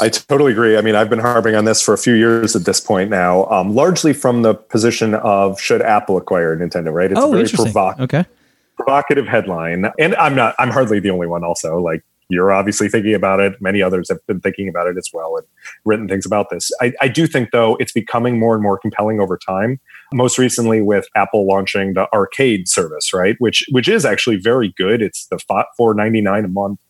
I 0.00 0.08
totally 0.08 0.52
agree. 0.52 0.76
I 0.76 0.80
mean, 0.80 0.94
I've 0.94 1.10
been 1.10 1.18
harping 1.18 1.56
on 1.56 1.64
this 1.64 1.82
for 1.82 1.92
a 1.92 1.98
few 1.98 2.14
years 2.14 2.54
at 2.54 2.64
this 2.64 2.80
point 2.80 3.10
now, 3.10 3.46
um, 3.46 3.74
largely 3.74 4.12
from 4.12 4.42
the 4.42 4.54
position 4.54 5.14
of 5.14 5.60
should 5.60 5.82
Apple 5.82 6.16
acquire 6.16 6.56
Nintendo, 6.56 6.92
right? 6.92 7.10
It's 7.10 7.20
oh, 7.20 7.32
a 7.32 7.36
very 7.36 7.48
provo- 7.48 8.02
okay. 8.02 8.24
provocative 8.76 9.26
headline. 9.26 9.86
And 9.98 10.14
I'm 10.14 10.36
not, 10.36 10.54
I'm 10.58 10.70
hardly 10.70 11.00
the 11.00 11.10
only 11.10 11.26
one 11.26 11.42
also. 11.42 11.78
Like 11.80 12.04
you're 12.28 12.52
obviously 12.52 12.88
thinking 12.88 13.14
about 13.14 13.40
it. 13.40 13.54
Many 13.60 13.80
others 13.80 14.08
have 14.10 14.24
been 14.26 14.40
thinking 14.40 14.68
about 14.68 14.86
it 14.86 14.96
as 14.98 15.08
well 15.12 15.36
and 15.36 15.46
written 15.84 16.08
things 16.08 16.26
about 16.26 16.50
this. 16.50 16.70
I, 16.80 16.92
I 17.00 17.08
do 17.08 17.26
think, 17.26 17.50
though, 17.52 17.76
it's 17.76 17.92
becoming 17.92 18.38
more 18.38 18.54
and 18.54 18.62
more 18.62 18.78
compelling 18.78 19.20
over 19.20 19.38
time. 19.38 19.80
Most 20.12 20.38
recently, 20.38 20.82
with 20.82 21.06
Apple 21.16 21.46
launching 21.46 21.94
the 21.94 22.06
arcade 22.12 22.68
service, 22.68 23.12
right? 23.14 23.36
Which 23.38 23.64
which 23.70 23.88
is 23.88 24.04
actually 24.04 24.36
very 24.36 24.74
good. 24.76 25.00
It's 25.00 25.26
the 25.26 25.38
four 25.76 25.94
ninety 25.94 26.20
nine 26.20 26.44
a 26.44 26.48
month, 26.48 26.80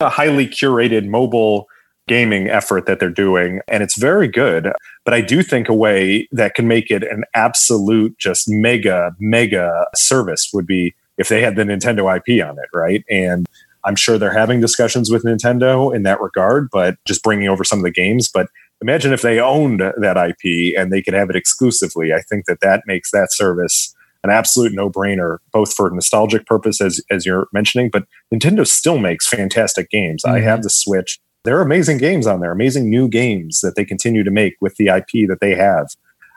a 0.00 0.08
highly 0.08 0.46
curated 0.46 1.06
mobile 1.06 1.66
gaming 2.08 2.48
effort 2.48 2.86
that 2.86 3.00
they're 3.00 3.10
doing, 3.10 3.60
and 3.68 3.82
it's 3.82 3.98
very 3.98 4.28
good. 4.28 4.72
But 5.04 5.14
I 5.14 5.20
do 5.20 5.42
think 5.42 5.68
a 5.68 5.74
way 5.74 6.28
that 6.32 6.54
can 6.54 6.68
make 6.68 6.90
it 6.90 7.02
an 7.02 7.24
absolute, 7.34 8.16
just 8.18 8.48
mega, 8.48 9.12
mega 9.18 9.86
service 9.94 10.50
would 10.54 10.66
be 10.66 10.94
if 11.18 11.28
they 11.28 11.40
had 11.40 11.56
the 11.56 11.62
Nintendo 11.62 12.14
IP 12.16 12.44
on 12.46 12.58
it, 12.58 12.68
right? 12.74 13.04
And 13.10 13.46
I'm 13.86 13.96
sure 13.96 14.18
they're 14.18 14.32
having 14.32 14.60
discussions 14.60 15.10
with 15.10 15.24
Nintendo 15.24 15.94
in 15.94 16.02
that 16.02 16.20
regard, 16.20 16.68
but 16.70 16.96
just 17.06 17.22
bringing 17.22 17.48
over 17.48 17.64
some 17.64 17.78
of 17.78 17.84
the 17.84 17.90
games. 17.90 18.28
But 18.32 18.48
imagine 18.82 19.12
if 19.12 19.22
they 19.22 19.40
owned 19.40 19.80
that 19.80 20.16
IP 20.16 20.78
and 20.78 20.92
they 20.92 21.00
could 21.00 21.14
have 21.14 21.30
it 21.30 21.36
exclusively. 21.36 22.12
I 22.12 22.20
think 22.20 22.46
that 22.46 22.60
that 22.60 22.82
makes 22.86 23.10
that 23.12 23.32
service 23.32 23.94
an 24.24 24.30
absolute 24.30 24.72
no-brainer, 24.72 25.38
both 25.52 25.72
for 25.72 25.88
nostalgic 25.90 26.46
purpose, 26.46 26.80
as 26.80 27.00
as 27.10 27.24
you're 27.24 27.46
mentioning, 27.52 27.90
but 27.90 28.04
Nintendo 28.34 28.66
still 28.66 28.98
makes 28.98 29.28
fantastic 29.28 29.88
games. 29.88 30.24
Mm-hmm. 30.24 30.36
I 30.36 30.40
have 30.40 30.62
the 30.62 30.70
Switch. 30.70 31.20
There 31.44 31.56
are 31.56 31.62
amazing 31.62 31.98
games 31.98 32.26
on 32.26 32.40
there, 32.40 32.50
amazing 32.50 32.90
new 32.90 33.08
games 33.08 33.60
that 33.60 33.76
they 33.76 33.84
continue 33.84 34.24
to 34.24 34.32
make 34.32 34.54
with 34.60 34.76
the 34.76 34.88
IP 34.88 35.28
that 35.28 35.38
they 35.40 35.54
have, 35.54 35.90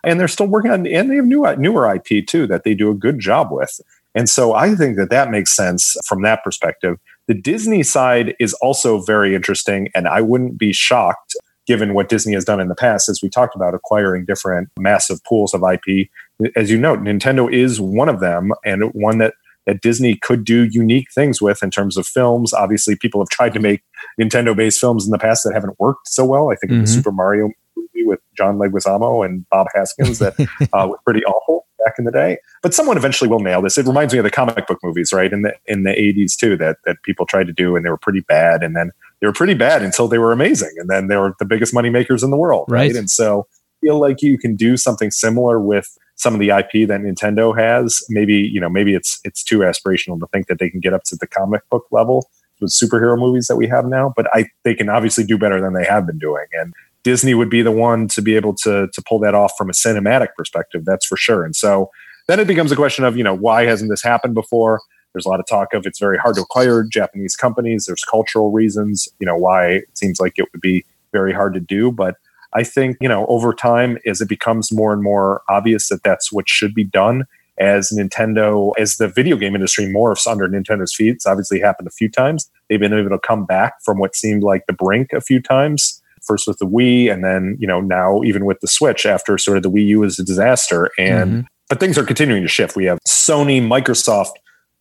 and 0.04 0.20
they're 0.20 0.28
still 0.28 0.46
working 0.46 0.70
on. 0.70 0.86
And 0.86 1.10
they 1.10 1.16
have 1.16 1.26
new 1.26 1.44
newer 1.58 1.92
IP 1.92 2.28
too 2.28 2.46
that 2.46 2.64
they 2.64 2.76
do 2.76 2.92
a 2.92 2.96
good 2.96 3.18
job 3.20 3.48
with. 3.52 3.82
And 4.14 4.30
so 4.30 4.54
I 4.54 4.76
think 4.76 4.98
that 4.98 5.10
that 5.10 5.32
makes 5.32 5.56
sense 5.56 5.96
from 6.08 6.22
that 6.24 6.44
perspective. 6.44 6.98
The 7.30 7.36
Disney 7.36 7.84
side 7.84 8.36
is 8.40 8.56
also 8.56 9.02
very 9.02 9.36
interesting, 9.36 9.90
and 9.94 10.08
I 10.08 10.20
wouldn't 10.20 10.58
be 10.58 10.74
shocked 10.74 11.36
given 11.68 11.94
what 11.94 12.10
Disney 12.10 12.34
has 12.34 12.44
done 12.44 12.60
in 12.60 12.70
the 12.70 12.76
past, 12.76 13.08
as 13.08 13.20
we 13.22 13.30
talked 13.30 13.56
about 13.56 13.76
acquiring 13.76 14.26
different 14.26 14.70
massive 14.80 15.24
pools 15.26 15.54
of 15.54 15.62
IP. 15.62 16.08
As 16.56 16.72
you 16.72 16.80
note, 16.80 17.02
Nintendo 17.02 17.54
is 17.54 17.80
one 17.80 18.10
of 18.10 18.20
them, 18.20 18.52
and 18.66 18.92
one 18.96 19.20
that 19.20 19.36
that 19.68 19.82
Disney 19.82 20.16
could 20.16 20.44
do 20.44 20.68
unique 20.72 21.12
things 21.14 21.40
with 21.40 21.62
in 21.62 21.70
terms 21.70 21.98
of 21.98 22.08
films. 22.08 22.52
Obviously, 22.52 22.96
people 22.96 23.22
have 23.22 23.30
tried 23.30 23.54
to 23.54 23.60
make 23.60 23.84
Nintendo 24.20 24.56
based 24.56 24.80
films 24.80 25.06
in 25.06 25.12
the 25.12 25.20
past 25.20 25.44
that 25.44 25.54
haven't 25.54 25.80
worked 25.80 26.08
so 26.08 26.26
well. 26.26 26.50
I 26.50 26.56
think 26.56 26.72
mm-hmm. 26.72 26.82
the 26.82 26.88
Super 26.88 27.12
Mario 27.12 27.52
movie 27.78 28.08
with 28.08 28.22
John 28.36 28.58
Leguizamo 28.58 29.24
and 29.24 29.48
Bob 29.52 29.68
Hoskins 29.76 30.18
that 30.18 30.34
uh, 30.74 30.88
was 30.88 30.98
pretty 31.06 31.24
awful 31.26 31.68
back 31.86 31.96
in 31.98 32.06
the 32.06 32.12
day. 32.12 32.38
But 32.62 32.74
someone 32.74 32.98
eventually 32.98 33.30
will 33.30 33.40
nail 33.40 33.62
this. 33.62 33.78
It 33.78 33.86
reminds 33.86 34.14
me 34.14 34.20
of 34.20 34.24
the 34.24 34.32
comic 34.32 34.68
book 34.68 34.80
movies, 34.84 35.12
right? 35.14 35.32
In 35.32 35.42
the 35.44 35.54
in 35.66 35.84
the 35.84 36.00
eighties 36.00 36.36
too, 36.36 36.58
that 36.58 36.78
that 36.86 36.98
people 37.04 37.26
tried 37.26 37.48
to 37.48 37.54
do 37.54 37.76
and 37.76 37.86
they 37.86 37.90
were 37.90 37.98
pretty 37.98 38.22
bad. 38.22 38.64
And 38.64 38.76
then 38.76 38.92
they 39.22 39.28
were 39.28 39.34
pretty 39.34 39.54
bad 39.54 39.82
until 39.82 40.08
they 40.08 40.18
were 40.18 40.32
amazing. 40.32 40.72
And 40.78 40.90
then 40.90 41.08
they 41.08 41.18
were 41.18 41.36
the 41.40 41.46
biggest 41.46 41.74
money 41.74 41.90
makers 41.90 42.24
in 42.24 42.32
the 42.32 42.38
world. 42.38 42.66
Right. 42.70 42.92
right? 42.92 42.96
And 42.96 43.10
so 43.10 43.48
I 43.50 43.88
feel 43.88 44.00
like 44.00 44.22
you 44.22 44.38
can 44.38 44.56
do 44.56 44.78
something 44.78 45.12
similar 45.12 45.60
with 45.60 45.98
some 46.16 46.34
of 46.34 46.40
the 46.40 46.50
IP 46.50 46.88
that 46.88 47.02
Nintendo 47.02 47.58
has. 47.58 48.04
Maybe, 48.10 48.36
you 48.36 48.60
know, 48.60 48.70
maybe 48.70 48.94
it's 48.94 49.20
it's 49.24 49.44
too 49.44 49.60
aspirational 49.60 50.20
to 50.20 50.28
think 50.34 50.48
that 50.48 50.60
they 50.60 50.70
can 50.70 50.80
get 50.80 50.94
up 50.94 51.04
to 51.06 51.16
the 51.16 51.28
comic 51.28 51.68
book 51.70 51.86
level 51.92 52.30
with 52.62 52.72
superhero 52.72 53.18
movies 53.18 53.48
that 53.48 53.56
we 53.56 53.68
have 53.68 53.86
now, 53.86 54.14
but 54.16 54.28
I 54.34 54.48
they 54.64 54.74
can 54.76 54.90
obviously 54.90 55.24
do 55.24 55.38
better 55.38 55.62
than 55.62 55.74
they 55.74 55.86
have 55.86 56.06
been 56.06 56.20
doing. 56.20 56.46
And 56.54 56.74
Disney 57.04 57.34
would 57.34 57.50
be 57.50 57.62
the 57.62 57.72
one 57.72 58.08
to 58.10 58.22
be 58.22 58.36
able 58.36 58.54
to 58.56 58.88
to 58.92 59.02
pull 59.08 59.20
that 59.20 59.36
off 59.36 59.54
from 59.58 59.70
a 59.70 59.74
cinematic 59.74 60.30
perspective. 60.38 60.84
That's 60.86 61.06
for 61.06 61.18
sure. 61.18 61.44
And 61.44 61.56
so 61.56 61.90
then 62.28 62.40
it 62.40 62.48
becomes 62.48 62.72
a 62.72 62.76
question 62.76 63.06
of 63.06 63.18
you 63.18 63.24
know 63.24 63.36
why 63.36 63.66
hasn't 63.66 63.90
this 63.90 64.04
happened 64.04 64.34
before? 64.34 64.82
There's 65.14 65.26
a 65.26 65.30
lot 65.30 65.40
of 65.40 65.48
talk 65.48 65.74
of 65.74 65.86
it's 65.86 66.00
very 66.00 66.18
hard 66.18 66.36
to 66.36 66.42
acquire 66.42 66.84
Japanese 66.84 67.36
companies. 67.36 67.86
There's 67.86 68.04
cultural 68.04 68.52
reasons, 68.52 69.08
you 69.20 69.26
know, 69.26 69.36
why 69.36 69.68
it 69.68 69.98
seems 69.98 70.20
like 70.20 70.34
it 70.38 70.48
would 70.54 70.62
be 70.62 70.86
very 71.12 71.34
hard 71.34 71.56
to 71.56 71.60
do. 71.60 71.92
But 71.92 72.16
I 72.54 72.64
think 72.64 72.98
you 73.02 73.10
know 73.10 73.26
over 73.28 73.54
time, 73.54 73.98
as 74.06 74.22
it 74.22 74.30
becomes 74.30 74.72
more 74.72 74.94
and 74.94 75.02
more 75.02 75.42
obvious 75.50 75.90
that 75.90 76.04
that's 76.04 76.32
what 76.32 76.50
should 76.50 76.76
be 76.76 76.84
done, 76.84 77.26
as 77.58 77.92
Nintendo, 77.92 78.74
as 78.78 78.98
the 78.98 79.08
video 79.08 79.38
game 79.38 79.56
industry 79.56 79.86
morphs 79.86 80.28
under 80.28 80.48
Nintendo's 80.48 80.94
feet, 80.94 81.16
it's 81.16 81.26
obviously 81.26 81.60
happened 81.60 81.88
a 81.88 81.92
few 81.92 82.10
times. 82.10 82.50
They've 82.68 82.80
been 82.80 82.94
able 82.94 83.10
to 83.10 83.20
come 83.20 83.46
back 83.46 83.82
from 83.84 84.00
what 84.00 84.16
seemed 84.16 84.44
like 84.44 84.66
the 84.68 84.74
brink 84.74 85.14
a 85.14 85.22
few 85.22 85.42
times 85.42 85.99
first 86.30 86.48
with 86.48 86.60
the 86.60 86.66
Wii, 86.66 87.12
and 87.12 87.24
then 87.24 87.58
you 87.60 87.68
know 87.68 87.82
now 87.82 88.22
even 88.24 88.46
with 88.46 88.60
the 88.62 88.68
Switch 88.68 89.06
after 89.06 89.38
sort 89.38 89.58
of 89.58 89.64
the 89.64 89.72
Wii 89.72 89.86
U 89.88 90.00
was 90.02 90.20
a 90.20 90.24
disaster. 90.24 90.92
And 90.98 91.32
mm-hmm. 91.32 91.48
but 91.68 91.80
things 91.80 91.98
are 91.98 92.06
continuing 92.06 92.44
to 92.44 92.48
shift. 92.48 92.76
We 92.76 92.86
have 92.86 93.00
Sony, 93.08 93.62
Microsoft, 93.62 94.34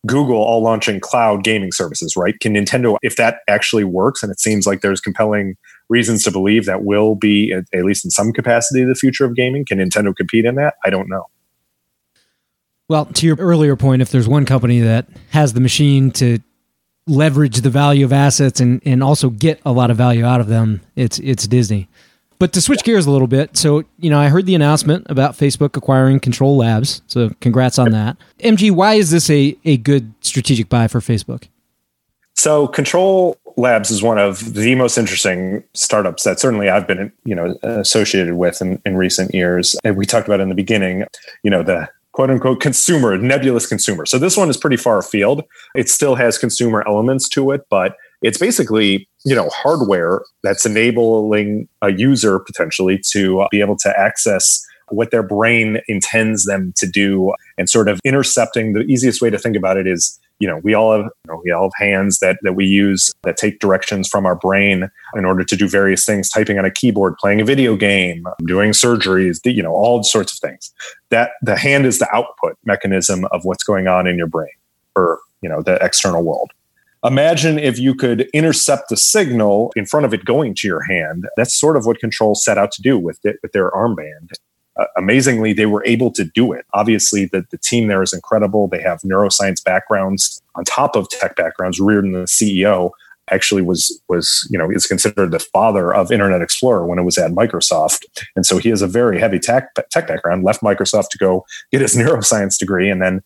Google 0.07 0.37
all 0.37 0.61
launching 0.61 0.99
cloud 0.99 1.43
gaming 1.43 1.71
services, 1.71 2.15
right? 2.15 2.39
Can 2.39 2.53
Nintendo, 2.53 2.97
if 3.01 3.15
that 3.15 3.39
actually 3.47 3.83
works, 3.83 4.23
and 4.23 4.31
it 4.31 4.39
seems 4.39 4.67
like 4.67 4.81
there's 4.81 5.01
compelling 5.01 5.55
reasons 5.89 6.23
to 6.23 6.31
believe 6.31 6.65
that 6.65 6.83
will 6.83 7.15
be 7.15 7.51
at, 7.51 7.65
at 7.73 7.83
least 7.83 8.05
in 8.05 8.11
some 8.11 8.31
capacity 8.31 8.83
the 8.83 8.95
future 8.95 9.25
of 9.25 9.35
gaming, 9.35 9.65
can 9.65 9.79
Nintendo 9.79 10.15
compete 10.15 10.45
in 10.45 10.55
that? 10.55 10.75
I 10.85 10.89
don't 10.89 11.09
know. 11.09 11.25
Well, 12.87 13.05
to 13.05 13.25
your 13.25 13.35
earlier 13.35 13.75
point, 13.75 14.01
if 14.01 14.09
there's 14.09 14.27
one 14.27 14.45
company 14.45 14.79
that 14.79 15.07
has 15.31 15.53
the 15.53 15.59
machine 15.59 16.11
to 16.11 16.39
leverage 17.09 17.61
the 17.61 17.69
value 17.69 18.05
of 18.05 18.13
assets 18.13 18.59
and, 18.59 18.81
and 18.85 19.03
also 19.03 19.29
get 19.29 19.59
a 19.65 19.71
lot 19.71 19.91
of 19.91 19.97
value 19.97 20.25
out 20.25 20.39
of 20.39 20.47
them, 20.47 20.81
it's 20.95 21.19
it's 21.19 21.47
Disney. 21.47 21.89
But 22.39 22.53
to 22.53 22.61
switch 22.61 22.83
gears 22.83 23.05
a 23.05 23.11
little 23.11 23.27
bit, 23.27 23.57
so 23.57 23.83
you 23.97 24.09
know, 24.09 24.17
I 24.17 24.29
heard 24.29 24.45
the 24.45 24.55
announcement 24.55 25.05
about 25.09 25.33
Facebook 25.33 25.75
acquiring 25.75 26.21
Control 26.21 26.55
Labs. 26.55 27.01
So 27.07 27.31
congrats 27.41 27.77
on 27.77 27.91
that. 27.91 28.15
MG, 28.39 28.71
why 28.71 28.93
is 28.93 29.11
this 29.11 29.29
a, 29.29 29.57
a 29.65 29.75
good 29.77 30.13
strategic 30.21 30.69
buy 30.69 30.87
for 30.87 31.01
Facebook? 31.01 31.49
So 32.35 32.67
Control 32.67 33.37
Labs 33.57 33.91
is 33.91 34.01
one 34.01 34.17
of 34.17 34.53
the 34.53 34.73
most 34.75 34.97
interesting 34.97 35.65
startups 35.73 36.23
that 36.23 36.39
certainly 36.39 36.69
I've 36.69 36.87
been, 36.87 37.11
you 37.25 37.35
know, 37.35 37.57
associated 37.63 38.35
with 38.35 38.61
in, 38.61 38.81
in 38.85 38.95
recent 38.95 39.33
years. 39.33 39.75
And 39.83 39.97
we 39.97 40.05
talked 40.05 40.27
about 40.27 40.39
in 40.39 40.47
the 40.47 40.55
beginning, 40.55 41.03
you 41.43 41.51
know, 41.51 41.61
the 41.61 41.89
quote 42.19 42.31
unquote 42.31 42.59
consumer, 42.59 43.17
nebulous 43.17 43.65
consumer. 43.65 44.05
So 44.05 44.19
this 44.19 44.35
one 44.35 44.49
is 44.49 44.57
pretty 44.57 44.75
far 44.75 44.97
afield. 44.97 45.41
It 45.73 45.89
still 45.89 46.15
has 46.15 46.37
consumer 46.37 46.83
elements 46.85 47.29
to 47.29 47.51
it, 47.51 47.61
but 47.69 47.95
it's 48.21 48.37
basically 48.37 49.07
you 49.23 49.33
know 49.33 49.47
hardware 49.53 50.19
that's 50.43 50.65
enabling 50.65 51.69
a 51.81 51.93
user 51.93 52.37
potentially 52.39 52.99
to 53.11 53.47
be 53.51 53.61
able 53.61 53.77
to 53.77 53.97
access 53.97 54.61
what 54.89 55.11
their 55.11 55.23
brain 55.23 55.77
intends 55.87 56.43
them 56.43 56.73
to 56.75 56.87
do 56.87 57.31
and 57.57 57.69
sort 57.69 57.87
of 57.87 58.01
intercepting 58.03 58.73
the 58.73 58.81
easiest 58.81 59.21
way 59.21 59.29
to 59.29 59.39
think 59.39 59.55
about 59.55 59.77
it 59.77 59.87
is 59.87 60.19
you 60.39 60.47
know 60.47 60.59
we 60.63 60.73
all 60.73 60.91
have 60.93 61.05
you 61.05 61.11
know, 61.27 61.41
we 61.43 61.51
all 61.51 61.63
have 61.63 61.87
hands 61.87 62.19
that 62.19 62.39
that 62.41 62.53
we 62.53 62.65
use 62.65 63.11
that 63.23 63.37
take 63.37 63.59
directions 63.59 64.07
from 64.07 64.25
our 64.25 64.35
brain 64.35 64.89
in 65.15 65.25
order 65.25 65.43
to 65.43 65.55
do 65.55 65.67
various 65.67 66.05
things 66.05 66.29
typing 66.29 66.57
on 66.57 66.65
a 66.65 66.71
keyboard 66.71 67.15
playing 67.17 67.41
a 67.41 67.45
video 67.45 67.75
game 67.75 68.25
doing 68.45 68.71
surgeries 68.71 69.39
you 69.45 69.63
know 69.63 69.73
all 69.73 70.03
sorts 70.03 70.33
of 70.33 70.39
things. 70.39 70.73
That 71.09 71.31
the 71.41 71.57
hand 71.57 71.85
is 71.85 71.99
the 71.99 72.07
output 72.13 72.57
mechanism 72.65 73.25
of 73.31 73.43
what's 73.43 73.63
going 73.63 73.87
on 73.87 74.07
in 74.07 74.17
your 74.17 74.27
brain 74.27 74.49
or, 74.95 75.19
you 75.41 75.49
know 75.49 75.61
the 75.61 75.75
external 75.83 76.23
world. 76.23 76.51
Imagine 77.05 77.57
if 77.57 77.79
you 77.79 77.95
could 77.95 78.27
intercept 78.33 78.89
the 78.89 78.97
signal 78.97 79.71
in 79.77 79.85
front 79.85 80.05
of 80.05 80.13
it 80.13 80.25
going 80.25 80.53
to 80.55 80.67
your 80.67 80.83
hand. 80.83 81.29
That's 81.37 81.57
sort 81.57 81.77
of 81.77 81.85
what 81.85 81.99
control 81.99 82.35
set 82.35 82.57
out 82.57 82.73
to 82.73 82.81
do 82.81 82.99
with 82.99 83.19
it 83.23 83.37
with 83.41 83.53
their 83.53 83.71
armband 83.71 84.33
uh, 84.79 84.85
amazingly, 84.97 85.53
they 85.53 85.65
were 85.65 85.83
able 85.85 86.11
to 86.11 86.23
do 86.23 86.53
it. 86.53 86.65
Obviously, 86.73 87.25
the, 87.25 87.45
the 87.49 87.57
team 87.57 87.87
there 87.87 88.01
is 88.01 88.13
incredible. 88.13 88.67
They 88.67 88.81
have 88.81 89.01
neuroscience 89.01 89.63
backgrounds 89.63 90.41
on 90.55 90.63
top 90.63 90.95
of 90.95 91.09
tech 91.09 91.35
backgrounds. 91.35 91.79
Reardon, 91.79 92.13
the 92.13 92.19
CEO, 92.23 92.91
actually 93.31 93.61
was 93.61 94.01
was 94.09 94.47
you 94.49 94.57
know 94.57 94.69
is 94.71 94.87
considered 94.87 95.31
the 95.31 95.39
father 95.39 95.93
of 95.93 96.11
Internet 96.11 96.41
Explorer 96.41 96.85
when 96.85 96.99
it 96.99 97.03
was 97.03 97.17
at 97.17 97.31
Microsoft, 97.31 98.05
and 98.35 98.45
so 98.45 98.57
he 98.57 98.69
has 98.69 98.81
a 98.81 98.87
very 98.87 99.19
heavy 99.19 99.39
tech 99.39 99.73
tech 99.91 100.07
background. 100.07 100.43
Left 100.43 100.61
Microsoft 100.61 101.09
to 101.09 101.17
go 101.17 101.45
get 101.71 101.81
his 101.81 101.95
neuroscience 101.97 102.57
degree, 102.57 102.89
and 102.89 103.01
then 103.01 103.21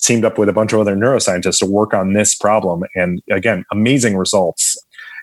teamed 0.00 0.24
up 0.24 0.38
with 0.38 0.48
a 0.48 0.52
bunch 0.52 0.72
of 0.72 0.80
other 0.80 0.96
neuroscientists 0.96 1.58
to 1.60 1.66
work 1.66 1.94
on 1.94 2.12
this 2.12 2.34
problem. 2.34 2.82
And 2.94 3.22
again, 3.30 3.64
amazing 3.70 4.16
results. 4.16 4.76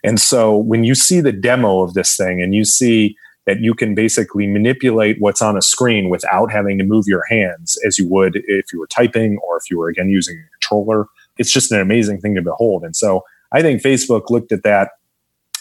And 0.05 0.19
so 0.19 0.55
when 0.55 0.83
you 0.83 0.95
see 0.95 1.19
the 1.21 1.33
demo 1.33 1.81
of 1.81 1.93
this 1.93 2.15
thing, 2.15 2.41
and 2.41 2.53
you 2.53 2.65
see 2.65 3.15
that 3.45 3.59
you 3.59 3.73
can 3.73 3.93
basically 3.93 4.47
manipulate 4.47 5.17
what's 5.19 5.41
on 5.41 5.57
a 5.57 5.61
screen 5.61 6.09
without 6.09 6.51
having 6.51 6.77
to 6.77 6.83
move 6.83 7.05
your 7.07 7.23
hands 7.29 7.77
as 7.85 7.97
you 7.97 8.07
would 8.09 8.41
if 8.47 8.71
you 8.71 8.79
were 8.79 8.87
typing 8.87 9.37
or 9.43 9.57
if 9.57 9.69
you 9.69 9.77
were 9.77 9.89
again 9.89 10.09
using 10.09 10.37
a 10.37 10.49
controller. 10.53 11.07
It's 11.37 11.51
just 11.51 11.71
an 11.71 11.79
amazing 11.79 12.21
thing 12.21 12.35
to 12.35 12.41
behold. 12.41 12.83
And 12.83 12.95
so 12.95 13.23
I 13.51 13.61
think 13.61 13.81
Facebook 13.81 14.29
looked 14.29 14.51
at 14.51 14.63
that. 14.63 14.91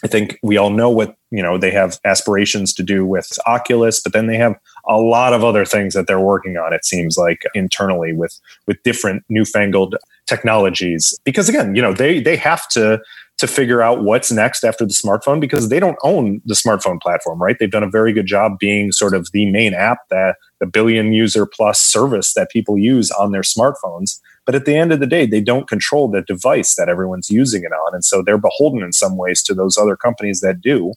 I 0.04 0.08
think 0.08 0.38
we 0.42 0.56
all 0.56 0.70
know 0.70 0.90
what, 0.90 1.16
you 1.30 1.42
know, 1.42 1.58
they 1.58 1.70
have 1.70 2.00
aspirations 2.04 2.72
to 2.74 2.82
do 2.82 3.06
with 3.06 3.38
Oculus, 3.46 4.00
but 4.00 4.12
then 4.12 4.26
they 4.26 4.36
have 4.36 4.58
a 4.88 4.96
lot 4.96 5.32
of 5.32 5.44
other 5.44 5.64
things 5.64 5.94
that 5.94 6.08
they're 6.08 6.20
working 6.20 6.56
on, 6.56 6.72
it 6.72 6.84
seems 6.84 7.16
like 7.16 7.42
internally 7.54 8.12
with 8.12 8.38
with 8.66 8.82
different 8.82 9.24
newfangled 9.28 9.94
technologies. 10.26 11.16
Because 11.24 11.48
again, 11.48 11.76
you 11.76 11.82
know, 11.82 11.92
they 11.92 12.20
they 12.20 12.36
have 12.36 12.68
to 12.70 13.00
to 13.42 13.48
figure 13.48 13.82
out 13.82 14.04
what's 14.04 14.30
next 14.30 14.62
after 14.62 14.86
the 14.86 14.92
smartphone 14.92 15.40
because 15.40 15.68
they 15.68 15.80
don't 15.80 15.98
own 16.04 16.40
the 16.44 16.54
smartphone 16.54 17.02
platform, 17.02 17.42
right? 17.42 17.56
They've 17.58 17.68
done 17.68 17.82
a 17.82 17.90
very 17.90 18.12
good 18.12 18.26
job 18.26 18.56
being 18.60 18.92
sort 18.92 19.14
of 19.14 19.28
the 19.32 19.50
main 19.50 19.74
app 19.74 19.98
that 20.10 20.36
the 20.60 20.66
billion 20.66 21.12
user 21.12 21.44
plus 21.44 21.80
service 21.80 22.34
that 22.34 22.52
people 22.52 22.78
use 22.78 23.10
on 23.10 23.32
their 23.32 23.42
smartphones. 23.42 24.20
But 24.46 24.54
at 24.54 24.64
the 24.64 24.76
end 24.76 24.92
of 24.92 25.00
the 25.00 25.08
day, 25.08 25.26
they 25.26 25.40
don't 25.40 25.68
control 25.68 26.08
the 26.08 26.22
device 26.22 26.76
that 26.76 26.88
everyone's 26.88 27.30
using 27.30 27.64
it 27.64 27.72
on. 27.72 27.94
And 27.96 28.04
so 28.04 28.22
they're 28.22 28.38
beholden 28.38 28.84
in 28.84 28.92
some 28.92 29.16
ways 29.16 29.42
to 29.42 29.54
those 29.54 29.76
other 29.76 29.96
companies 29.96 30.40
that 30.42 30.60
do. 30.60 30.92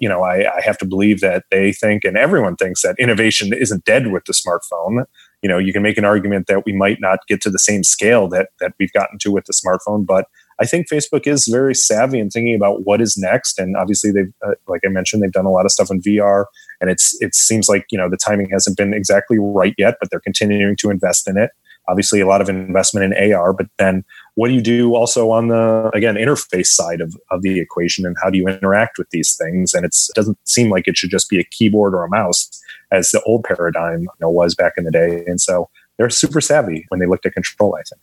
You 0.00 0.08
know, 0.08 0.22
I, 0.22 0.56
I 0.56 0.60
have 0.60 0.78
to 0.78 0.86
believe 0.86 1.18
that 1.18 1.46
they 1.50 1.72
think, 1.72 2.04
and 2.04 2.16
everyone 2.16 2.54
thinks 2.54 2.82
that 2.82 2.94
innovation 2.96 3.52
isn't 3.52 3.84
dead 3.84 4.12
with 4.12 4.24
the 4.26 4.32
smartphone 4.32 5.04
you 5.42 5.48
know 5.48 5.58
you 5.58 5.72
can 5.72 5.82
make 5.82 5.98
an 5.98 6.04
argument 6.04 6.46
that 6.46 6.64
we 6.64 6.72
might 6.72 7.00
not 7.00 7.18
get 7.26 7.40
to 7.42 7.50
the 7.50 7.58
same 7.58 7.82
scale 7.82 8.28
that 8.28 8.50
that 8.60 8.72
we've 8.78 8.92
gotten 8.92 9.18
to 9.18 9.30
with 9.30 9.44
the 9.44 9.52
smartphone 9.52 10.06
but 10.06 10.26
I 10.60 10.66
think 10.66 10.88
Facebook 10.88 11.26
is 11.26 11.48
very 11.50 11.74
savvy 11.74 12.18
in 12.18 12.30
thinking 12.30 12.54
about 12.54 12.84
what 12.84 13.00
is 13.00 13.16
next. 13.16 13.58
And 13.58 13.76
obviously, 13.76 14.10
they've, 14.10 14.32
uh, 14.46 14.54
like 14.68 14.82
I 14.84 14.88
mentioned, 14.88 15.22
they've 15.22 15.32
done 15.32 15.46
a 15.46 15.50
lot 15.50 15.64
of 15.64 15.72
stuff 15.72 15.90
in 15.90 16.00
VR, 16.00 16.46
and 16.80 16.90
it's 16.90 17.16
it 17.20 17.34
seems 17.34 17.68
like 17.68 17.86
you 17.90 17.98
know 17.98 18.08
the 18.08 18.16
timing 18.16 18.50
hasn't 18.50 18.76
been 18.76 18.94
exactly 18.94 19.38
right 19.38 19.74
yet, 19.78 19.96
but 20.00 20.10
they're 20.10 20.20
continuing 20.20 20.76
to 20.76 20.90
invest 20.90 21.28
in 21.28 21.36
it. 21.36 21.50
Obviously, 21.88 22.20
a 22.20 22.26
lot 22.26 22.40
of 22.40 22.48
investment 22.48 23.12
in 23.12 23.32
AR, 23.32 23.52
but 23.52 23.66
then 23.78 24.04
what 24.34 24.48
do 24.48 24.54
you 24.54 24.60
do 24.60 24.94
also 24.94 25.30
on 25.30 25.48
the 25.48 25.90
again 25.94 26.14
interface 26.14 26.68
side 26.68 27.00
of, 27.00 27.16
of 27.30 27.42
the 27.42 27.58
equation, 27.60 28.06
and 28.06 28.16
how 28.22 28.30
do 28.30 28.38
you 28.38 28.46
interact 28.46 28.98
with 28.98 29.10
these 29.10 29.34
things? 29.34 29.74
And 29.74 29.84
it 29.84 29.96
doesn't 30.14 30.38
seem 30.46 30.70
like 30.70 30.86
it 30.86 30.96
should 30.96 31.10
just 31.10 31.28
be 31.28 31.40
a 31.40 31.44
keyboard 31.44 31.94
or 31.94 32.04
a 32.04 32.08
mouse 32.08 32.48
as 32.92 33.10
the 33.10 33.22
old 33.22 33.44
paradigm 33.44 34.02
you 34.02 34.08
know, 34.20 34.30
was 34.30 34.54
back 34.54 34.74
in 34.76 34.84
the 34.84 34.90
day. 34.90 35.24
And 35.26 35.40
so 35.40 35.68
they're 35.98 36.10
super 36.10 36.40
savvy 36.40 36.84
when 36.88 37.00
they 37.00 37.06
looked 37.06 37.26
at 37.26 37.32
control. 37.32 37.74
I 37.74 37.82
think. 37.82 38.02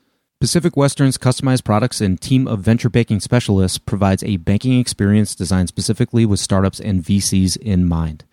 Pacific 0.41 0.75
Western's 0.75 1.19
customized 1.19 1.63
products 1.63 2.01
and 2.01 2.19
team 2.19 2.47
of 2.47 2.61
venture 2.61 2.89
banking 2.89 3.19
specialists 3.19 3.77
provides 3.77 4.23
a 4.23 4.37
banking 4.37 4.79
experience 4.79 5.35
designed 5.35 5.67
specifically 5.67 6.25
with 6.25 6.39
startups 6.39 6.79
and 6.79 7.03
VCs 7.03 7.57
in 7.57 7.87
mind. 7.87 8.23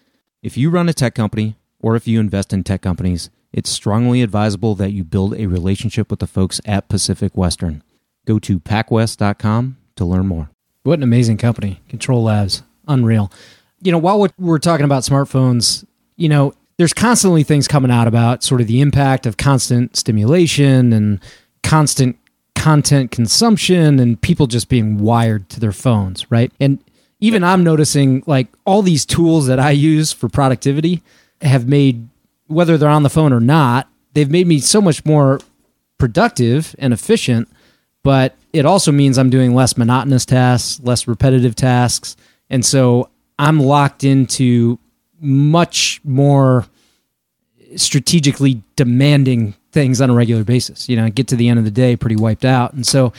If 0.43 0.57
you 0.57 0.71
run 0.71 0.89
a 0.89 0.95
tech 0.95 1.15
company 1.15 1.57
or 1.81 1.97
if 1.97 2.09
you 2.09 2.19
invest 2.19 2.55
in 2.55 2.65
tech 2.65 2.81
companies, 2.81 3.29
it's 3.53 3.69
strongly 3.69 4.23
advisable 4.23 4.75
that 4.77 4.93
you 4.93 5.05
build 5.05 5.35
a 5.35 5.49
relationship 5.49 6.11
with 6.11 6.21
the 6.21 6.27
folks 6.27 6.63
at 6.65 6.89
Pacific 6.89 7.37
Western. 7.37 7.83
Go 8.25 8.39
to 8.39 8.59
pacwest.com 8.59 9.77
to 9.97 10.05
learn 10.07 10.27
more. 10.27 10.49
What 10.85 10.99
an 10.99 11.03
amazing 11.03 11.37
company, 11.37 11.83
Control 11.91 12.23
Labs. 12.23 12.63
Unreal. 12.87 13.31
You 13.83 13.93
know, 13.93 13.99
while 13.99 14.27
we're 14.39 14.59
talking 14.59 14.87
about 14.87 15.03
smartphones, 15.03 15.85
you 16.17 16.31
know, 16.31 16.55
there's 16.79 16.95
constantly 16.95 17.43
things 17.43 17.69
coming 17.69 17.91
out 17.91 18.09
about 18.09 18.43
sort 18.43 18.63
of 18.63 18.67
the 18.67 18.81
impact 18.81 19.27
of 19.27 19.37
constant 19.37 19.95
stimulation 19.95 20.95
and 20.95 21.21
constant 21.63 22.17
content 22.55 23.11
consumption 23.11 24.01
and 24.01 24.21
people 24.21 24.47
just 24.47 24.69
being 24.69 24.99
wired 24.99 25.49
to 25.49 25.61
their 25.61 25.73
phones, 25.73 26.31
right? 26.31 26.53
And 26.59 26.83
even 27.21 27.45
I'm 27.45 27.65
noticing 27.65 28.23
like 28.27 28.49
all 28.65 28.83
these 28.83 29.07
tools 29.07 29.47
that 29.47 29.59
I 29.59 29.71
use 29.71 30.13
for 30.13 30.29
productivity 30.29 31.03
have 31.41 31.69
made 31.69 32.09
whether 32.47 32.77
they're 32.77 32.89
on 32.89 33.03
the 33.03 33.11
phone 33.11 33.33
or 33.33 33.41
not, 33.41 33.89
they've 34.15 34.31
made 34.31 34.47
me 34.47 34.59
so 34.59 34.81
much 34.81 35.05
more 35.05 35.41
productive 35.99 36.75
and 36.79 36.93
efficient, 36.93 37.49
but 38.03 38.35
it 38.53 38.65
also 38.65 38.91
means 38.91 39.19
I'm 39.19 39.31
doing 39.31 39.55
less 39.55 39.77
monotonous 39.77 40.25
tasks, 40.25 40.81
less 40.83 41.07
repetitive 41.07 41.55
tasks, 41.55 42.17
and 42.49 42.65
so 42.65 43.11
I'm 43.39 43.61
locked 43.61 44.05
into 44.05 44.79
much 45.21 46.01
more 46.05 46.67
strategically 47.77 48.63
demanding 48.77 49.55
things 49.79 50.01
on 50.01 50.11
a 50.11 50.15
regular 50.15 50.43
basis. 50.43 50.89
You 50.89 50.97
know, 50.97 51.09
get 51.09 51.29
to 51.29 51.37
the 51.37 51.49
end 51.49 51.61
of 51.61 51.65
the 51.65 51.71
day 51.71 51.95
pretty 51.95 52.17
wiped 52.17 52.45
out. 52.45 52.73
And 52.73 52.85
so 52.85 53.13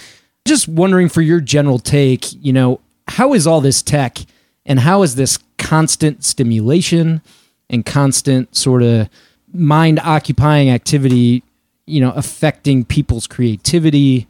just 0.45 0.67
wondering 0.67 1.07
for 1.07 1.21
your 1.21 1.39
general 1.39 1.79
take, 1.79 2.25
you 2.43 2.51
know, 2.51 2.81
how 3.07 3.33
is 3.33 3.47
all 3.47 3.61
this 3.61 3.81
tech 3.81 4.17
and 4.65 4.81
how 4.81 5.01
is 5.03 5.15
this 5.15 5.39
constant 5.57 6.25
stimulation 6.25 7.21
and 7.69 7.85
constant 7.85 8.53
sort 8.55 8.83
of 8.83 9.07
mind 9.53 9.99
occupying 9.99 10.69
activity, 10.69 11.43
you 11.85 12.01
know, 12.01 12.11
affecting 12.11 12.83
people's 12.83 13.25
creativity, 13.25 14.27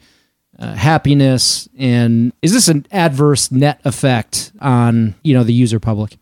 uh, 0.59 0.75
happiness, 0.75 1.67
and 1.79 2.31
is 2.43 2.53
this 2.53 2.67
an 2.67 2.85
adverse 2.91 3.51
net 3.51 3.81
effect 3.85 4.51
on, 4.61 5.15
you 5.23 5.33
know, 5.33 5.43
the 5.43 5.53
user 5.53 5.79
public? 5.79 6.17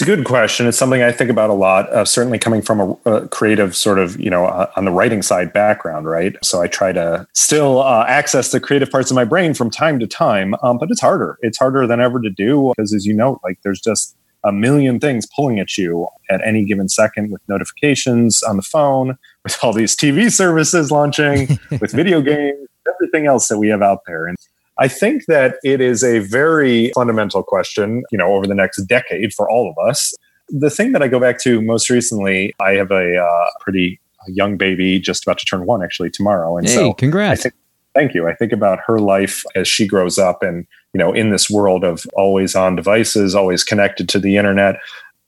It's 0.00 0.08
a 0.08 0.16
good 0.16 0.24
question. 0.24 0.66
It's 0.66 0.78
something 0.78 1.02
I 1.02 1.12
think 1.12 1.28
about 1.28 1.50
a 1.50 1.52
lot. 1.52 1.90
Uh, 1.90 2.06
certainly, 2.06 2.38
coming 2.38 2.62
from 2.62 2.80
a, 2.80 3.10
a, 3.10 3.28
creative 3.28 3.76
sort 3.76 3.98
of, 3.98 4.18
you 4.18 4.30
know, 4.30 4.46
uh, 4.46 4.70
on 4.74 4.86
the 4.86 4.90
writing 4.90 5.20
side 5.20 5.52
background, 5.52 6.06
right? 6.06 6.34
So 6.42 6.62
I 6.62 6.68
try 6.68 6.90
to 6.92 7.26
still 7.34 7.82
uh, 7.82 8.06
access 8.08 8.50
the 8.50 8.60
creative 8.60 8.90
parts 8.90 9.10
of 9.10 9.14
my 9.14 9.26
brain 9.26 9.52
from 9.52 9.68
time 9.68 9.98
to 9.98 10.06
time, 10.06 10.54
um, 10.62 10.78
but 10.78 10.90
it's 10.90 11.02
harder. 11.02 11.36
It's 11.42 11.58
harder 11.58 11.86
than 11.86 12.00
ever 12.00 12.18
to 12.18 12.30
do 12.30 12.72
because, 12.74 12.94
as 12.94 13.04
you 13.04 13.12
know, 13.12 13.42
like 13.44 13.58
there's 13.62 13.78
just 13.78 14.16
a 14.42 14.52
million 14.52 15.00
things 15.00 15.28
pulling 15.36 15.60
at 15.60 15.76
you 15.76 16.08
at 16.30 16.40
any 16.46 16.64
given 16.64 16.88
second 16.88 17.30
with 17.30 17.42
notifications 17.46 18.42
on 18.42 18.56
the 18.56 18.62
phone, 18.62 19.18
with 19.44 19.58
all 19.62 19.74
these 19.74 19.94
TV 19.94 20.32
services 20.32 20.90
launching, 20.90 21.58
with 21.78 21.92
video 21.92 22.22
games, 22.22 22.56
everything 22.88 23.26
else 23.26 23.48
that 23.48 23.58
we 23.58 23.68
have 23.68 23.82
out 23.82 23.98
there, 24.06 24.26
and 24.26 24.38
I 24.80 24.88
think 24.88 25.26
that 25.26 25.56
it 25.62 25.80
is 25.80 26.02
a 26.02 26.20
very 26.20 26.90
fundamental 26.94 27.42
question, 27.42 28.02
you 28.10 28.18
know, 28.18 28.34
over 28.34 28.46
the 28.46 28.54
next 28.54 28.82
decade 28.84 29.34
for 29.34 29.48
all 29.48 29.70
of 29.70 29.88
us. 29.88 30.14
The 30.48 30.70
thing 30.70 30.92
that 30.92 31.02
I 31.02 31.08
go 31.08 31.20
back 31.20 31.38
to 31.42 31.60
most 31.60 31.90
recently, 31.90 32.54
I 32.60 32.72
have 32.72 32.90
a 32.90 33.18
uh, 33.18 33.46
pretty 33.60 34.00
young 34.26 34.56
baby 34.56 34.98
just 34.98 35.22
about 35.24 35.38
to 35.38 35.44
turn 35.44 35.66
one 35.66 35.82
actually 35.82 36.10
tomorrow. 36.10 36.56
And 36.56 36.66
hey, 36.66 36.74
so 36.74 36.94
congrats. 36.94 37.40
I 37.40 37.42
think, 37.42 37.54
thank 37.94 38.14
you. 38.14 38.26
I 38.26 38.34
think 38.34 38.52
about 38.52 38.80
her 38.86 38.98
life 38.98 39.44
as 39.54 39.68
she 39.68 39.86
grows 39.86 40.18
up 40.18 40.42
and, 40.42 40.66
you 40.94 40.98
know, 40.98 41.12
in 41.12 41.30
this 41.30 41.50
world 41.50 41.84
of 41.84 42.06
always 42.14 42.56
on 42.56 42.74
devices, 42.74 43.34
always 43.34 43.62
connected 43.62 44.08
to 44.08 44.18
the 44.18 44.38
internet. 44.38 44.76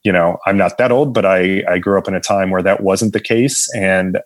You 0.03 0.12
know, 0.12 0.38
I'm 0.46 0.57
not 0.57 0.78
that 0.78 0.90
old, 0.90 1.14
but 1.14 1.24
I, 1.24 1.62
I 1.68 1.78
grew 1.78 1.98
up 1.98 2.09
in 2.09 2.14
a 2.14 2.20
time 2.20 2.50
where 2.50 2.62
that 2.62 2.82
wasn't 2.82 3.12
the 3.12 3.20
case. 3.20 3.72
And 3.74 4.18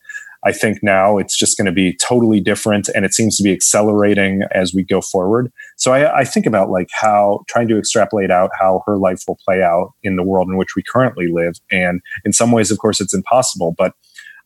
I 0.46 0.52
think 0.52 0.78
now 0.80 1.18
it's 1.18 1.36
just 1.36 1.56
going 1.56 1.66
to 1.66 1.72
be 1.72 1.96
totally 1.96 2.38
different 2.38 2.88
and 2.94 3.04
it 3.04 3.12
seems 3.12 3.36
to 3.36 3.42
be 3.42 3.52
accelerating 3.52 4.42
as 4.52 4.72
we 4.72 4.84
go 4.84 5.00
forward. 5.00 5.52
So 5.76 5.92
I, 5.92 6.20
I, 6.20 6.24
think 6.24 6.46
about 6.46 6.70
like 6.70 6.86
how 6.92 7.40
trying 7.48 7.66
to 7.66 7.76
extrapolate 7.76 8.30
out 8.30 8.50
how 8.56 8.84
her 8.86 8.96
life 8.96 9.24
will 9.26 9.40
play 9.44 9.60
out 9.60 9.92
in 10.04 10.14
the 10.14 10.22
world 10.22 10.48
in 10.48 10.56
which 10.56 10.76
we 10.76 10.84
currently 10.84 11.26
live. 11.26 11.54
And 11.72 12.00
in 12.24 12.32
some 12.32 12.52
ways, 12.52 12.70
of 12.70 12.78
course, 12.78 13.00
it's 13.00 13.12
impossible, 13.12 13.74
but 13.76 13.94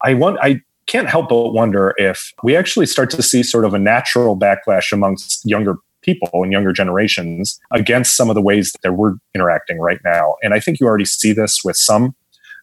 I 0.01 0.15
want, 0.15 0.39
I 0.41 0.63
can't 0.87 1.07
help 1.07 1.29
but 1.29 1.51
wonder 1.51 1.93
if 1.99 2.33
we 2.43 2.57
actually 2.57 2.87
start 2.87 3.11
to 3.11 3.23
see 3.23 3.43
sort 3.43 3.67
of 3.67 3.75
a 3.75 3.79
natural 3.79 4.39
backlash 4.39 4.93
amongst 4.93 5.43
younger 5.45 5.77
people 6.01 6.31
and 6.33 6.51
younger 6.51 6.73
generations 6.73 7.61
against 7.73 8.17
some 8.17 8.31
of 8.31 8.35
the 8.35 8.41
ways 8.41 8.73
that 8.83 8.93
we're 8.95 9.17
interacting 9.35 9.79
right 9.79 10.01
now. 10.03 10.37
And 10.43 10.55
I 10.55 10.61
think 10.61 10.81
you 10.81 10.87
already 10.87 11.05
see 11.05 11.35
this 11.35 11.61
with 11.63 11.77
some 11.77 12.15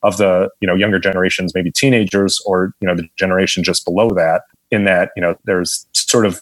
of 0.04 0.18
the 0.18 0.50
you 0.62 0.68
know 0.68 0.76
younger 0.76 1.00
generations, 1.00 1.54
maybe 1.54 1.72
teenagers 1.72 2.42
or 2.46 2.74
you 2.82 2.88
know 2.88 2.96
the 2.96 3.08
generation 3.18 3.64
just 3.64 3.86
below 3.86 4.10
that. 4.12 4.44
In 4.70 4.84
that 4.84 5.12
you 5.16 5.22
know 5.22 5.36
there's 5.46 5.88
sort 5.94 6.26
of 6.26 6.42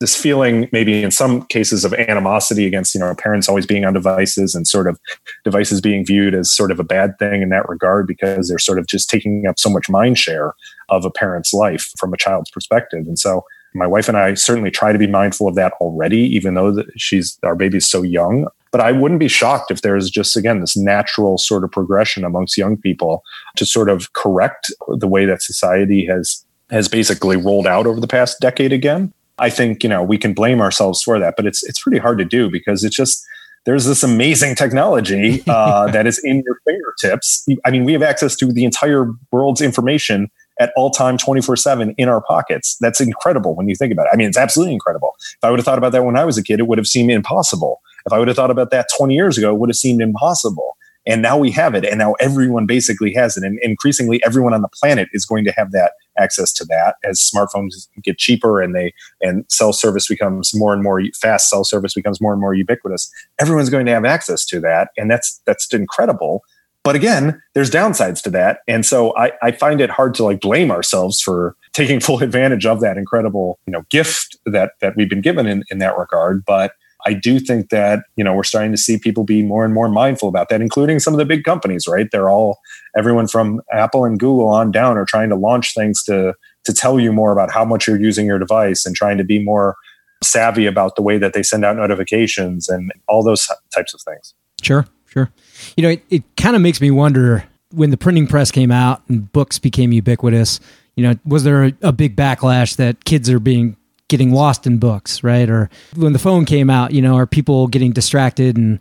this 0.00 0.20
feeling 0.20 0.68
maybe 0.72 1.02
in 1.02 1.12
some 1.12 1.42
cases 1.46 1.84
of 1.84 1.94
animosity 1.94 2.66
against 2.66 2.94
you 2.94 3.00
know 3.00 3.14
parents 3.14 3.48
always 3.48 3.66
being 3.66 3.84
on 3.84 3.92
devices 3.92 4.54
and 4.54 4.66
sort 4.66 4.88
of 4.88 4.98
devices 5.44 5.80
being 5.80 6.04
viewed 6.04 6.34
as 6.34 6.50
sort 6.50 6.72
of 6.72 6.80
a 6.80 6.84
bad 6.84 7.16
thing 7.18 7.42
in 7.42 7.50
that 7.50 7.68
regard 7.68 8.06
because 8.06 8.48
they're 8.48 8.58
sort 8.58 8.78
of 8.78 8.86
just 8.86 9.08
taking 9.08 9.46
up 9.46 9.58
so 9.58 9.70
much 9.70 9.88
mind 9.88 10.18
share 10.18 10.54
of 10.88 11.04
a 11.04 11.10
parent's 11.10 11.52
life 11.52 11.92
from 11.98 12.12
a 12.12 12.16
child's 12.16 12.50
perspective 12.50 13.06
and 13.06 13.18
so 13.18 13.44
My 13.74 13.86
wife 13.86 14.08
and 14.08 14.18
I 14.18 14.34
certainly 14.34 14.70
try 14.70 14.92
to 14.92 14.98
be 14.98 15.06
mindful 15.06 15.48
of 15.48 15.54
that 15.54 15.72
already, 15.80 16.20
even 16.36 16.54
though 16.54 16.82
she's 16.96 17.38
our 17.42 17.54
baby's 17.56 17.88
so 17.88 18.02
young. 18.02 18.48
But 18.72 18.80
I 18.80 18.90
wouldn't 18.90 19.20
be 19.20 19.28
shocked 19.28 19.70
if 19.70 19.82
there's 19.82 20.10
just, 20.10 20.36
again, 20.36 20.60
this 20.60 20.76
natural 20.76 21.38
sort 21.38 21.62
of 21.62 21.70
progression 21.70 22.24
amongst 22.24 22.56
young 22.56 22.76
people 22.76 23.22
to 23.56 23.64
sort 23.64 23.88
of 23.88 24.12
correct 24.14 24.72
the 24.88 25.06
way 25.06 25.26
that 25.26 25.42
society 25.42 26.06
has 26.06 26.44
has 26.70 26.88
basically 26.88 27.36
rolled 27.36 27.66
out 27.66 27.86
over 27.86 28.00
the 28.00 28.08
past 28.08 28.40
decade 28.40 28.72
again. 28.72 29.12
I 29.38 29.50
think, 29.50 29.82
you 29.82 29.90
know, 29.90 30.02
we 30.02 30.16
can 30.16 30.32
blame 30.32 30.60
ourselves 30.60 31.02
for 31.02 31.18
that, 31.18 31.34
but 31.36 31.46
it's 31.46 31.62
it's 31.64 31.80
pretty 31.82 31.98
hard 31.98 32.18
to 32.18 32.24
do 32.24 32.50
because 32.50 32.82
it's 32.82 32.96
just 32.96 33.22
there's 33.64 33.84
this 33.84 34.02
amazing 34.02 34.54
technology 34.54 35.42
uh, 35.48 35.90
that 35.90 36.06
is 36.06 36.20
in 36.24 36.42
your 36.44 36.58
fingertips. 36.64 37.46
I 37.64 37.70
mean, 37.70 37.84
we 37.84 37.92
have 37.92 38.02
access 38.02 38.36
to 38.36 38.52
the 38.52 38.64
entire 38.64 39.12
world's 39.30 39.60
information 39.60 40.30
at 40.60 40.72
all 40.76 40.90
time 40.90 41.16
24 41.16 41.56
7 41.56 41.94
in 41.98 42.08
our 42.08 42.22
pockets. 42.22 42.76
That's 42.80 43.00
incredible 43.00 43.54
when 43.54 43.68
you 43.68 43.74
think 43.74 43.92
about 43.92 44.06
it. 44.06 44.10
I 44.12 44.16
mean, 44.16 44.28
it's 44.28 44.38
absolutely 44.38 44.74
incredible. 44.74 45.14
If 45.20 45.44
I 45.44 45.50
would 45.50 45.58
have 45.58 45.64
thought 45.64 45.78
about 45.78 45.92
that 45.92 46.04
when 46.04 46.16
I 46.16 46.24
was 46.24 46.38
a 46.38 46.42
kid, 46.42 46.60
it 46.60 46.66
would 46.66 46.78
have 46.78 46.86
seemed 46.86 47.10
impossible. 47.10 47.80
If 48.06 48.12
I 48.12 48.18
would 48.18 48.28
have 48.28 48.36
thought 48.36 48.50
about 48.50 48.70
that 48.70 48.88
20 48.96 49.14
years 49.14 49.38
ago, 49.38 49.52
it 49.52 49.58
would 49.58 49.70
have 49.70 49.76
seemed 49.76 50.02
impossible. 50.02 50.76
And 51.04 51.20
now 51.20 51.36
we 51.36 51.50
have 51.50 51.74
it. 51.74 51.84
And 51.84 51.98
now 51.98 52.12
everyone 52.20 52.64
basically 52.64 53.12
has 53.14 53.36
it. 53.36 53.42
And 53.42 53.58
increasingly, 53.60 54.22
everyone 54.24 54.54
on 54.54 54.62
the 54.62 54.68
planet 54.68 55.08
is 55.12 55.26
going 55.26 55.44
to 55.44 55.52
have 55.52 55.72
that 55.72 55.92
access 56.16 56.52
to 56.52 56.64
that 56.66 56.96
as 57.04 57.18
smartphones 57.18 57.88
get 58.02 58.18
cheaper 58.18 58.60
and 58.60 58.74
they 58.74 58.92
and 59.22 59.44
cell 59.48 59.72
service 59.72 60.06
becomes 60.06 60.54
more 60.54 60.74
and 60.74 60.82
more 60.82 61.02
fast 61.20 61.48
cell 61.48 61.64
service 61.64 61.94
becomes 61.94 62.20
more 62.20 62.32
and 62.32 62.40
more 62.40 62.52
ubiquitous 62.52 63.10
everyone's 63.40 63.70
going 63.70 63.86
to 63.86 63.92
have 63.92 64.04
access 64.04 64.44
to 64.44 64.60
that 64.60 64.90
and 64.98 65.10
that's 65.10 65.40
that's 65.46 65.72
incredible 65.72 66.44
but 66.84 66.96
again, 66.96 67.40
there's 67.54 67.70
downsides 67.70 68.22
to 68.22 68.30
that. 68.30 68.60
And 68.66 68.84
so 68.84 69.16
I, 69.16 69.32
I 69.42 69.52
find 69.52 69.80
it 69.80 69.90
hard 69.90 70.14
to 70.14 70.24
like 70.24 70.40
blame 70.40 70.70
ourselves 70.70 71.20
for 71.20 71.56
taking 71.72 72.00
full 72.00 72.22
advantage 72.22 72.66
of 72.66 72.80
that 72.80 72.96
incredible, 72.96 73.58
you 73.66 73.72
know, 73.72 73.82
gift 73.88 74.36
that 74.46 74.72
that 74.80 74.96
we've 74.96 75.08
been 75.08 75.20
given 75.20 75.46
in, 75.46 75.64
in 75.70 75.78
that 75.78 75.96
regard. 75.96 76.44
But 76.44 76.72
I 77.04 77.14
do 77.14 77.40
think 77.40 77.70
that, 77.70 78.04
you 78.16 78.24
know, 78.24 78.34
we're 78.34 78.44
starting 78.44 78.70
to 78.72 78.76
see 78.76 78.98
people 78.98 79.24
be 79.24 79.42
more 79.42 79.64
and 79.64 79.74
more 79.74 79.88
mindful 79.88 80.28
about 80.28 80.48
that, 80.48 80.60
including 80.60 80.98
some 81.00 81.14
of 81.14 81.18
the 81.18 81.24
big 81.24 81.44
companies, 81.44 81.86
right? 81.88 82.06
They're 82.10 82.30
all 82.30 82.58
everyone 82.96 83.26
from 83.26 83.60
Apple 83.72 84.04
and 84.04 84.18
Google 84.18 84.48
on 84.48 84.70
down 84.70 84.96
are 84.96 85.04
trying 85.04 85.28
to 85.30 85.36
launch 85.36 85.74
things 85.74 86.02
to 86.04 86.34
to 86.64 86.72
tell 86.72 87.00
you 87.00 87.12
more 87.12 87.32
about 87.32 87.50
how 87.50 87.64
much 87.64 87.88
you're 87.88 88.00
using 88.00 88.24
your 88.24 88.38
device 88.38 88.86
and 88.86 88.94
trying 88.94 89.18
to 89.18 89.24
be 89.24 89.42
more 89.42 89.76
savvy 90.22 90.66
about 90.66 90.94
the 90.94 91.02
way 91.02 91.18
that 91.18 91.32
they 91.32 91.42
send 91.42 91.64
out 91.64 91.76
notifications 91.76 92.68
and 92.68 92.92
all 93.08 93.24
those 93.24 93.48
types 93.74 93.92
of 93.92 94.00
things. 94.02 94.34
Sure. 94.62 94.86
Sure. 95.12 95.30
You 95.76 95.82
know, 95.82 95.88
it, 95.90 96.04
it 96.08 96.36
kind 96.36 96.56
of 96.56 96.62
makes 96.62 96.80
me 96.80 96.90
wonder 96.90 97.44
when 97.70 97.90
the 97.90 97.98
printing 97.98 98.26
press 98.26 98.50
came 98.50 98.70
out 98.70 99.02
and 99.08 99.30
books 99.32 99.58
became 99.58 99.92
ubiquitous, 99.92 100.58
you 100.96 101.02
know, 101.02 101.14
was 101.26 101.44
there 101.44 101.64
a, 101.64 101.72
a, 101.82 101.92
big 101.92 102.16
backlash 102.16 102.76
that 102.76 103.04
kids 103.04 103.28
are 103.28 103.38
being 103.38 103.76
getting 104.12 104.30
lost 104.30 104.66
in 104.66 104.76
books, 104.76 105.24
right? 105.24 105.48
Or 105.48 105.70
when 105.96 106.12
the 106.12 106.18
phone 106.18 106.44
came 106.44 106.68
out, 106.68 106.92
you 106.92 107.00
know, 107.00 107.16
are 107.16 107.26
people 107.26 107.66
getting 107.66 107.92
distracted 107.92 108.58
and 108.58 108.78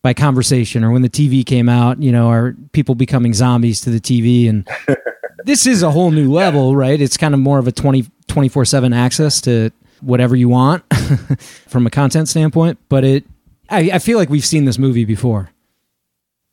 by 0.00 0.14
conversation 0.14 0.82
or 0.82 0.90
when 0.90 1.02
the 1.02 1.10
TV 1.10 1.44
came 1.44 1.68
out, 1.68 2.02
you 2.02 2.10
know, 2.10 2.30
are 2.30 2.56
people 2.72 2.94
becoming 2.94 3.34
zombies 3.34 3.82
to 3.82 3.90
the 3.90 4.00
TV 4.00 4.48
and 4.48 4.66
this 5.44 5.66
is 5.66 5.82
a 5.82 5.90
whole 5.90 6.10
new 6.10 6.32
level, 6.32 6.74
right? 6.74 6.98
It's 6.98 7.18
kind 7.18 7.34
of 7.34 7.40
more 7.40 7.58
of 7.58 7.68
a 7.68 7.72
20 7.72 8.04
24/7 8.26 8.96
access 8.96 9.42
to 9.42 9.70
whatever 10.00 10.34
you 10.34 10.48
want 10.48 10.82
from 11.68 11.86
a 11.86 11.90
content 11.90 12.30
standpoint, 12.30 12.78
but 12.88 13.04
it 13.04 13.24
I, 13.68 13.90
I 13.92 13.98
feel 13.98 14.16
like 14.16 14.30
we've 14.30 14.46
seen 14.46 14.64
this 14.64 14.78
movie 14.78 15.04
before. 15.04 15.50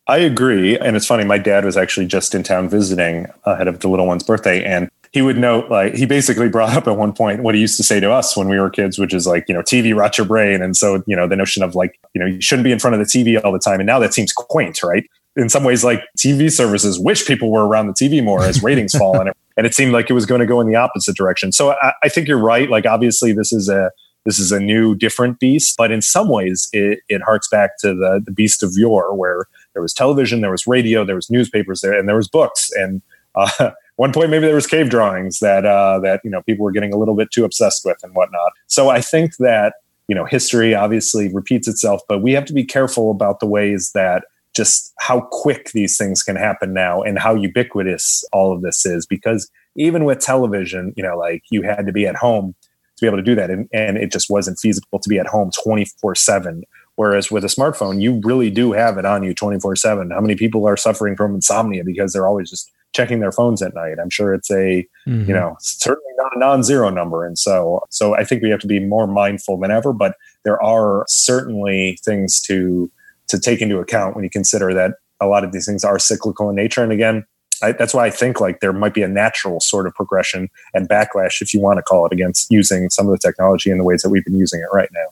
I 0.07 0.17
agree. 0.17 0.77
And 0.77 0.97
it's 0.97 1.05
funny, 1.05 1.23
my 1.23 1.37
dad 1.37 1.63
was 1.63 1.77
actually 1.77 2.07
just 2.07 2.35
in 2.35 2.43
town 2.43 2.67
visiting 2.67 3.27
ahead 3.45 3.69
of 3.69 3.79
the 3.79 3.87
little 3.87 4.05
one's 4.05 4.23
birthday. 4.23 4.63
And 4.65 4.89
he 5.17 5.23
would 5.23 5.39
note, 5.39 5.67
like, 5.71 5.95
he 5.95 6.05
basically 6.05 6.47
brought 6.47 6.75
up 6.75 6.87
at 6.87 6.95
one 6.95 7.11
point 7.11 7.41
what 7.41 7.55
he 7.55 7.61
used 7.61 7.75
to 7.75 7.81
say 7.81 7.99
to 7.99 8.11
us 8.11 8.37
when 8.37 8.47
we 8.47 8.59
were 8.59 8.69
kids, 8.69 8.99
which 8.99 9.15
is 9.15 9.25
like, 9.25 9.45
you 9.47 9.55
know, 9.55 9.63
TV 9.63 9.97
rots 9.97 10.15
your 10.15 10.27
brain. 10.27 10.61
And 10.61 10.77
so, 10.77 11.01
you 11.07 11.15
know, 11.15 11.27
the 11.27 11.35
notion 11.35 11.63
of 11.63 11.73
like, 11.73 11.99
you 12.13 12.21
know, 12.21 12.27
you 12.27 12.39
shouldn't 12.39 12.63
be 12.63 12.71
in 12.71 12.77
front 12.77 12.93
of 12.93 12.99
the 12.99 13.05
TV 13.05 13.43
all 13.43 13.51
the 13.51 13.57
time. 13.57 13.79
And 13.79 13.87
now 13.87 13.97
that 13.97 14.13
seems 14.13 14.31
quaint, 14.31 14.83
right? 14.83 15.09
In 15.35 15.49
some 15.49 15.63
ways, 15.63 15.83
like 15.83 16.03
TV 16.19 16.51
services 16.51 16.99
wish 16.99 17.25
people 17.25 17.49
were 17.49 17.67
around 17.67 17.87
the 17.87 17.93
TV 17.93 18.23
more 18.23 18.43
as 18.43 18.61
ratings 18.61 18.95
fall. 18.95 19.19
And 19.19 19.29
it, 19.29 19.37
and 19.57 19.65
it 19.65 19.73
seemed 19.73 19.91
like 19.91 20.11
it 20.11 20.13
was 20.13 20.27
going 20.27 20.41
to 20.41 20.45
go 20.45 20.61
in 20.61 20.67
the 20.67 20.75
opposite 20.75 21.15
direction. 21.15 21.51
So 21.51 21.71
I, 21.71 21.93
I 22.03 22.09
think 22.09 22.27
you're 22.27 22.37
right. 22.37 22.69
Like, 22.69 22.85
obviously, 22.85 23.33
this 23.33 23.51
is 23.51 23.69
a, 23.69 23.89
this 24.23 24.37
is 24.37 24.51
a 24.51 24.59
new, 24.59 24.93
different 24.93 25.39
beast, 25.39 25.77
but 25.79 25.89
in 25.89 26.03
some 26.03 26.29
ways, 26.29 26.69
it, 26.73 26.99
it 27.09 27.23
harks 27.23 27.47
back 27.47 27.71
to 27.79 27.95
the, 27.95 28.21
the 28.23 28.31
beast 28.31 28.61
of 28.61 28.73
yore, 28.75 29.15
where 29.15 29.45
there 29.73 29.81
was 29.81 29.93
television, 29.93 30.41
there 30.41 30.51
was 30.51 30.67
radio, 30.67 31.03
there 31.03 31.15
was 31.15 31.31
newspapers 31.31 31.81
there, 31.81 31.97
and 31.97 32.07
there 32.07 32.17
was 32.17 32.27
books. 32.27 32.69
And 32.75 33.01
uh, 33.33 33.71
one 33.97 34.13
point, 34.13 34.29
maybe 34.29 34.45
there 34.45 34.55
was 34.55 34.67
cave 34.67 34.89
drawings 34.89 35.39
that 35.39 35.65
uh, 35.65 35.99
that 35.99 36.21
you 36.23 36.29
know 36.29 36.41
people 36.43 36.63
were 36.63 36.71
getting 36.71 36.93
a 36.93 36.97
little 36.97 37.15
bit 37.15 37.31
too 37.31 37.43
obsessed 37.43 37.83
with 37.83 37.97
and 38.03 38.13
whatnot. 38.15 38.53
So 38.67 38.89
I 38.89 39.01
think 39.01 39.37
that 39.37 39.73
you 40.07 40.15
know 40.15 40.23
history 40.23 40.73
obviously 40.73 41.33
repeats 41.33 41.67
itself, 41.67 42.01
but 42.07 42.21
we 42.21 42.31
have 42.33 42.45
to 42.45 42.53
be 42.53 42.63
careful 42.63 43.11
about 43.11 43.39
the 43.39 43.47
ways 43.47 43.91
that 43.93 44.23
just 44.55 44.93
how 44.99 45.21
quick 45.31 45.71
these 45.71 45.97
things 45.97 46.23
can 46.23 46.35
happen 46.35 46.73
now 46.73 47.01
and 47.01 47.19
how 47.19 47.35
ubiquitous 47.35 48.23
all 48.31 48.53
of 48.53 48.61
this 48.61 48.85
is 48.85 49.05
because 49.05 49.51
even 49.75 50.03
with 50.03 50.19
television 50.19 50.93
you 50.97 51.03
know 51.03 51.15
like 51.15 51.43
you 51.51 51.61
had 51.61 51.85
to 51.85 51.91
be 51.91 52.07
at 52.07 52.15
home 52.15 52.55
to 52.95 53.01
be 53.01 53.05
able 53.05 53.17
to 53.17 53.23
do 53.23 53.35
that 53.35 53.51
and, 53.51 53.69
and 53.71 53.97
it 53.97 54.11
just 54.11 54.31
wasn't 54.31 54.57
feasible 54.57 54.97
to 54.97 55.09
be 55.09 55.19
at 55.19 55.27
home 55.27 55.51
24 55.63 56.15
7 56.15 56.63
Whereas 56.97 57.29
with 57.29 57.43
a 57.43 57.47
smartphone, 57.47 58.01
you 58.01 58.19
really 58.23 58.49
do 58.49 58.71
have 58.71 58.97
it 58.97 59.05
on 59.05 59.21
you 59.21 59.35
24 59.35 59.75
7. 59.75 60.09
How 60.09 60.19
many 60.19 60.33
people 60.33 60.67
are 60.67 60.75
suffering 60.75 61.15
from 61.15 61.35
insomnia 61.35 61.83
because 61.83 62.11
they're 62.11 62.27
always 62.27 62.49
just 62.49 62.71
checking 62.93 63.19
their 63.19 63.31
phones 63.31 63.61
at 63.61 63.73
night? 63.73 63.95
I'm 64.01 64.09
sure 64.09 64.33
it's 64.33 64.51
a, 64.51 64.87
mm-hmm. 65.07 65.27
you 65.27 65.33
know, 65.33 65.55
certainly 65.59 66.11
not 66.17 66.35
a 66.35 66.39
non 66.39 66.63
zero 66.63 66.89
number. 66.89 67.25
And 67.25 67.37
so, 67.37 67.81
so 67.89 68.15
I 68.15 68.23
think 68.23 68.41
we 68.41 68.49
have 68.49 68.59
to 68.61 68.67
be 68.67 68.79
more 68.79 69.07
mindful 69.07 69.57
than 69.59 69.71
ever, 69.71 69.93
but 69.93 70.15
there 70.43 70.61
are 70.61 71.05
certainly 71.07 71.97
things 72.03 72.39
to, 72.41 72.91
to 73.27 73.39
take 73.39 73.61
into 73.61 73.79
account 73.79 74.15
when 74.15 74.23
you 74.23 74.29
consider 74.29 74.73
that 74.73 74.95
a 75.19 75.27
lot 75.27 75.43
of 75.43 75.51
these 75.51 75.65
things 75.65 75.83
are 75.83 75.99
cyclical 75.99 76.49
in 76.49 76.55
nature. 76.55 76.83
And 76.83 76.91
again, 76.91 77.25
I, 77.63 77.71
that's 77.71 77.93
why 77.93 78.05
I 78.05 78.09
think 78.11 78.39
like 78.39 78.59
there 78.59 78.73
might 78.73 78.93
be 78.93 79.01
a 79.01 79.07
natural 79.07 79.59
sort 79.59 79.87
of 79.87 79.95
progression 79.95 80.49
and 80.73 80.87
backlash, 80.87 81.41
if 81.41 81.53
you 81.53 81.59
want 81.59 81.77
to 81.77 81.83
call 81.83 82.05
it, 82.05 82.13
against 82.13 82.51
using 82.51 82.89
some 82.89 83.07
of 83.07 83.11
the 83.11 83.17
technology 83.17 83.71
in 83.71 83.79
the 83.79 83.83
ways 83.83 84.03
that 84.03 84.09
we've 84.09 84.23
been 84.23 84.37
using 84.37 84.59
it 84.59 84.67
right 84.73 84.89
now 84.93 85.07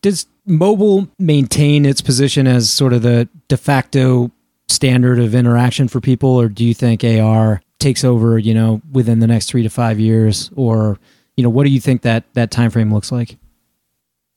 does 0.00 0.26
mobile 0.46 1.08
maintain 1.18 1.84
its 1.84 2.00
position 2.00 2.46
as 2.46 2.70
sort 2.70 2.92
of 2.92 3.02
the 3.02 3.28
de 3.48 3.56
facto 3.56 4.30
standard 4.68 5.18
of 5.18 5.34
interaction 5.34 5.88
for 5.88 6.00
people, 6.00 6.30
or 6.30 6.48
do 6.48 6.64
you 6.64 6.74
think 6.74 7.04
AR 7.04 7.60
takes 7.78 8.04
over? 8.04 8.38
You 8.38 8.54
know, 8.54 8.82
within 8.92 9.20
the 9.20 9.26
next 9.26 9.46
three 9.46 9.62
to 9.62 9.70
five 9.70 9.98
years, 9.98 10.50
or 10.56 10.98
you 11.36 11.42
know, 11.42 11.50
what 11.50 11.64
do 11.64 11.70
you 11.70 11.80
think 11.80 12.02
that 12.02 12.24
that 12.34 12.50
time 12.50 12.70
frame 12.70 12.92
looks 12.92 13.12
like? 13.12 13.36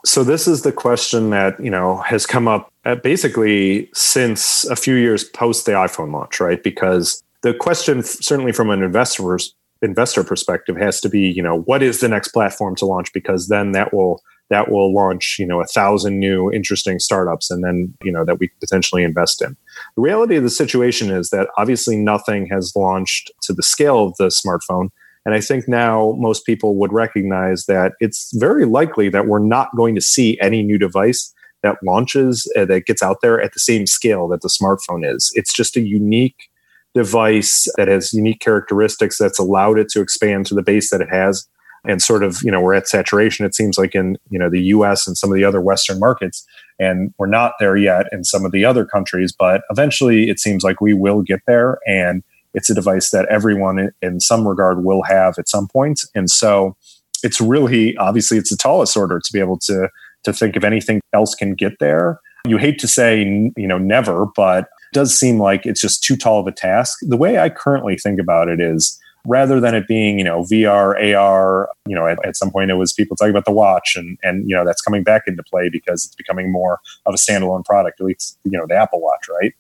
So 0.06 0.24
this 0.24 0.48
is 0.48 0.64
the 0.64 0.72
question 0.72 1.30
that 1.30 1.64
you 1.64 1.70
know 1.70 1.98
has 1.98 2.26
come 2.26 2.48
up 2.48 2.72
basically 3.04 3.90
since 3.94 4.66
a 4.66 4.76
few 4.76 4.96
years 4.96 5.24
post 5.24 5.66
the 5.66 5.74
iPhone 5.74 6.12
launch, 6.12 6.40
right? 6.40 6.62
Because 6.62 7.24
the 7.42 7.54
question, 7.54 8.04
certainly 8.04 8.52
from 8.52 8.70
an 8.70 8.84
investor's 8.84 9.54
investor 9.82 10.24
perspective, 10.24 10.78
has 10.78 11.02
to 11.02 11.10
be, 11.10 11.22
you 11.22 11.42
know, 11.42 11.62
what 11.62 11.82
is 11.82 12.00
the 12.00 12.08
next 12.08 12.30
platform 12.30 12.76
to 12.76 12.86
launch? 12.86 13.12
Because 13.14 13.48
then 13.48 13.72
that 13.72 13.94
will 13.94 14.22
that 14.52 14.70
will 14.70 14.94
launch 14.94 15.38
you 15.40 15.48
know 15.48 15.60
a 15.62 15.66
thousand 15.66 16.20
new 16.20 16.52
interesting 16.52 17.00
startups 17.00 17.50
and 17.50 17.64
then 17.64 17.92
you 18.04 18.12
know 18.12 18.24
that 18.24 18.40
we 18.40 18.52
potentially 18.60 19.04
invest 19.04 19.42
in. 19.42 19.58
The 19.96 20.02
reality 20.04 20.36
of 20.36 20.44
the 20.44 20.52
situation 20.52 21.10
is 21.10 21.32
that 21.32 21.48
obviously 21.58 21.98
nothing 21.98 22.48
has 22.52 22.74
launched 22.76 23.32
to 23.44 23.54
the 23.54 23.64
scale 23.64 24.06
of 24.06 24.16
the 24.18 24.28
smartphone. 24.28 24.90
And 25.26 25.36
i 25.36 25.42
think 25.42 25.68
now 25.68 26.16
most 26.18 26.46
people 26.46 26.76
would 26.76 26.94
recognize 26.94 27.66
that 27.66 27.94
it's 28.00 28.32
very 28.36 28.66
likely 28.66 29.10
that 29.10 29.28
we're 29.28 29.40
not 29.58 29.76
going 29.76 29.96
to 29.96 30.02
see 30.02 30.40
any 30.42 30.62
new 30.64 30.78
device 30.78 31.34
that 31.64 31.78
launches 31.84 32.52
uh, 32.58 32.66
that 32.66 32.86
gets 32.86 33.04
out 33.04 33.22
there 33.22 33.40
at 33.42 33.54
the 33.54 33.60
same 33.60 33.86
scale 33.86 34.28
that 34.30 34.42
the 34.42 34.50
smartphone 34.50 35.08
is. 35.08 35.32
It's 35.36 35.54
just 35.54 35.78
a 35.78 35.82
unique 35.82 36.50
device 36.94 37.68
that 37.78 37.88
has 37.88 38.14
unique 38.14 38.42
characteristics 38.42 39.18
that's 39.18 39.40
allowed 39.40 39.80
it 39.80 39.90
to 39.90 40.02
expand 40.02 40.46
to 40.48 40.56
the 40.56 40.64
base 40.64 40.90
that 40.90 41.02
it 41.02 41.10
has 41.10 41.48
and 41.86 42.02
sort 42.02 42.24
of 42.24 42.42
you 42.44 42.52
know 42.52 42.62
we're 42.62 42.74
at 42.74 42.88
saturation 42.88 43.46
it 43.46 43.56
seems 43.56 43.78
like 43.78 43.96
in 43.96 44.18
you 44.30 44.40
know 44.40 44.50
the 44.50 44.62
US 44.64 45.08
and 45.08 45.18
some 45.18 45.32
of 45.32 45.36
the 45.36 45.44
other 45.44 45.62
western 45.62 46.00
markets 46.00 46.46
and 46.80 47.14
we're 47.18 47.28
not 47.28 47.54
there 47.60 47.78
yet 47.78 48.08
in 48.12 48.24
some 48.24 48.46
of 48.46 48.52
the 48.52 48.66
other 48.66 48.86
countries 48.86 49.34
but 49.38 49.62
eventually 49.70 50.30
it 50.30 50.40
seems 50.40 50.64
like 50.64 50.82
we 50.82 50.94
will 50.94 51.22
get 51.22 51.42
there 51.48 51.80
and 51.88 52.24
it's 52.54 52.70
a 52.70 52.76
device 52.76 53.12
that 53.12 53.26
everyone 53.30 53.92
in 54.02 54.20
some 54.20 54.48
regard 54.48 54.84
will 54.84 55.04
have 55.04 55.36
at 55.38 55.50
some 55.50 55.68
point 55.68 56.02
and 56.14 56.30
so 56.30 56.76
it's 57.24 57.42
really 57.42 57.96
obviously 57.98 58.38
it's 58.38 58.50
the 58.50 58.58
tallest 58.58 58.98
order 58.98 59.20
to 59.20 59.34
be 59.34 59.40
able 59.40 59.58
to 59.58 59.90
to 60.24 60.34
think 60.34 60.56
if 60.56 60.64
anything 60.64 61.02
else 61.14 61.34
can 61.36 61.54
get 61.54 61.74
there. 61.80 62.20
You 62.48 62.58
hate 62.58 62.80
to 62.80 62.88
say 62.88 63.52
you 63.56 63.68
know 63.68 63.78
never 63.78 64.26
but 64.36 64.66
it 64.66 64.94
does 64.94 65.18
seem 65.18 65.40
like 65.40 65.66
it's 65.66 65.82
just 65.82 66.04
too 66.04 66.18
tall 66.18 66.40
of 66.40 66.48
a 66.48 66.52
task. 66.52 67.00
The 67.02 67.18
way 67.18 67.38
i 67.40 67.50
currently 67.50 67.98
think 67.98 68.20
about 68.20 68.50
it 68.50 68.60
is 68.60 69.00
rather 69.26 69.60
than 69.60 69.76
it 69.76 69.88
being, 69.88 70.18
you 70.18 70.24
know, 70.24 70.44
VR, 70.44 71.16
AR, 71.16 71.70
you 71.88 71.96
know, 71.96 72.08
at, 72.08 72.24
at, 72.26 72.36
some 72.36 72.52
point 72.52 72.72
it 72.72 72.76
was 72.76 72.94
people 72.94 73.16
talking 73.16 73.32
about 73.32 73.46
the 73.46 73.52
watch 73.52 73.96
and, 73.96 74.18
and, 74.24 74.50
you 74.50 74.56
know, 74.56 74.66
that's 74.66 74.82
coming 74.82 75.04
back 75.04 75.24
into 75.28 75.44
play 75.44 75.70
because 75.70 76.06
it's 76.06 76.16
becoming 76.16 76.52
more 76.52 76.80
of 77.06 77.14
a 77.14 77.18
standalone 77.18 77.64
product, 77.66 78.00
at 78.00 78.06
least, 78.06 78.38
you 78.44 78.58
know, 78.58 78.66
the 78.68 78.76
Apple 78.76 79.02
Watch, 79.02 79.28
right? 79.30 79.54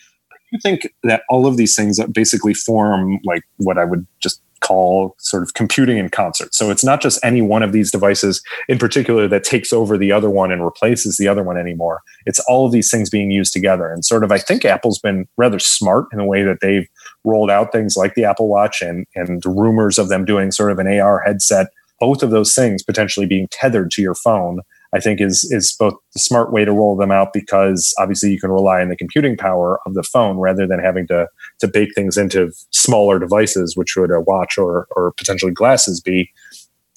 You 0.51 0.59
think 0.61 0.93
that 1.03 1.23
all 1.29 1.47
of 1.47 1.57
these 1.57 1.75
things 1.75 1.99
basically 2.07 2.53
form 2.53 3.19
like 3.23 3.43
what 3.57 3.77
I 3.77 3.85
would 3.85 4.05
just 4.19 4.41
call 4.61 5.15
sort 5.17 5.43
of 5.43 5.53
computing 5.53 5.97
in 5.97 6.07
concert. 6.07 6.53
So 6.53 6.69
it's 6.69 6.83
not 6.83 7.01
just 7.01 7.19
any 7.23 7.41
one 7.41 7.63
of 7.63 7.71
these 7.71 7.91
devices 7.91 8.41
in 8.69 8.77
particular 8.77 9.27
that 9.27 9.43
takes 9.43 9.73
over 9.73 9.97
the 9.97 10.11
other 10.11 10.29
one 10.29 10.51
and 10.51 10.63
replaces 10.63 11.17
the 11.17 11.27
other 11.27 11.43
one 11.43 11.57
anymore. 11.57 12.01
It's 12.25 12.39
all 12.41 12.65
of 12.65 12.71
these 12.71 12.89
things 12.89 13.09
being 13.09 13.31
used 13.31 13.53
together. 13.53 13.91
And 13.91 14.05
sort 14.05 14.23
of, 14.23 14.31
I 14.31 14.37
think 14.37 14.63
Apple's 14.63 14.99
been 14.99 15.27
rather 15.35 15.59
smart 15.59 16.05
in 16.11 16.19
the 16.19 16.25
way 16.25 16.43
that 16.43 16.59
they've 16.61 16.87
rolled 17.23 17.51
out 17.51 17.71
things 17.71 17.95
like 17.95 18.15
the 18.15 18.25
Apple 18.25 18.47
Watch 18.47 18.81
and, 18.81 19.05
and 19.15 19.43
rumors 19.45 19.97
of 19.97 20.09
them 20.09 20.25
doing 20.25 20.51
sort 20.51 20.71
of 20.71 20.79
an 20.79 20.87
AR 20.87 21.19
headset. 21.19 21.67
Both 21.99 22.23
of 22.23 22.31
those 22.31 22.53
things 22.53 22.83
potentially 22.83 23.27
being 23.27 23.47
tethered 23.51 23.91
to 23.91 24.01
your 24.01 24.15
phone 24.15 24.61
I 24.93 24.99
think 24.99 25.21
is 25.21 25.47
is 25.51 25.73
both 25.77 25.93
the 26.13 26.19
smart 26.19 26.51
way 26.51 26.65
to 26.65 26.71
roll 26.71 26.97
them 26.97 27.11
out 27.11 27.31
because 27.33 27.93
obviously 27.97 28.31
you 28.31 28.39
can 28.39 28.51
rely 28.51 28.81
on 28.81 28.89
the 28.89 28.95
computing 28.95 29.37
power 29.37 29.79
of 29.85 29.93
the 29.93 30.03
phone 30.03 30.37
rather 30.37 30.67
than 30.67 30.79
having 30.79 31.07
to 31.07 31.27
to 31.59 31.67
bake 31.67 31.95
things 31.95 32.17
into 32.17 32.51
smaller 32.71 33.17
devices, 33.17 33.77
which 33.77 33.95
would 33.95 34.11
a 34.11 34.19
watch 34.19 34.57
or 34.57 34.87
or 34.95 35.13
potentially 35.13 35.51
glasses 35.51 36.01
be. 36.01 36.29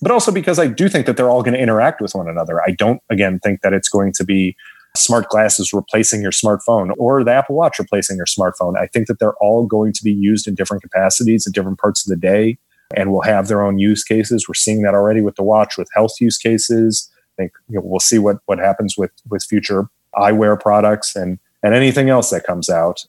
But 0.01 0.11
also 0.11 0.33
because 0.33 0.59
I 0.59 0.67
do 0.67 0.89
think 0.89 1.07
that 1.07 1.17
they're 1.17 1.31
all 1.31 1.43
going 1.43 1.55
to 1.55 1.63
interact 1.63 2.01
with 2.01 2.15
one 2.15 2.29
another. 2.29 2.61
I 2.63 2.73
don't 2.73 3.01
again 3.11 3.39
think 3.39 3.61
that 3.61 3.73
it's 3.73 3.89
going 3.89 4.13
to 4.15 4.25
be 4.25 4.57
smart 4.97 5.29
glasses 5.29 5.73
replacing 5.73 6.23
your 6.23 6.31
smartphone 6.31 6.93
or 6.99 7.25
the 7.25 7.33
Apple 7.33 7.57
Watch 7.57 7.79
replacing 7.79 8.17
your 8.17 8.27
smartphone. 8.27 8.79
I 8.79 8.87
think 8.87 9.09
that 9.09 9.19
they're 9.19 9.37
all 9.37 9.67
going 9.67 9.93
to 9.93 10.05
be 10.05 10.13
used 10.13 10.47
in 10.47 10.55
different 10.55 10.83
capacities 10.83 11.47
at 11.47 11.53
different 11.53 11.79
parts 11.79 12.07
of 12.07 12.11
the 12.11 12.21
day 12.21 12.59
and 12.97 13.11
will 13.11 13.23
have 13.23 13.49
their 13.49 13.63
own 13.63 13.79
use 13.79 14.05
cases. 14.05 14.49
We're 14.49 14.55
seeing 14.55 14.83
that 14.83 14.95
already 14.95 15.21
with 15.21 15.37
the 15.37 15.43
watch 15.43 15.77
with 15.77 15.89
health 15.95 16.21
use 16.21 16.39
cases 16.39 17.11
I 17.35 17.43
think 17.43 17.53
you 17.69 17.77
know, 17.77 17.83
we'll 17.85 18.01
see 18.01 18.19
what 18.19 18.39
what 18.47 18.59
happens 18.59 18.97
with 18.97 19.11
with 19.29 19.45
future 19.45 19.89
eyewear 20.15 20.61
products 20.61 21.17
and 21.17 21.39
and 21.63 21.75
anything 21.75 22.11
else 22.11 22.31
that 22.31 22.45
comes 22.45 22.69
out. 22.69 23.07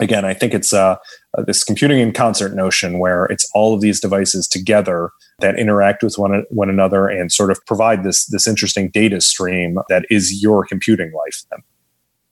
Again, 0.00 0.24
I 0.24 0.34
think 0.34 0.54
it's 0.54 0.72
uh, 0.72 0.96
uh, 1.36 1.42
this 1.42 1.64
computing 1.64 1.98
in 1.98 2.12
concert 2.12 2.54
notion 2.54 2.98
where 2.98 3.24
it's 3.26 3.50
all 3.54 3.74
of 3.74 3.80
these 3.80 4.00
devices 4.00 4.46
together 4.46 5.10
that 5.40 5.58
interact 5.58 6.02
with 6.02 6.16
one 6.18 6.44
one 6.50 6.70
another 6.70 7.08
and 7.08 7.32
sort 7.32 7.50
of 7.50 7.64
provide 7.66 8.04
this 8.04 8.26
this 8.26 8.46
interesting 8.46 8.90
data 8.90 9.20
stream 9.20 9.78
that 9.88 10.04
is 10.10 10.42
your 10.42 10.64
computing 10.64 11.12
life. 11.12 11.42
Then. 11.50 11.60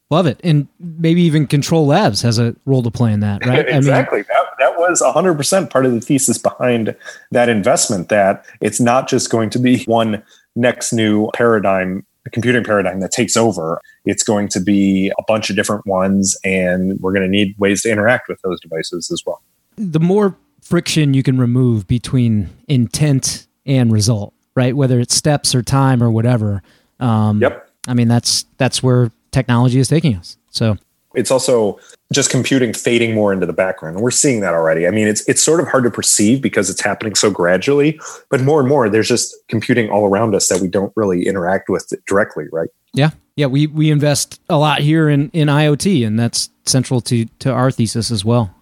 Love 0.08 0.26
it, 0.26 0.40
and 0.44 0.68
maybe 0.78 1.22
even 1.22 1.48
Control 1.48 1.84
Labs 1.84 2.22
has 2.22 2.38
a 2.38 2.54
role 2.64 2.82
to 2.84 2.92
play 2.92 3.12
in 3.12 3.20
that, 3.20 3.44
right? 3.44 3.68
exactly. 3.68 4.18
I 4.18 4.22
mean, 4.22 4.26
that, 4.28 4.46
that 4.60 4.78
was 4.78 5.02
100% 5.02 5.68
part 5.68 5.84
of 5.84 5.92
the 5.92 6.00
thesis 6.00 6.38
behind 6.38 6.94
that 7.32 7.48
investment. 7.48 8.08
That 8.08 8.46
it's 8.60 8.78
not 8.78 9.08
just 9.08 9.30
going 9.30 9.50
to 9.50 9.58
be 9.58 9.82
one 9.84 10.22
next 10.54 10.92
new 10.92 11.28
paradigm 11.34 12.06
computing 12.32 12.64
paradigm 12.64 13.00
that 13.00 13.12
takes 13.12 13.36
over 13.36 13.80
it's 14.06 14.22
going 14.22 14.48
to 14.48 14.60
be 14.60 15.12
a 15.18 15.22
bunch 15.26 15.50
of 15.50 15.56
different 15.56 15.86
ones 15.86 16.36
and 16.44 16.98
we're 17.00 17.12
going 17.12 17.24
to 17.24 17.28
need 17.28 17.54
ways 17.58 17.82
to 17.82 17.90
interact 17.90 18.28
with 18.28 18.40
those 18.42 18.60
devices 18.60 19.10
as 19.10 19.22
well 19.26 19.42
the 19.76 20.00
more 20.00 20.36
friction 20.60 21.14
you 21.14 21.22
can 21.22 21.38
remove 21.38 21.86
between 21.86 22.48
intent 22.68 23.46
and 23.66 23.92
result 23.92 24.32
right 24.54 24.76
whether 24.76 24.98
it's 25.00 25.14
steps 25.14 25.54
or 25.54 25.62
time 25.62 26.02
or 26.02 26.10
whatever 26.10 26.62
um, 27.00 27.40
yep 27.42 27.68
i 27.88 27.94
mean 27.94 28.08
that's 28.08 28.44
that's 28.56 28.82
where 28.82 29.10
technology 29.32 29.78
is 29.78 29.88
taking 29.88 30.14
us 30.14 30.38
so 30.50 30.76
it's 31.16 31.30
also 31.30 31.78
just 32.12 32.30
computing 32.30 32.72
fading 32.72 33.14
more 33.14 33.32
into 33.32 33.46
the 33.46 33.52
background. 33.52 33.96
And 33.96 34.04
we're 34.04 34.10
seeing 34.12 34.40
that 34.40 34.54
already. 34.54 34.86
I 34.86 34.90
mean, 34.90 35.08
it's 35.08 35.26
it's 35.28 35.42
sort 35.42 35.60
of 35.60 35.66
hard 35.66 35.82
to 35.84 35.90
perceive 35.90 36.40
because 36.40 36.70
it's 36.70 36.80
happening 36.80 37.14
so 37.14 37.30
gradually, 37.30 37.98
but 38.30 38.42
more 38.42 38.60
and 38.60 38.68
more 38.68 38.88
there's 38.88 39.08
just 39.08 39.34
computing 39.48 39.90
all 39.90 40.06
around 40.06 40.34
us 40.34 40.48
that 40.48 40.60
we 40.60 40.68
don't 40.68 40.92
really 40.94 41.26
interact 41.26 41.68
with 41.68 41.92
directly, 42.06 42.44
right? 42.52 42.68
Yeah. 42.92 43.10
Yeah, 43.36 43.46
we 43.46 43.66
we 43.66 43.90
invest 43.90 44.40
a 44.48 44.58
lot 44.58 44.80
here 44.80 45.08
in 45.08 45.30
in 45.30 45.48
IoT 45.48 46.06
and 46.06 46.18
that's 46.18 46.50
central 46.64 47.00
to 47.02 47.26
to 47.38 47.52
our 47.52 47.70
thesis 47.70 48.10
as 48.10 48.24
well. 48.24 48.52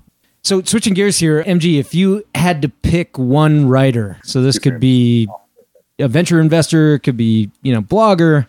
So 0.43 0.61
switching 0.63 0.93
gears 0.93 1.19
here, 1.19 1.43
MG, 1.45 1.79
if 1.79 1.95
you 1.95 2.23
had 2.35 2.61
to 2.63 2.69
pick 2.69 3.17
one 3.17 3.67
writer, 3.67 4.19
so 4.25 4.43
this 4.43 4.59
could 4.59 4.79
be 4.79 5.27
a 5.99 6.07
venture 6.07 6.39
investor, 6.39 6.99
could 6.99 7.17
be, 7.17 7.51
you 7.63 7.73
know, 7.73 7.81
blogger, 7.81 8.47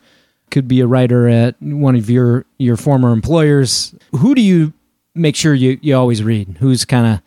could 0.51 0.67
be 0.67 0.81
a 0.81 0.87
writer 0.87 1.29
at 1.29 1.55
one 1.61 1.95
of 1.95 2.09
your 2.09 2.45
your 2.57 2.75
former 2.75 3.13
employers. 3.13 3.95
Who 4.11 4.35
do 4.35 4.41
you 4.41 4.73
make 5.13 5.35
sure 5.35 5.53
you, 5.53 5.79
you 5.81 5.95
always 5.95 6.21
read? 6.21 6.57
Who's 6.59 6.83
kind 6.85 7.07
of 7.07 7.21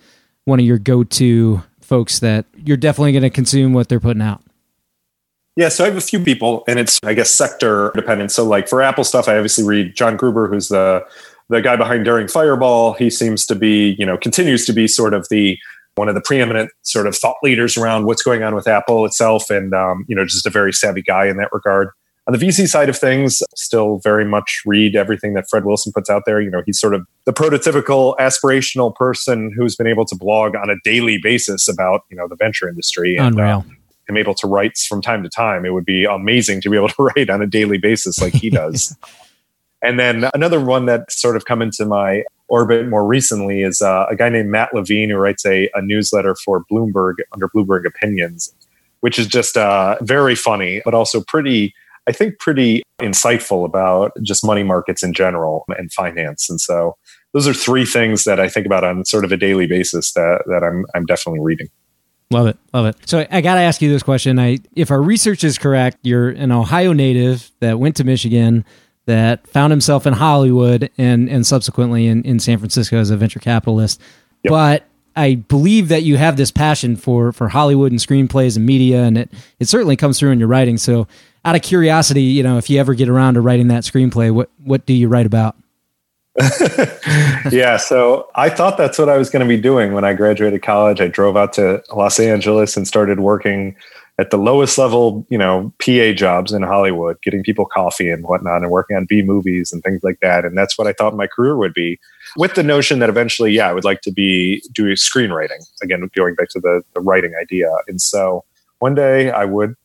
one 0.44 0.60
of 0.60 0.66
your 0.66 0.78
go 0.78 1.02
to 1.02 1.62
folks 1.80 2.18
that 2.18 2.44
you're 2.54 2.76
definitely 2.76 3.12
going 3.12 3.22
to 3.22 3.30
consume 3.30 3.72
what 3.72 3.88
they're 3.88 4.00
putting 4.00 4.22
out? 4.22 4.42
Yeah, 5.58 5.70
so 5.70 5.82
I 5.82 5.88
have 5.88 5.96
a 5.96 6.00
few 6.00 6.20
people, 6.20 6.62
and 6.68 6.78
it's 6.78 7.00
I 7.02 7.14
guess 7.14 7.34
sector 7.34 7.90
dependent. 7.96 8.30
So 8.30 8.44
like 8.44 8.68
for 8.68 8.80
Apple 8.80 9.02
stuff, 9.02 9.26
I 9.26 9.34
obviously 9.34 9.64
read 9.64 9.92
John 9.96 10.16
Gruber, 10.16 10.46
who's 10.46 10.68
the 10.68 11.04
the 11.48 11.60
guy 11.60 11.74
behind 11.74 12.04
Daring 12.04 12.28
Fireball. 12.28 12.92
He 12.92 13.10
seems 13.10 13.44
to 13.46 13.56
be, 13.56 13.96
you 13.98 14.06
know, 14.06 14.16
continues 14.16 14.64
to 14.66 14.72
be 14.72 14.86
sort 14.86 15.14
of 15.14 15.26
the 15.30 15.58
one 15.96 16.08
of 16.08 16.14
the 16.14 16.20
preeminent 16.20 16.70
sort 16.82 17.08
of 17.08 17.16
thought 17.16 17.38
leaders 17.42 17.76
around 17.76 18.06
what's 18.06 18.22
going 18.22 18.44
on 18.44 18.54
with 18.54 18.68
Apple 18.68 19.04
itself, 19.04 19.50
and 19.50 19.74
um, 19.74 20.04
you 20.06 20.14
know, 20.14 20.24
just 20.24 20.46
a 20.46 20.50
very 20.50 20.72
savvy 20.72 21.02
guy 21.02 21.26
in 21.26 21.38
that 21.38 21.52
regard. 21.52 21.88
On 22.28 22.32
the 22.32 22.38
VC 22.38 22.68
side 22.68 22.88
of 22.88 22.96
things, 22.96 23.42
still 23.56 23.98
very 24.04 24.24
much 24.24 24.62
read 24.64 24.94
everything 24.94 25.34
that 25.34 25.46
Fred 25.50 25.64
Wilson 25.64 25.92
puts 25.92 26.08
out 26.08 26.22
there. 26.24 26.40
You 26.40 26.50
know, 26.50 26.62
he's 26.66 26.78
sort 26.78 26.94
of 26.94 27.04
the 27.24 27.32
prototypical 27.32 28.16
aspirational 28.18 28.94
person 28.94 29.52
who's 29.56 29.74
been 29.74 29.88
able 29.88 30.04
to 30.04 30.14
blog 30.14 30.54
on 30.54 30.70
a 30.70 30.76
daily 30.84 31.18
basis 31.20 31.68
about, 31.68 32.02
you 32.10 32.16
know, 32.16 32.28
the 32.28 32.36
venture 32.36 32.68
industry. 32.68 33.16
And, 33.16 33.34
Unreal. 33.34 33.64
Uh, 33.68 33.74
am 34.08 34.16
able 34.16 34.34
to 34.34 34.46
write 34.46 34.76
from 34.76 35.02
time 35.02 35.22
to 35.22 35.28
time. 35.28 35.64
It 35.64 35.72
would 35.72 35.84
be 35.84 36.04
amazing 36.04 36.60
to 36.62 36.70
be 36.70 36.76
able 36.76 36.88
to 36.88 37.02
write 37.16 37.30
on 37.30 37.42
a 37.42 37.46
daily 37.46 37.78
basis 37.78 38.20
like 38.20 38.34
he 38.34 38.50
does. 38.62 38.96
and 39.82 39.98
then 39.98 40.28
another 40.34 40.60
one 40.60 40.86
that 40.86 41.10
sort 41.10 41.36
of 41.36 41.44
come 41.44 41.62
into 41.62 41.84
my 41.84 42.24
orbit 42.48 42.88
more 42.88 43.06
recently 43.06 43.62
is 43.62 43.82
uh, 43.82 44.06
a 44.10 44.16
guy 44.16 44.28
named 44.28 44.48
Matt 44.48 44.74
Levine 44.74 45.10
who 45.10 45.16
writes 45.16 45.44
a, 45.44 45.68
a, 45.74 45.82
newsletter 45.82 46.34
for 46.34 46.64
Bloomberg 46.72 47.16
under 47.32 47.46
Bloomberg 47.48 47.86
Opinions, 47.86 48.54
which 49.00 49.18
is 49.18 49.26
just 49.26 49.58
uh, 49.58 49.96
very 50.00 50.34
funny, 50.34 50.80
but 50.84 50.94
also 50.94 51.22
pretty 51.22 51.74
I 52.08 52.12
think, 52.12 52.38
pretty 52.38 52.82
insightful 53.00 53.66
about 53.66 54.12
just 54.22 54.44
money 54.44 54.62
markets 54.62 55.02
in 55.02 55.12
general 55.12 55.66
and 55.76 55.92
finance. 55.92 56.48
And 56.48 56.58
so 56.58 56.96
those 57.34 57.46
are 57.46 57.52
three 57.52 57.84
things 57.84 58.24
that 58.24 58.40
I 58.40 58.48
think 58.48 58.64
about 58.64 58.82
on 58.82 59.04
sort 59.04 59.26
of 59.26 59.30
a 59.30 59.36
daily 59.36 59.66
basis 59.66 60.14
that, 60.14 60.42
that 60.46 60.64
I'm, 60.64 60.86
I'm 60.94 61.04
definitely 61.04 61.40
reading. 61.40 61.68
Love 62.30 62.46
it. 62.46 62.58
Love 62.74 62.86
it. 62.86 62.96
So 63.06 63.26
I 63.30 63.40
got 63.40 63.54
to 63.54 63.60
ask 63.60 63.80
you 63.80 63.90
this 63.90 64.02
question. 64.02 64.38
I, 64.38 64.58
if 64.74 64.90
our 64.90 65.00
research 65.00 65.44
is 65.44 65.56
correct, 65.56 65.98
you're 66.02 66.28
an 66.28 66.52
Ohio 66.52 66.92
native 66.92 67.50
that 67.60 67.78
went 67.78 67.96
to 67.96 68.04
Michigan, 68.04 68.64
that 69.06 69.46
found 69.46 69.70
himself 69.70 70.06
in 70.06 70.12
Hollywood 70.12 70.90
and, 70.98 71.30
and 71.30 71.46
subsequently 71.46 72.06
in, 72.06 72.22
in 72.24 72.38
San 72.38 72.58
Francisco 72.58 72.98
as 72.98 73.10
a 73.10 73.16
venture 73.16 73.40
capitalist. 73.40 73.98
Yep. 74.42 74.50
But 74.50 74.84
I 75.16 75.36
believe 75.36 75.88
that 75.88 76.02
you 76.02 76.18
have 76.18 76.36
this 76.36 76.50
passion 76.50 76.94
for 76.94 77.32
for 77.32 77.48
Hollywood 77.48 77.90
and 77.90 78.00
screenplays 78.00 78.56
and 78.56 78.64
media, 78.64 79.02
and 79.02 79.18
it 79.18 79.32
it 79.58 79.66
certainly 79.66 79.96
comes 79.96 80.18
through 80.18 80.30
in 80.30 80.38
your 80.38 80.46
writing. 80.46 80.76
So 80.76 81.08
out 81.44 81.56
of 81.56 81.62
curiosity, 81.62 82.22
you 82.22 82.42
know, 82.44 82.58
if 82.58 82.70
you 82.70 82.78
ever 82.78 82.94
get 82.94 83.08
around 83.08 83.34
to 83.34 83.40
writing 83.40 83.68
that 83.68 83.82
screenplay, 83.82 84.30
what 84.30 84.50
what 84.62 84.86
do 84.86 84.92
you 84.92 85.08
write 85.08 85.26
about? 85.26 85.56
yeah, 87.50 87.76
so 87.76 88.28
I 88.34 88.48
thought 88.48 88.76
that's 88.76 88.98
what 88.98 89.08
I 89.08 89.18
was 89.18 89.30
going 89.30 89.42
to 89.42 89.48
be 89.48 89.60
doing 89.60 89.92
when 89.92 90.04
I 90.04 90.14
graduated 90.14 90.62
college. 90.62 91.00
I 91.00 91.08
drove 91.08 91.36
out 91.36 91.52
to 91.54 91.82
Los 91.94 92.20
Angeles 92.20 92.76
and 92.76 92.86
started 92.86 93.20
working 93.20 93.76
at 94.18 94.30
the 94.30 94.36
lowest 94.36 94.78
level, 94.78 95.24
you 95.30 95.38
know, 95.38 95.72
PA 95.78 96.12
jobs 96.12 96.52
in 96.52 96.62
Hollywood, 96.62 97.20
getting 97.22 97.42
people 97.44 97.64
coffee 97.64 98.10
and 98.10 98.24
whatnot, 98.24 98.62
and 98.62 98.70
working 98.70 98.96
on 98.96 99.06
B 99.08 99.22
movies 99.22 99.72
and 99.72 99.82
things 99.82 100.02
like 100.02 100.18
that. 100.20 100.44
And 100.44 100.58
that's 100.58 100.76
what 100.76 100.88
I 100.88 100.92
thought 100.92 101.14
my 101.14 101.28
career 101.28 101.56
would 101.56 101.72
be, 101.72 102.00
with 102.36 102.54
the 102.54 102.64
notion 102.64 102.98
that 102.98 103.08
eventually, 103.08 103.52
yeah, 103.52 103.68
I 103.68 103.72
would 103.72 103.84
like 103.84 104.00
to 104.02 104.12
be 104.12 104.62
doing 104.72 104.94
screenwriting 104.94 105.64
again, 105.82 106.08
going 106.16 106.34
back 106.34 106.48
to 106.50 106.60
the, 106.60 106.82
the 106.94 107.00
writing 107.00 107.34
idea. 107.40 107.70
And 107.86 108.00
so 108.00 108.44
one 108.80 108.94
day 108.94 109.30
I 109.30 109.44
would, 109.44 109.76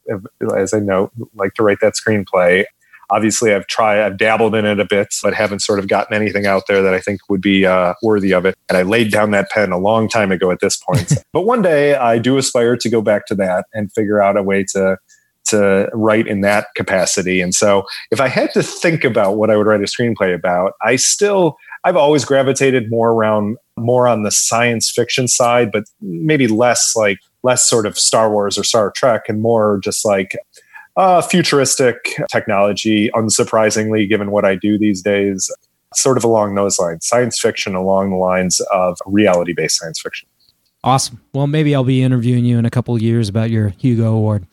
as 0.55 0.73
I 0.73 0.79
know, 0.79 1.11
like 1.35 1.53
to 1.55 1.63
write 1.63 1.79
that 1.81 1.93
screenplay. 1.93 2.65
Obviously, 3.09 3.53
I've 3.53 3.67
tried, 3.67 4.01
I've 4.01 4.17
dabbled 4.17 4.55
in 4.55 4.65
it 4.65 4.79
a 4.79 4.85
bit, 4.85 5.13
but 5.21 5.33
haven't 5.33 5.59
sort 5.59 5.79
of 5.79 5.87
gotten 5.87 6.15
anything 6.15 6.45
out 6.45 6.63
there 6.67 6.81
that 6.81 6.93
I 6.93 6.99
think 6.99 7.21
would 7.29 7.41
be 7.41 7.65
uh, 7.65 7.93
worthy 8.01 8.33
of 8.33 8.45
it. 8.45 8.55
And 8.69 8.77
I 8.77 8.83
laid 8.83 9.11
down 9.11 9.31
that 9.31 9.49
pen 9.49 9.71
a 9.71 9.77
long 9.77 10.07
time 10.09 10.31
ago 10.31 10.51
at 10.51 10.59
this 10.59 10.77
point. 10.77 11.13
but 11.33 11.41
one 11.41 11.61
day 11.61 11.95
I 11.95 12.17
do 12.17 12.37
aspire 12.37 12.77
to 12.77 12.89
go 12.89 13.01
back 13.01 13.25
to 13.27 13.35
that 13.35 13.65
and 13.73 13.91
figure 13.93 14.21
out 14.21 14.37
a 14.37 14.43
way 14.43 14.65
to 14.73 14.97
to 15.45 15.89
write 15.93 16.25
in 16.25 16.39
that 16.39 16.67
capacity. 16.75 17.41
And 17.41 17.53
so 17.53 17.83
if 18.11 18.21
I 18.21 18.29
had 18.29 18.53
to 18.53 18.63
think 18.63 19.03
about 19.03 19.35
what 19.35 19.49
I 19.49 19.57
would 19.57 19.67
write 19.67 19.81
a 19.81 19.83
screenplay 19.83 20.33
about, 20.33 20.73
I 20.81 20.95
still 20.95 21.57
I've 21.83 21.97
always 21.97 22.23
gravitated 22.23 22.89
more 22.89 23.11
around 23.11 23.57
more 23.77 24.07
on 24.07 24.23
the 24.23 24.31
science 24.31 24.89
fiction 24.89 25.27
side, 25.27 25.71
but 25.71 25.83
maybe 26.01 26.47
less 26.47 26.93
like 26.95 27.19
less 27.43 27.69
sort 27.69 27.85
of 27.85 27.97
Star 27.97 28.31
Wars 28.31 28.57
or 28.57 28.63
Star 28.63 28.91
Trek 28.95 29.23
and 29.27 29.41
more 29.41 29.79
just 29.83 30.05
like 30.05 30.37
uh, 30.95 31.21
futuristic 31.21 32.15
technology, 32.29 33.09
unsurprisingly, 33.13 34.07
given 34.07 34.31
what 34.31 34.45
I 34.45 34.55
do 34.55 34.77
these 34.77 35.01
days, 35.01 35.49
sort 35.93 36.17
of 36.17 36.23
along 36.23 36.55
those 36.55 36.79
lines. 36.79 37.05
Science 37.05 37.39
fiction 37.39 37.75
along 37.75 38.11
the 38.11 38.17
lines 38.17 38.59
of 38.71 38.97
reality 39.05 39.53
based 39.53 39.77
science 39.77 39.99
fiction. 40.01 40.27
Awesome. 40.83 41.21
Well, 41.33 41.47
maybe 41.47 41.73
I'll 41.73 41.83
be 41.83 42.03
interviewing 42.03 42.45
you 42.45 42.57
in 42.57 42.65
a 42.65 42.69
couple 42.69 43.01
years 43.01 43.29
about 43.29 43.49
your 43.49 43.69
Hugo 43.69 44.13
Award. 44.13 44.45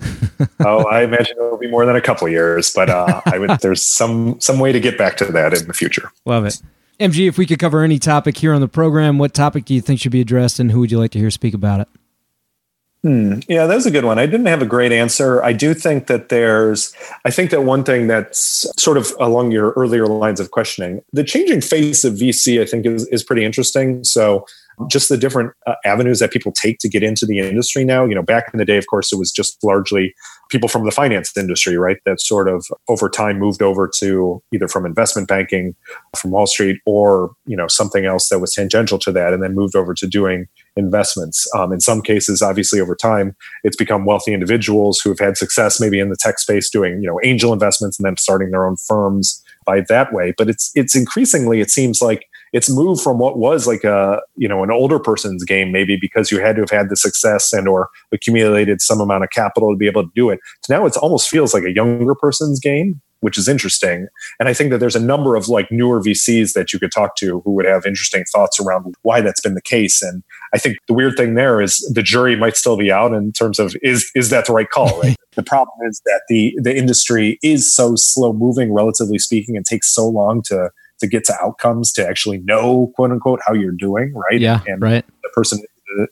oh, 0.64 0.84
I 0.86 1.02
imagine 1.02 1.36
it 1.38 1.42
will 1.42 1.58
be 1.58 1.70
more 1.70 1.86
than 1.86 1.94
a 1.94 2.00
couple 2.00 2.28
years, 2.28 2.72
but 2.74 2.90
uh, 2.90 3.20
I 3.26 3.38
would. 3.38 3.50
There's 3.60 3.82
some 3.82 4.40
some 4.40 4.58
way 4.58 4.72
to 4.72 4.80
get 4.80 4.98
back 4.98 5.16
to 5.18 5.24
that 5.26 5.54
in 5.54 5.66
the 5.66 5.72
future. 5.72 6.10
Love 6.24 6.46
it. 6.46 6.60
MG, 6.98 7.28
if 7.28 7.38
we 7.38 7.46
could 7.46 7.58
cover 7.58 7.82
any 7.82 7.98
topic 7.98 8.36
here 8.36 8.52
on 8.52 8.60
the 8.60 8.68
program, 8.68 9.18
what 9.18 9.34
topic 9.34 9.64
do 9.64 9.74
you 9.74 9.80
think 9.80 10.00
should 10.00 10.12
be 10.12 10.20
addressed, 10.20 10.58
and 10.58 10.70
who 10.70 10.80
would 10.80 10.90
you 10.90 10.98
like 10.98 11.10
to 11.12 11.18
hear 11.18 11.30
speak 11.30 11.54
about 11.54 11.80
it? 11.80 11.88
Hmm. 13.04 13.40
Yeah, 13.48 13.66
that 13.66 13.74
was 13.74 13.84
a 13.84 13.90
good 13.90 14.06
one. 14.06 14.18
I 14.18 14.24
didn't 14.24 14.46
have 14.46 14.62
a 14.62 14.66
great 14.66 14.90
answer. 14.90 15.44
I 15.44 15.52
do 15.52 15.74
think 15.74 16.06
that 16.06 16.30
there's, 16.30 16.94
I 17.26 17.30
think 17.30 17.50
that 17.50 17.62
one 17.62 17.84
thing 17.84 18.06
that's 18.06 18.66
sort 18.82 18.96
of 18.96 19.12
along 19.20 19.50
your 19.50 19.72
earlier 19.72 20.06
lines 20.06 20.40
of 20.40 20.52
questioning, 20.52 21.02
the 21.12 21.22
changing 21.22 21.60
face 21.60 22.04
of 22.04 22.14
VC, 22.14 22.62
I 22.62 22.64
think 22.64 22.86
is, 22.86 23.06
is 23.08 23.22
pretty 23.22 23.44
interesting. 23.44 24.04
So, 24.04 24.46
just 24.88 25.08
the 25.08 25.16
different 25.16 25.52
uh, 25.66 25.74
avenues 25.84 26.18
that 26.18 26.30
people 26.30 26.52
take 26.52 26.78
to 26.78 26.88
get 26.88 27.02
into 27.02 27.26
the 27.26 27.38
industry 27.38 27.84
now. 27.84 28.04
You 28.04 28.14
know, 28.14 28.22
back 28.22 28.50
in 28.52 28.58
the 28.58 28.64
day, 28.64 28.76
of 28.76 28.86
course, 28.86 29.12
it 29.12 29.18
was 29.18 29.30
just 29.30 29.62
largely 29.62 30.14
people 30.50 30.68
from 30.68 30.84
the 30.84 30.90
finance 30.90 31.36
industry, 31.36 31.76
right? 31.76 31.96
That 32.04 32.20
sort 32.20 32.48
of 32.48 32.66
over 32.88 33.08
time 33.08 33.38
moved 33.38 33.62
over 33.62 33.90
to 33.98 34.42
either 34.52 34.68
from 34.68 34.86
investment 34.86 35.28
banking 35.28 35.74
from 36.16 36.30
Wall 36.30 36.46
Street 36.46 36.78
or, 36.86 37.32
you 37.46 37.56
know, 37.56 37.66
something 37.68 38.04
else 38.04 38.28
that 38.28 38.40
was 38.40 38.52
tangential 38.52 38.98
to 39.00 39.12
that 39.12 39.32
and 39.32 39.42
then 39.42 39.54
moved 39.54 39.74
over 39.74 39.94
to 39.94 40.06
doing 40.06 40.46
investments. 40.76 41.48
Um, 41.54 41.72
in 41.72 41.80
some 41.80 42.02
cases, 42.02 42.42
obviously, 42.42 42.80
over 42.80 42.94
time, 42.94 43.34
it's 43.62 43.76
become 43.76 44.04
wealthy 44.04 44.34
individuals 44.34 45.00
who 45.00 45.10
have 45.10 45.18
had 45.18 45.36
success 45.36 45.80
maybe 45.80 45.98
in 45.98 46.10
the 46.10 46.16
tech 46.18 46.38
space 46.38 46.70
doing, 46.70 47.00
you 47.00 47.08
know, 47.08 47.18
angel 47.24 47.52
investments 47.52 47.98
and 47.98 48.06
then 48.06 48.16
starting 48.16 48.50
their 48.50 48.66
own 48.66 48.76
firms 48.76 49.42
by 49.64 49.80
that 49.88 50.12
way. 50.12 50.34
But 50.36 50.48
it's 50.48 50.70
it's 50.74 50.94
increasingly, 50.94 51.60
it 51.60 51.70
seems 51.70 52.00
like 52.02 52.26
it's 52.54 52.70
moved 52.70 53.02
from 53.02 53.18
what 53.18 53.36
was 53.36 53.66
like 53.66 53.84
a 53.84 54.22
you 54.36 54.48
know 54.48 54.62
an 54.62 54.70
older 54.70 54.98
person's 54.98 55.44
game 55.44 55.72
maybe 55.72 55.98
because 56.00 56.30
you 56.30 56.40
had 56.40 56.56
to 56.56 56.62
have 56.62 56.70
had 56.70 56.88
the 56.88 56.96
success 56.96 57.52
and 57.52 57.68
or 57.68 57.90
accumulated 58.12 58.80
some 58.80 59.00
amount 59.00 59.24
of 59.24 59.30
capital 59.30 59.72
to 59.72 59.76
be 59.76 59.86
able 59.86 60.04
to 60.04 60.10
do 60.14 60.30
it 60.30 60.38
to 60.62 60.72
now 60.72 60.86
it 60.86 60.96
almost 60.96 61.28
feels 61.28 61.52
like 61.52 61.64
a 61.64 61.74
younger 61.74 62.14
person's 62.14 62.58
game 62.58 63.02
which 63.20 63.38
is 63.38 63.48
interesting. 63.48 64.06
And 64.38 64.50
i 64.50 64.52
think 64.52 64.70
that 64.70 64.78
there's 64.78 64.94
a 64.94 65.00
number 65.00 65.34
of 65.34 65.48
like 65.48 65.72
newer 65.72 66.00
vcs 66.00 66.52
that 66.52 66.72
you 66.72 66.78
could 66.78 66.92
talk 66.92 67.16
to 67.16 67.40
who 67.40 67.52
would 67.52 67.64
have 67.64 67.86
interesting 67.86 68.24
thoughts 68.30 68.60
around 68.60 68.94
why 69.00 69.22
that's 69.22 69.40
been 69.40 69.54
the 69.54 69.62
case. 69.62 70.02
And 70.02 70.22
i 70.52 70.58
think 70.58 70.76
the 70.88 70.94
weird 70.94 71.16
thing 71.16 71.34
there 71.34 71.62
is 71.62 71.78
the 71.94 72.02
jury 72.02 72.36
might 72.36 72.56
still 72.56 72.76
be 72.76 72.92
out 72.92 73.14
in 73.14 73.32
terms 73.32 73.58
of 73.58 73.74
is 73.82 74.10
is 74.14 74.28
that 74.28 74.46
the 74.46 74.52
right 74.52 74.68
call 74.68 75.00
right? 75.00 75.16
The 75.36 75.42
problem 75.42 75.76
is 75.88 76.00
that 76.04 76.20
the 76.28 76.56
the 76.62 76.76
industry 76.76 77.40
is 77.42 77.74
so 77.74 77.94
slow 77.96 78.32
moving 78.32 78.72
relatively 78.72 79.18
speaking 79.18 79.56
and 79.56 79.66
takes 79.66 79.92
so 79.92 80.06
long 80.06 80.42
to 80.42 80.70
to 81.04 81.10
get 81.10 81.24
to 81.24 81.34
outcomes 81.42 81.92
to 81.92 82.06
actually 82.06 82.38
know 82.38 82.92
quote 82.94 83.10
unquote 83.10 83.40
how 83.46 83.52
you're 83.52 83.72
doing 83.72 84.12
right? 84.14 84.40
Yeah 84.40 84.60
and 84.66 84.82
right. 84.82 85.04
the 85.22 85.28
person 85.30 85.60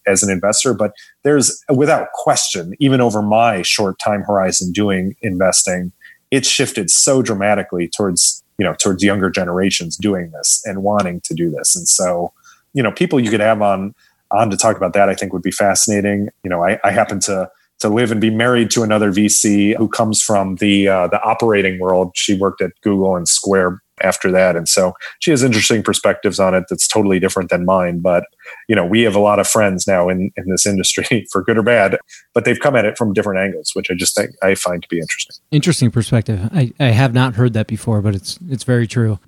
as 0.06 0.22
an 0.22 0.30
investor 0.30 0.74
but 0.74 0.92
there's 1.24 1.64
without 1.74 2.08
question 2.12 2.74
even 2.78 3.00
over 3.00 3.20
my 3.20 3.62
short 3.62 3.98
time 3.98 4.22
horizon 4.22 4.70
doing 4.70 5.16
investing 5.22 5.90
it 6.32 6.46
shifted 6.46 6.90
so 6.90 7.22
dramatically 7.22 7.88
towards 7.88 8.42
you 8.58 8.64
know 8.64 8.74
towards 8.74 9.04
younger 9.04 9.30
generations 9.30 9.96
doing 9.96 10.30
this 10.32 10.62
and 10.64 10.82
wanting 10.82 11.20
to 11.24 11.34
do 11.34 11.50
this. 11.50 11.76
And 11.76 11.88
so 11.88 12.32
you 12.72 12.82
know 12.82 12.90
people 12.90 13.20
you 13.20 13.30
could 13.30 13.40
have 13.40 13.62
on 13.62 13.94
on 14.30 14.50
to 14.50 14.56
talk 14.56 14.78
about 14.78 14.94
that 14.94 15.10
i 15.10 15.14
think 15.14 15.32
would 15.32 15.42
be 15.42 15.50
fascinating. 15.52 16.28
You 16.42 16.50
know 16.50 16.64
i, 16.64 16.80
I 16.82 16.90
happen 16.90 17.20
to 17.20 17.50
to 17.80 17.88
live 17.88 18.12
and 18.12 18.20
be 18.20 18.30
married 18.30 18.70
to 18.70 18.84
another 18.84 19.10
VC 19.12 19.76
who 19.76 19.88
comes 19.88 20.22
from 20.22 20.56
the 20.56 20.86
uh, 20.88 21.08
the 21.08 21.20
operating 21.22 21.80
world. 21.80 22.12
She 22.14 22.38
worked 22.38 22.62
at 22.62 22.70
Google 22.80 23.16
and 23.16 23.26
Square 23.26 23.81
after 24.00 24.30
that. 24.32 24.56
And 24.56 24.68
so 24.68 24.94
she 25.20 25.30
has 25.30 25.42
interesting 25.42 25.82
perspectives 25.82 26.40
on 26.40 26.54
it 26.54 26.64
that's 26.68 26.88
totally 26.88 27.20
different 27.20 27.50
than 27.50 27.64
mine. 27.64 28.00
But, 28.00 28.24
you 28.68 28.74
know, 28.74 28.84
we 28.84 29.02
have 29.02 29.14
a 29.14 29.20
lot 29.20 29.38
of 29.38 29.46
friends 29.46 29.86
now 29.86 30.08
in, 30.08 30.30
in 30.36 30.48
this 30.48 30.66
industry 30.66 31.26
for 31.32 31.42
good 31.42 31.58
or 31.58 31.62
bad, 31.62 31.98
but 32.34 32.44
they've 32.44 32.58
come 32.58 32.76
at 32.76 32.84
it 32.84 32.96
from 32.96 33.12
different 33.12 33.40
angles, 33.40 33.72
which 33.74 33.90
I 33.90 33.94
just 33.94 34.16
think 34.16 34.30
I 34.42 34.54
find 34.54 34.82
to 34.82 34.88
be 34.88 34.98
interesting. 34.98 35.36
Interesting 35.50 35.90
perspective. 35.90 36.48
I, 36.52 36.72
I 36.80 36.86
have 36.86 37.12
not 37.12 37.34
heard 37.34 37.52
that 37.52 37.66
before, 37.66 38.00
but 38.00 38.14
it's 38.14 38.38
it's 38.48 38.64
very 38.64 38.86
true. 38.86 39.18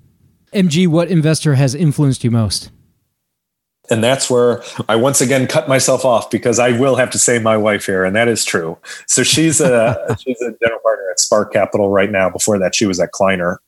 MG, 0.53 0.87
what 0.87 1.09
investor 1.09 1.55
has 1.55 1.75
influenced 1.75 2.23
you 2.23 2.31
most? 2.31 2.71
And 3.89 4.03
that's 4.03 4.29
where 4.29 4.63
I 4.89 4.95
once 4.95 5.21
again 5.21 5.47
cut 5.47 5.67
myself 5.67 6.05
off 6.05 6.29
because 6.29 6.59
I 6.59 6.77
will 6.77 6.95
have 6.95 7.09
to 7.11 7.19
say 7.19 7.39
my 7.39 7.57
wife 7.57 7.85
here, 7.85 8.03
and 8.03 8.15
that 8.15 8.27
is 8.27 8.43
true. 8.43 8.77
So 9.07 9.23
she's 9.23 9.61
a 9.61 10.15
she's 10.19 10.41
a 10.41 10.53
general 10.61 10.79
partner 10.81 11.05
at 11.11 11.19
Spark 11.19 11.53
Capital 11.53 11.89
right 11.89 12.11
now. 12.11 12.29
Before 12.29 12.57
that, 12.59 12.75
she 12.75 12.85
was 12.85 12.99
at 12.99 13.11
Kleiner, 13.11 13.59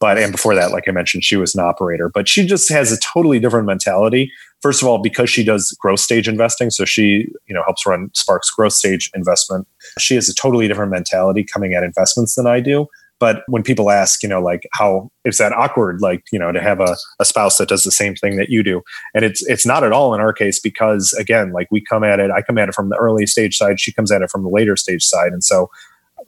but 0.00 0.18
and 0.18 0.32
before 0.32 0.54
that, 0.54 0.72
like 0.72 0.84
I 0.88 0.92
mentioned, 0.92 1.24
she 1.24 1.36
was 1.36 1.54
an 1.54 1.62
operator. 1.62 2.10
But 2.12 2.28
she 2.28 2.46
just 2.46 2.70
has 2.70 2.92
a 2.92 2.98
totally 2.98 3.38
different 3.38 3.66
mentality. 3.66 4.30
First 4.62 4.82
of 4.82 4.88
all, 4.88 4.98
because 4.98 5.28
she 5.28 5.44
does 5.44 5.76
growth 5.80 6.00
stage 6.00 6.28
investing, 6.28 6.70
so 6.70 6.84
she 6.84 7.28
you 7.46 7.54
know 7.54 7.62
helps 7.64 7.86
run 7.86 8.10
Spark's 8.14 8.50
growth 8.50 8.72
stage 8.72 9.10
investment. 9.14 9.66
She 9.98 10.14
has 10.14 10.28
a 10.28 10.34
totally 10.34 10.68
different 10.68 10.92
mentality 10.92 11.44
coming 11.44 11.74
at 11.74 11.82
investments 11.82 12.34
than 12.34 12.46
I 12.46 12.60
do. 12.60 12.88
But 13.18 13.44
when 13.48 13.62
people 13.62 13.90
ask, 13.90 14.22
you 14.22 14.28
know, 14.28 14.42
like 14.42 14.68
how 14.72 15.10
is 15.24 15.38
that 15.38 15.52
awkward, 15.52 16.00
like, 16.00 16.24
you 16.32 16.38
know, 16.38 16.52
to 16.52 16.60
have 16.60 16.80
a, 16.80 16.96
a 17.18 17.24
spouse 17.24 17.58
that 17.58 17.68
does 17.68 17.84
the 17.84 17.90
same 17.90 18.14
thing 18.14 18.36
that 18.36 18.50
you 18.50 18.62
do. 18.62 18.82
And 19.14 19.24
it's 19.24 19.46
it's 19.46 19.64
not 19.64 19.84
at 19.84 19.92
all 19.92 20.14
in 20.14 20.20
our 20.20 20.32
case 20.32 20.60
because 20.60 21.12
again, 21.18 21.52
like 21.52 21.68
we 21.70 21.82
come 21.82 22.04
at 22.04 22.20
it, 22.20 22.30
I 22.30 22.42
come 22.42 22.58
at 22.58 22.68
it 22.68 22.74
from 22.74 22.90
the 22.90 22.96
early 22.96 23.26
stage 23.26 23.56
side, 23.56 23.80
she 23.80 23.92
comes 23.92 24.12
at 24.12 24.22
it 24.22 24.30
from 24.30 24.42
the 24.42 24.50
later 24.50 24.76
stage 24.76 25.02
side. 25.02 25.32
And 25.32 25.42
so 25.42 25.70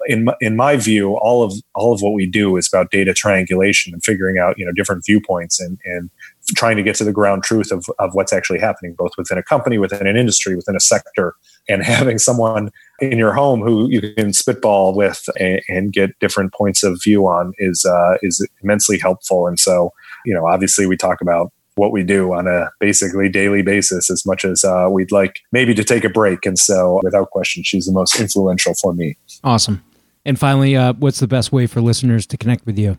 in 0.07 0.24
my, 0.24 0.34
in 0.41 0.57
my 0.57 0.76
view, 0.76 1.16
all 1.18 1.43
of 1.43 1.53
all 1.74 1.93
of 1.93 2.01
what 2.01 2.12
we 2.12 2.26
do 2.26 2.57
is 2.57 2.68
about 2.68 2.91
data 2.91 3.12
triangulation 3.12 3.93
and 3.93 4.05
figuring 4.05 4.39
out 4.39 4.59
you 4.59 4.64
know 4.64 4.72
different 4.72 5.05
viewpoints 5.05 5.61
and 5.61 5.78
and 5.84 6.11
trying 6.57 6.76
to 6.76 6.82
get 6.82 6.97
to 6.97 7.05
the 7.05 7.12
ground 7.12 7.43
truth 7.43 7.70
of 7.72 7.84
of 7.99 8.14
what's 8.14 8.32
actually 8.32 8.59
happening, 8.59 8.95
both 8.97 9.12
within 9.18 9.39
a 9.39 9.43
company, 9.43 9.78
within 9.78 10.07
an 10.07 10.16
industry, 10.16 10.55
within 10.55 10.76
a 10.76 10.80
sector, 10.80 11.34
and 11.69 11.83
having 11.83 12.19
someone 12.19 12.71
in 13.01 13.19
your 13.19 13.33
home 13.33 13.61
who 13.61 13.89
you 13.89 14.01
can 14.14 14.33
spitball 14.33 14.95
with 14.95 15.29
and, 15.39 15.61
and 15.69 15.93
get 15.93 16.19
different 16.19 16.53
points 16.53 16.83
of 16.83 17.01
view 17.03 17.27
on 17.27 17.53
is 17.59 17.85
uh, 17.85 18.16
is 18.23 18.47
immensely 18.62 18.99
helpful. 18.99 19.47
And 19.47 19.59
so, 19.59 19.93
you 20.25 20.35
know, 20.35 20.47
obviously, 20.47 20.87
we 20.87 20.97
talk 20.97 21.21
about 21.21 21.53
what 21.75 21.93
we 21.93 22.03
do 22.03 22.33
on 22.33 22.49
a 22.49 22.71
basically 22.81 23.29
daily 23.29 23.62
basis 23.62 24.11
as 24.11 24.27
much 24.27 24.45
as 24.45 24.64
uh, 24.64 24.89
we'd 24.91 25.12
like 25.12 25.41
maybe 25.53 25.75
to 25.75 25.85
take 25.85 26.05
a 26.05 26.11
break. 26.11 26.45
And 26.45 26.59
so, 26.59 27.01
without 27.03 27.31
question, 27.31 27.62
she's 27.62 27.87
the 27.87 27.93
most 27.93 28.19
influential 28.21 28.75
for 28.75 28.93
me. 28.93 29.16
Awesome. 29.45 29.83
And 30.25 30.39
finally, 30.39 30.77
uh, 30.77 30.93
what's 30.95 31.21
the 31.21 31.29
best 31.29 31.53
way 31.53 31.66
for 31.66 31.81
listeners 31.81 32.27
to 32.27 32.37
connect 32.37 32.66
with 32.66 32.79
you? 32.79 32.99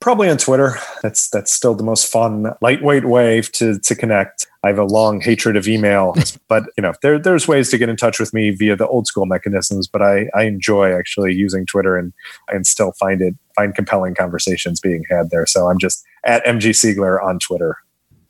Probably 0.00 0.28
on 0.28 0.36
Twitter. 0.36 0.76
That's 1.02 1.30
that's 1.30 1.50
still 1.50 1.74
the 1.74 1.82
most 1.82 2.10
fun, 2.10 2.52
lightweight 2.60 3.06
way 3.06 3.40
to 3.40 3.78
to 3.78 3.94
connect. 3.94 4.46
I 4.62 4.68
have 4.68 4.78
a 4.78 4.84
long 4.84 5.20
hatred 5.20 5.56
of 5.56 5.66
email, 5.66 6.14
but 6.48 6.64
you 6.76 6.82
know 6.82 6.92
there 7.00 7.18
there's 7.18 7.48
ways 7.48 7.70
to 7.70 7.78
get 7.78 7.88
in 7.88 7.96
touch 7.96 8.20
with 8.20 8.34
me 8.34 8.50
via 8.50 8.76
the 8.76 8.86
old 8.86 9.06
school 9.06 9.24
mechanisms. 9.24 9.88
But 9.88 10.02
I 10.02 10.28
I 10.34 10.42
enjoy 10.44 10.92
actually 10.92 11.32
using 11.32 11.64
Twitter 11.64 11.96
and 11.96 12.12
and 12.48 12.66
still 12.66 12.92
find 12.92 13.22
it 13.22 13.34
find 13.56 13.74
compelling 13.74 14.14
conversations 14.14 14.78
being 14.78 15.04
had 15.10 15.30
there. 15.30 15.46
So 15.46 15.68
I'm 15.68 15.78
just 15.78 16.04
at 16.24 16.44
MG 16.44 16.70
Siegler 16.70 17.22
on 17.22 17.38
Twitter. 17.38 17.78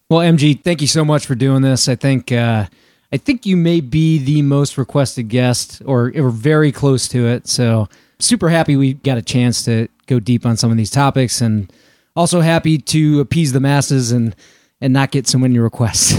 Well, 0.08 0.20
MG, 0.20 0.62
thank 0.62 0.80
you 0.80 0.86
so 0.86 1.04
much 1.04 1.26
for 1.26 1.34
doing 1.34 1.62
this. 1.62 1.88
I 1.88 1.96
think. 1.96 2.30
Uh, 2.30 2.66
I 3.12 3.16
think 3.16 3.46
you 3.46 3.56
may 3.56 3.80
be 3.80 4.18
the 4.18 4.42
most 4.42 4.76
requested 4.76 5.28
guest, 5.28 5.80
or, 5.86 6.12
or 6.16 6.30
very 6.30 6.72
close 6.72 7.06
to 7.08 7.28
it. 7.28 7.46
So 7.46 7.88
super 8.18 8.48
happy 8.48 8.74
we 8.74 8.94
got 8.94 9.18
a 9.18 9.22
chance 9.22 9.64
to 9.66 9.86
go 10.06 10.20
deep 10.20 10.46
on 10.46 10.56
some 10.56 10.70
of 10.70 10.76
these 10.76 10.90
topics, 10.90 11.40
and 11.40 11.72
also 12.16 12.40
happy 12.40 12.78
to 12.78 13.20
appease 13.20 13.52
the 13.52 13.60
masses 13.60 14.12
and 14.12 14.34
and 14.80 14.92
not 14.92 15.10
get 15.10 15.26
so 15.26 15.38
many 15.38 15.58
requests. 15.58 16.14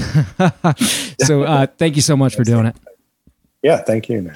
so 1.26 1.44
uh, 1.44 1.68
thank 1.78 1.96
you 1.96 2.02
so 2.02 2.18
much 2.18 2.36
for 2.36 2.44
doing 2.44 2.66
it. 2.66 2.76
Yeah, 3.62 3.78
thank 3.78 4.10
you. 4.10 4.32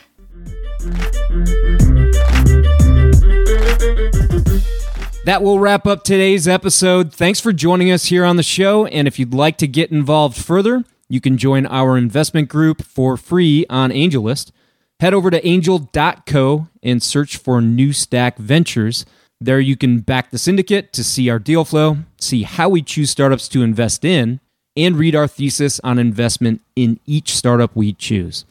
That 5.26 5.43
will 5.43 5.60
wrap 5.60 5.86
up 5.86 6.04
today's 6.04 6.47
episode. 6.47 7.14
Thanks 7.14 7.39
for 7.39 7.54
joining 7.54 7.91
us 7.91 8.06
here 8.06 8.26
on 8.26 8.36
the 8.36 8.43
show. 8.43 8.88
And 8.88 9.08
if 9.08 9.20
you'd 9.20 9.34
like 9.34 9.58
to 9.58 9.68
get 9.68 9.91
involved 9.91 10.38
further, 10.38 10.84
you 11.08 11.22
can 11.22 11.38
join 11.38 11.66
our 11.68 11.97
investment 11.97 12.50
group 12.50 12.82
for 12.84 13.18
free 13.18 13.66
on 13.70 13.91
AngelList. 13.91 14.52
Head 15.00 15.14
over 15.14 15.30
to 15.30 15.45
angel.co 15.45 16.68
and 16.82 17.04
search 17.04 17.38
for 17.38 17.62
New 17.62 17.93
Stack 17.93 18.38
Ventures. 18.38 19.06
There 19.42 19.60
you 19.60 19.78
can 19.78 20.00
back 20.00 20.32
the 20.32 20.38
syndicate 20.38 20.92
to 20.94 21.04
see 21.04 21.30
our 21.30 21.40
deal 21.40 21.64
flow, 21.64 22.00
see 22.20 22.44
how 22.44 22.68
we 22.68 22.82
choose 22.82 23.10
startups 23.10 23.48
to 23.50 23.64
invest 23.64 24.04
in, 24.04 24.42
and 24.76 24.98
read 24.98 25.16
our 25.16 25.28
thesis 25.28 25.80
on 25.84 25.98
investment 25.98 26.62
in 26.76 27.00
each 27.06 27.36
startup 27.36 27.76
we 27.76 27.94
choose. 27.94 28.44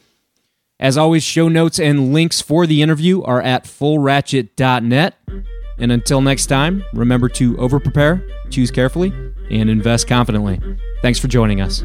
As 0.79 0.97
always, 0.97 1.23
show 1.23 1.47
notes 1.47 1.79
and 1.79 2.13
links 2.13 2.41
for 2.41 2.65
the 2.65 2.81
interview 2.81 3.21
are 3.21 3.41
at 3.41 3.65
fullratchet.net. 3.65 5.15
And 5.77 5.91
until 5.91 6.21
next 6.21 6.47
time, 6.47 6.83
remember 6.93 7.29
to 7.29 7.53
overprepare, 7.55 8.27
choose 8.49 8.71
carefully, 8.71 9.13
and 9.51 9.69
invest 9.69 10.07
confidently. 10.07 10.59
Thanks 11.01 11.19
for 11.19 11.27
joining 11.27 11.61
us. 11.61 11.83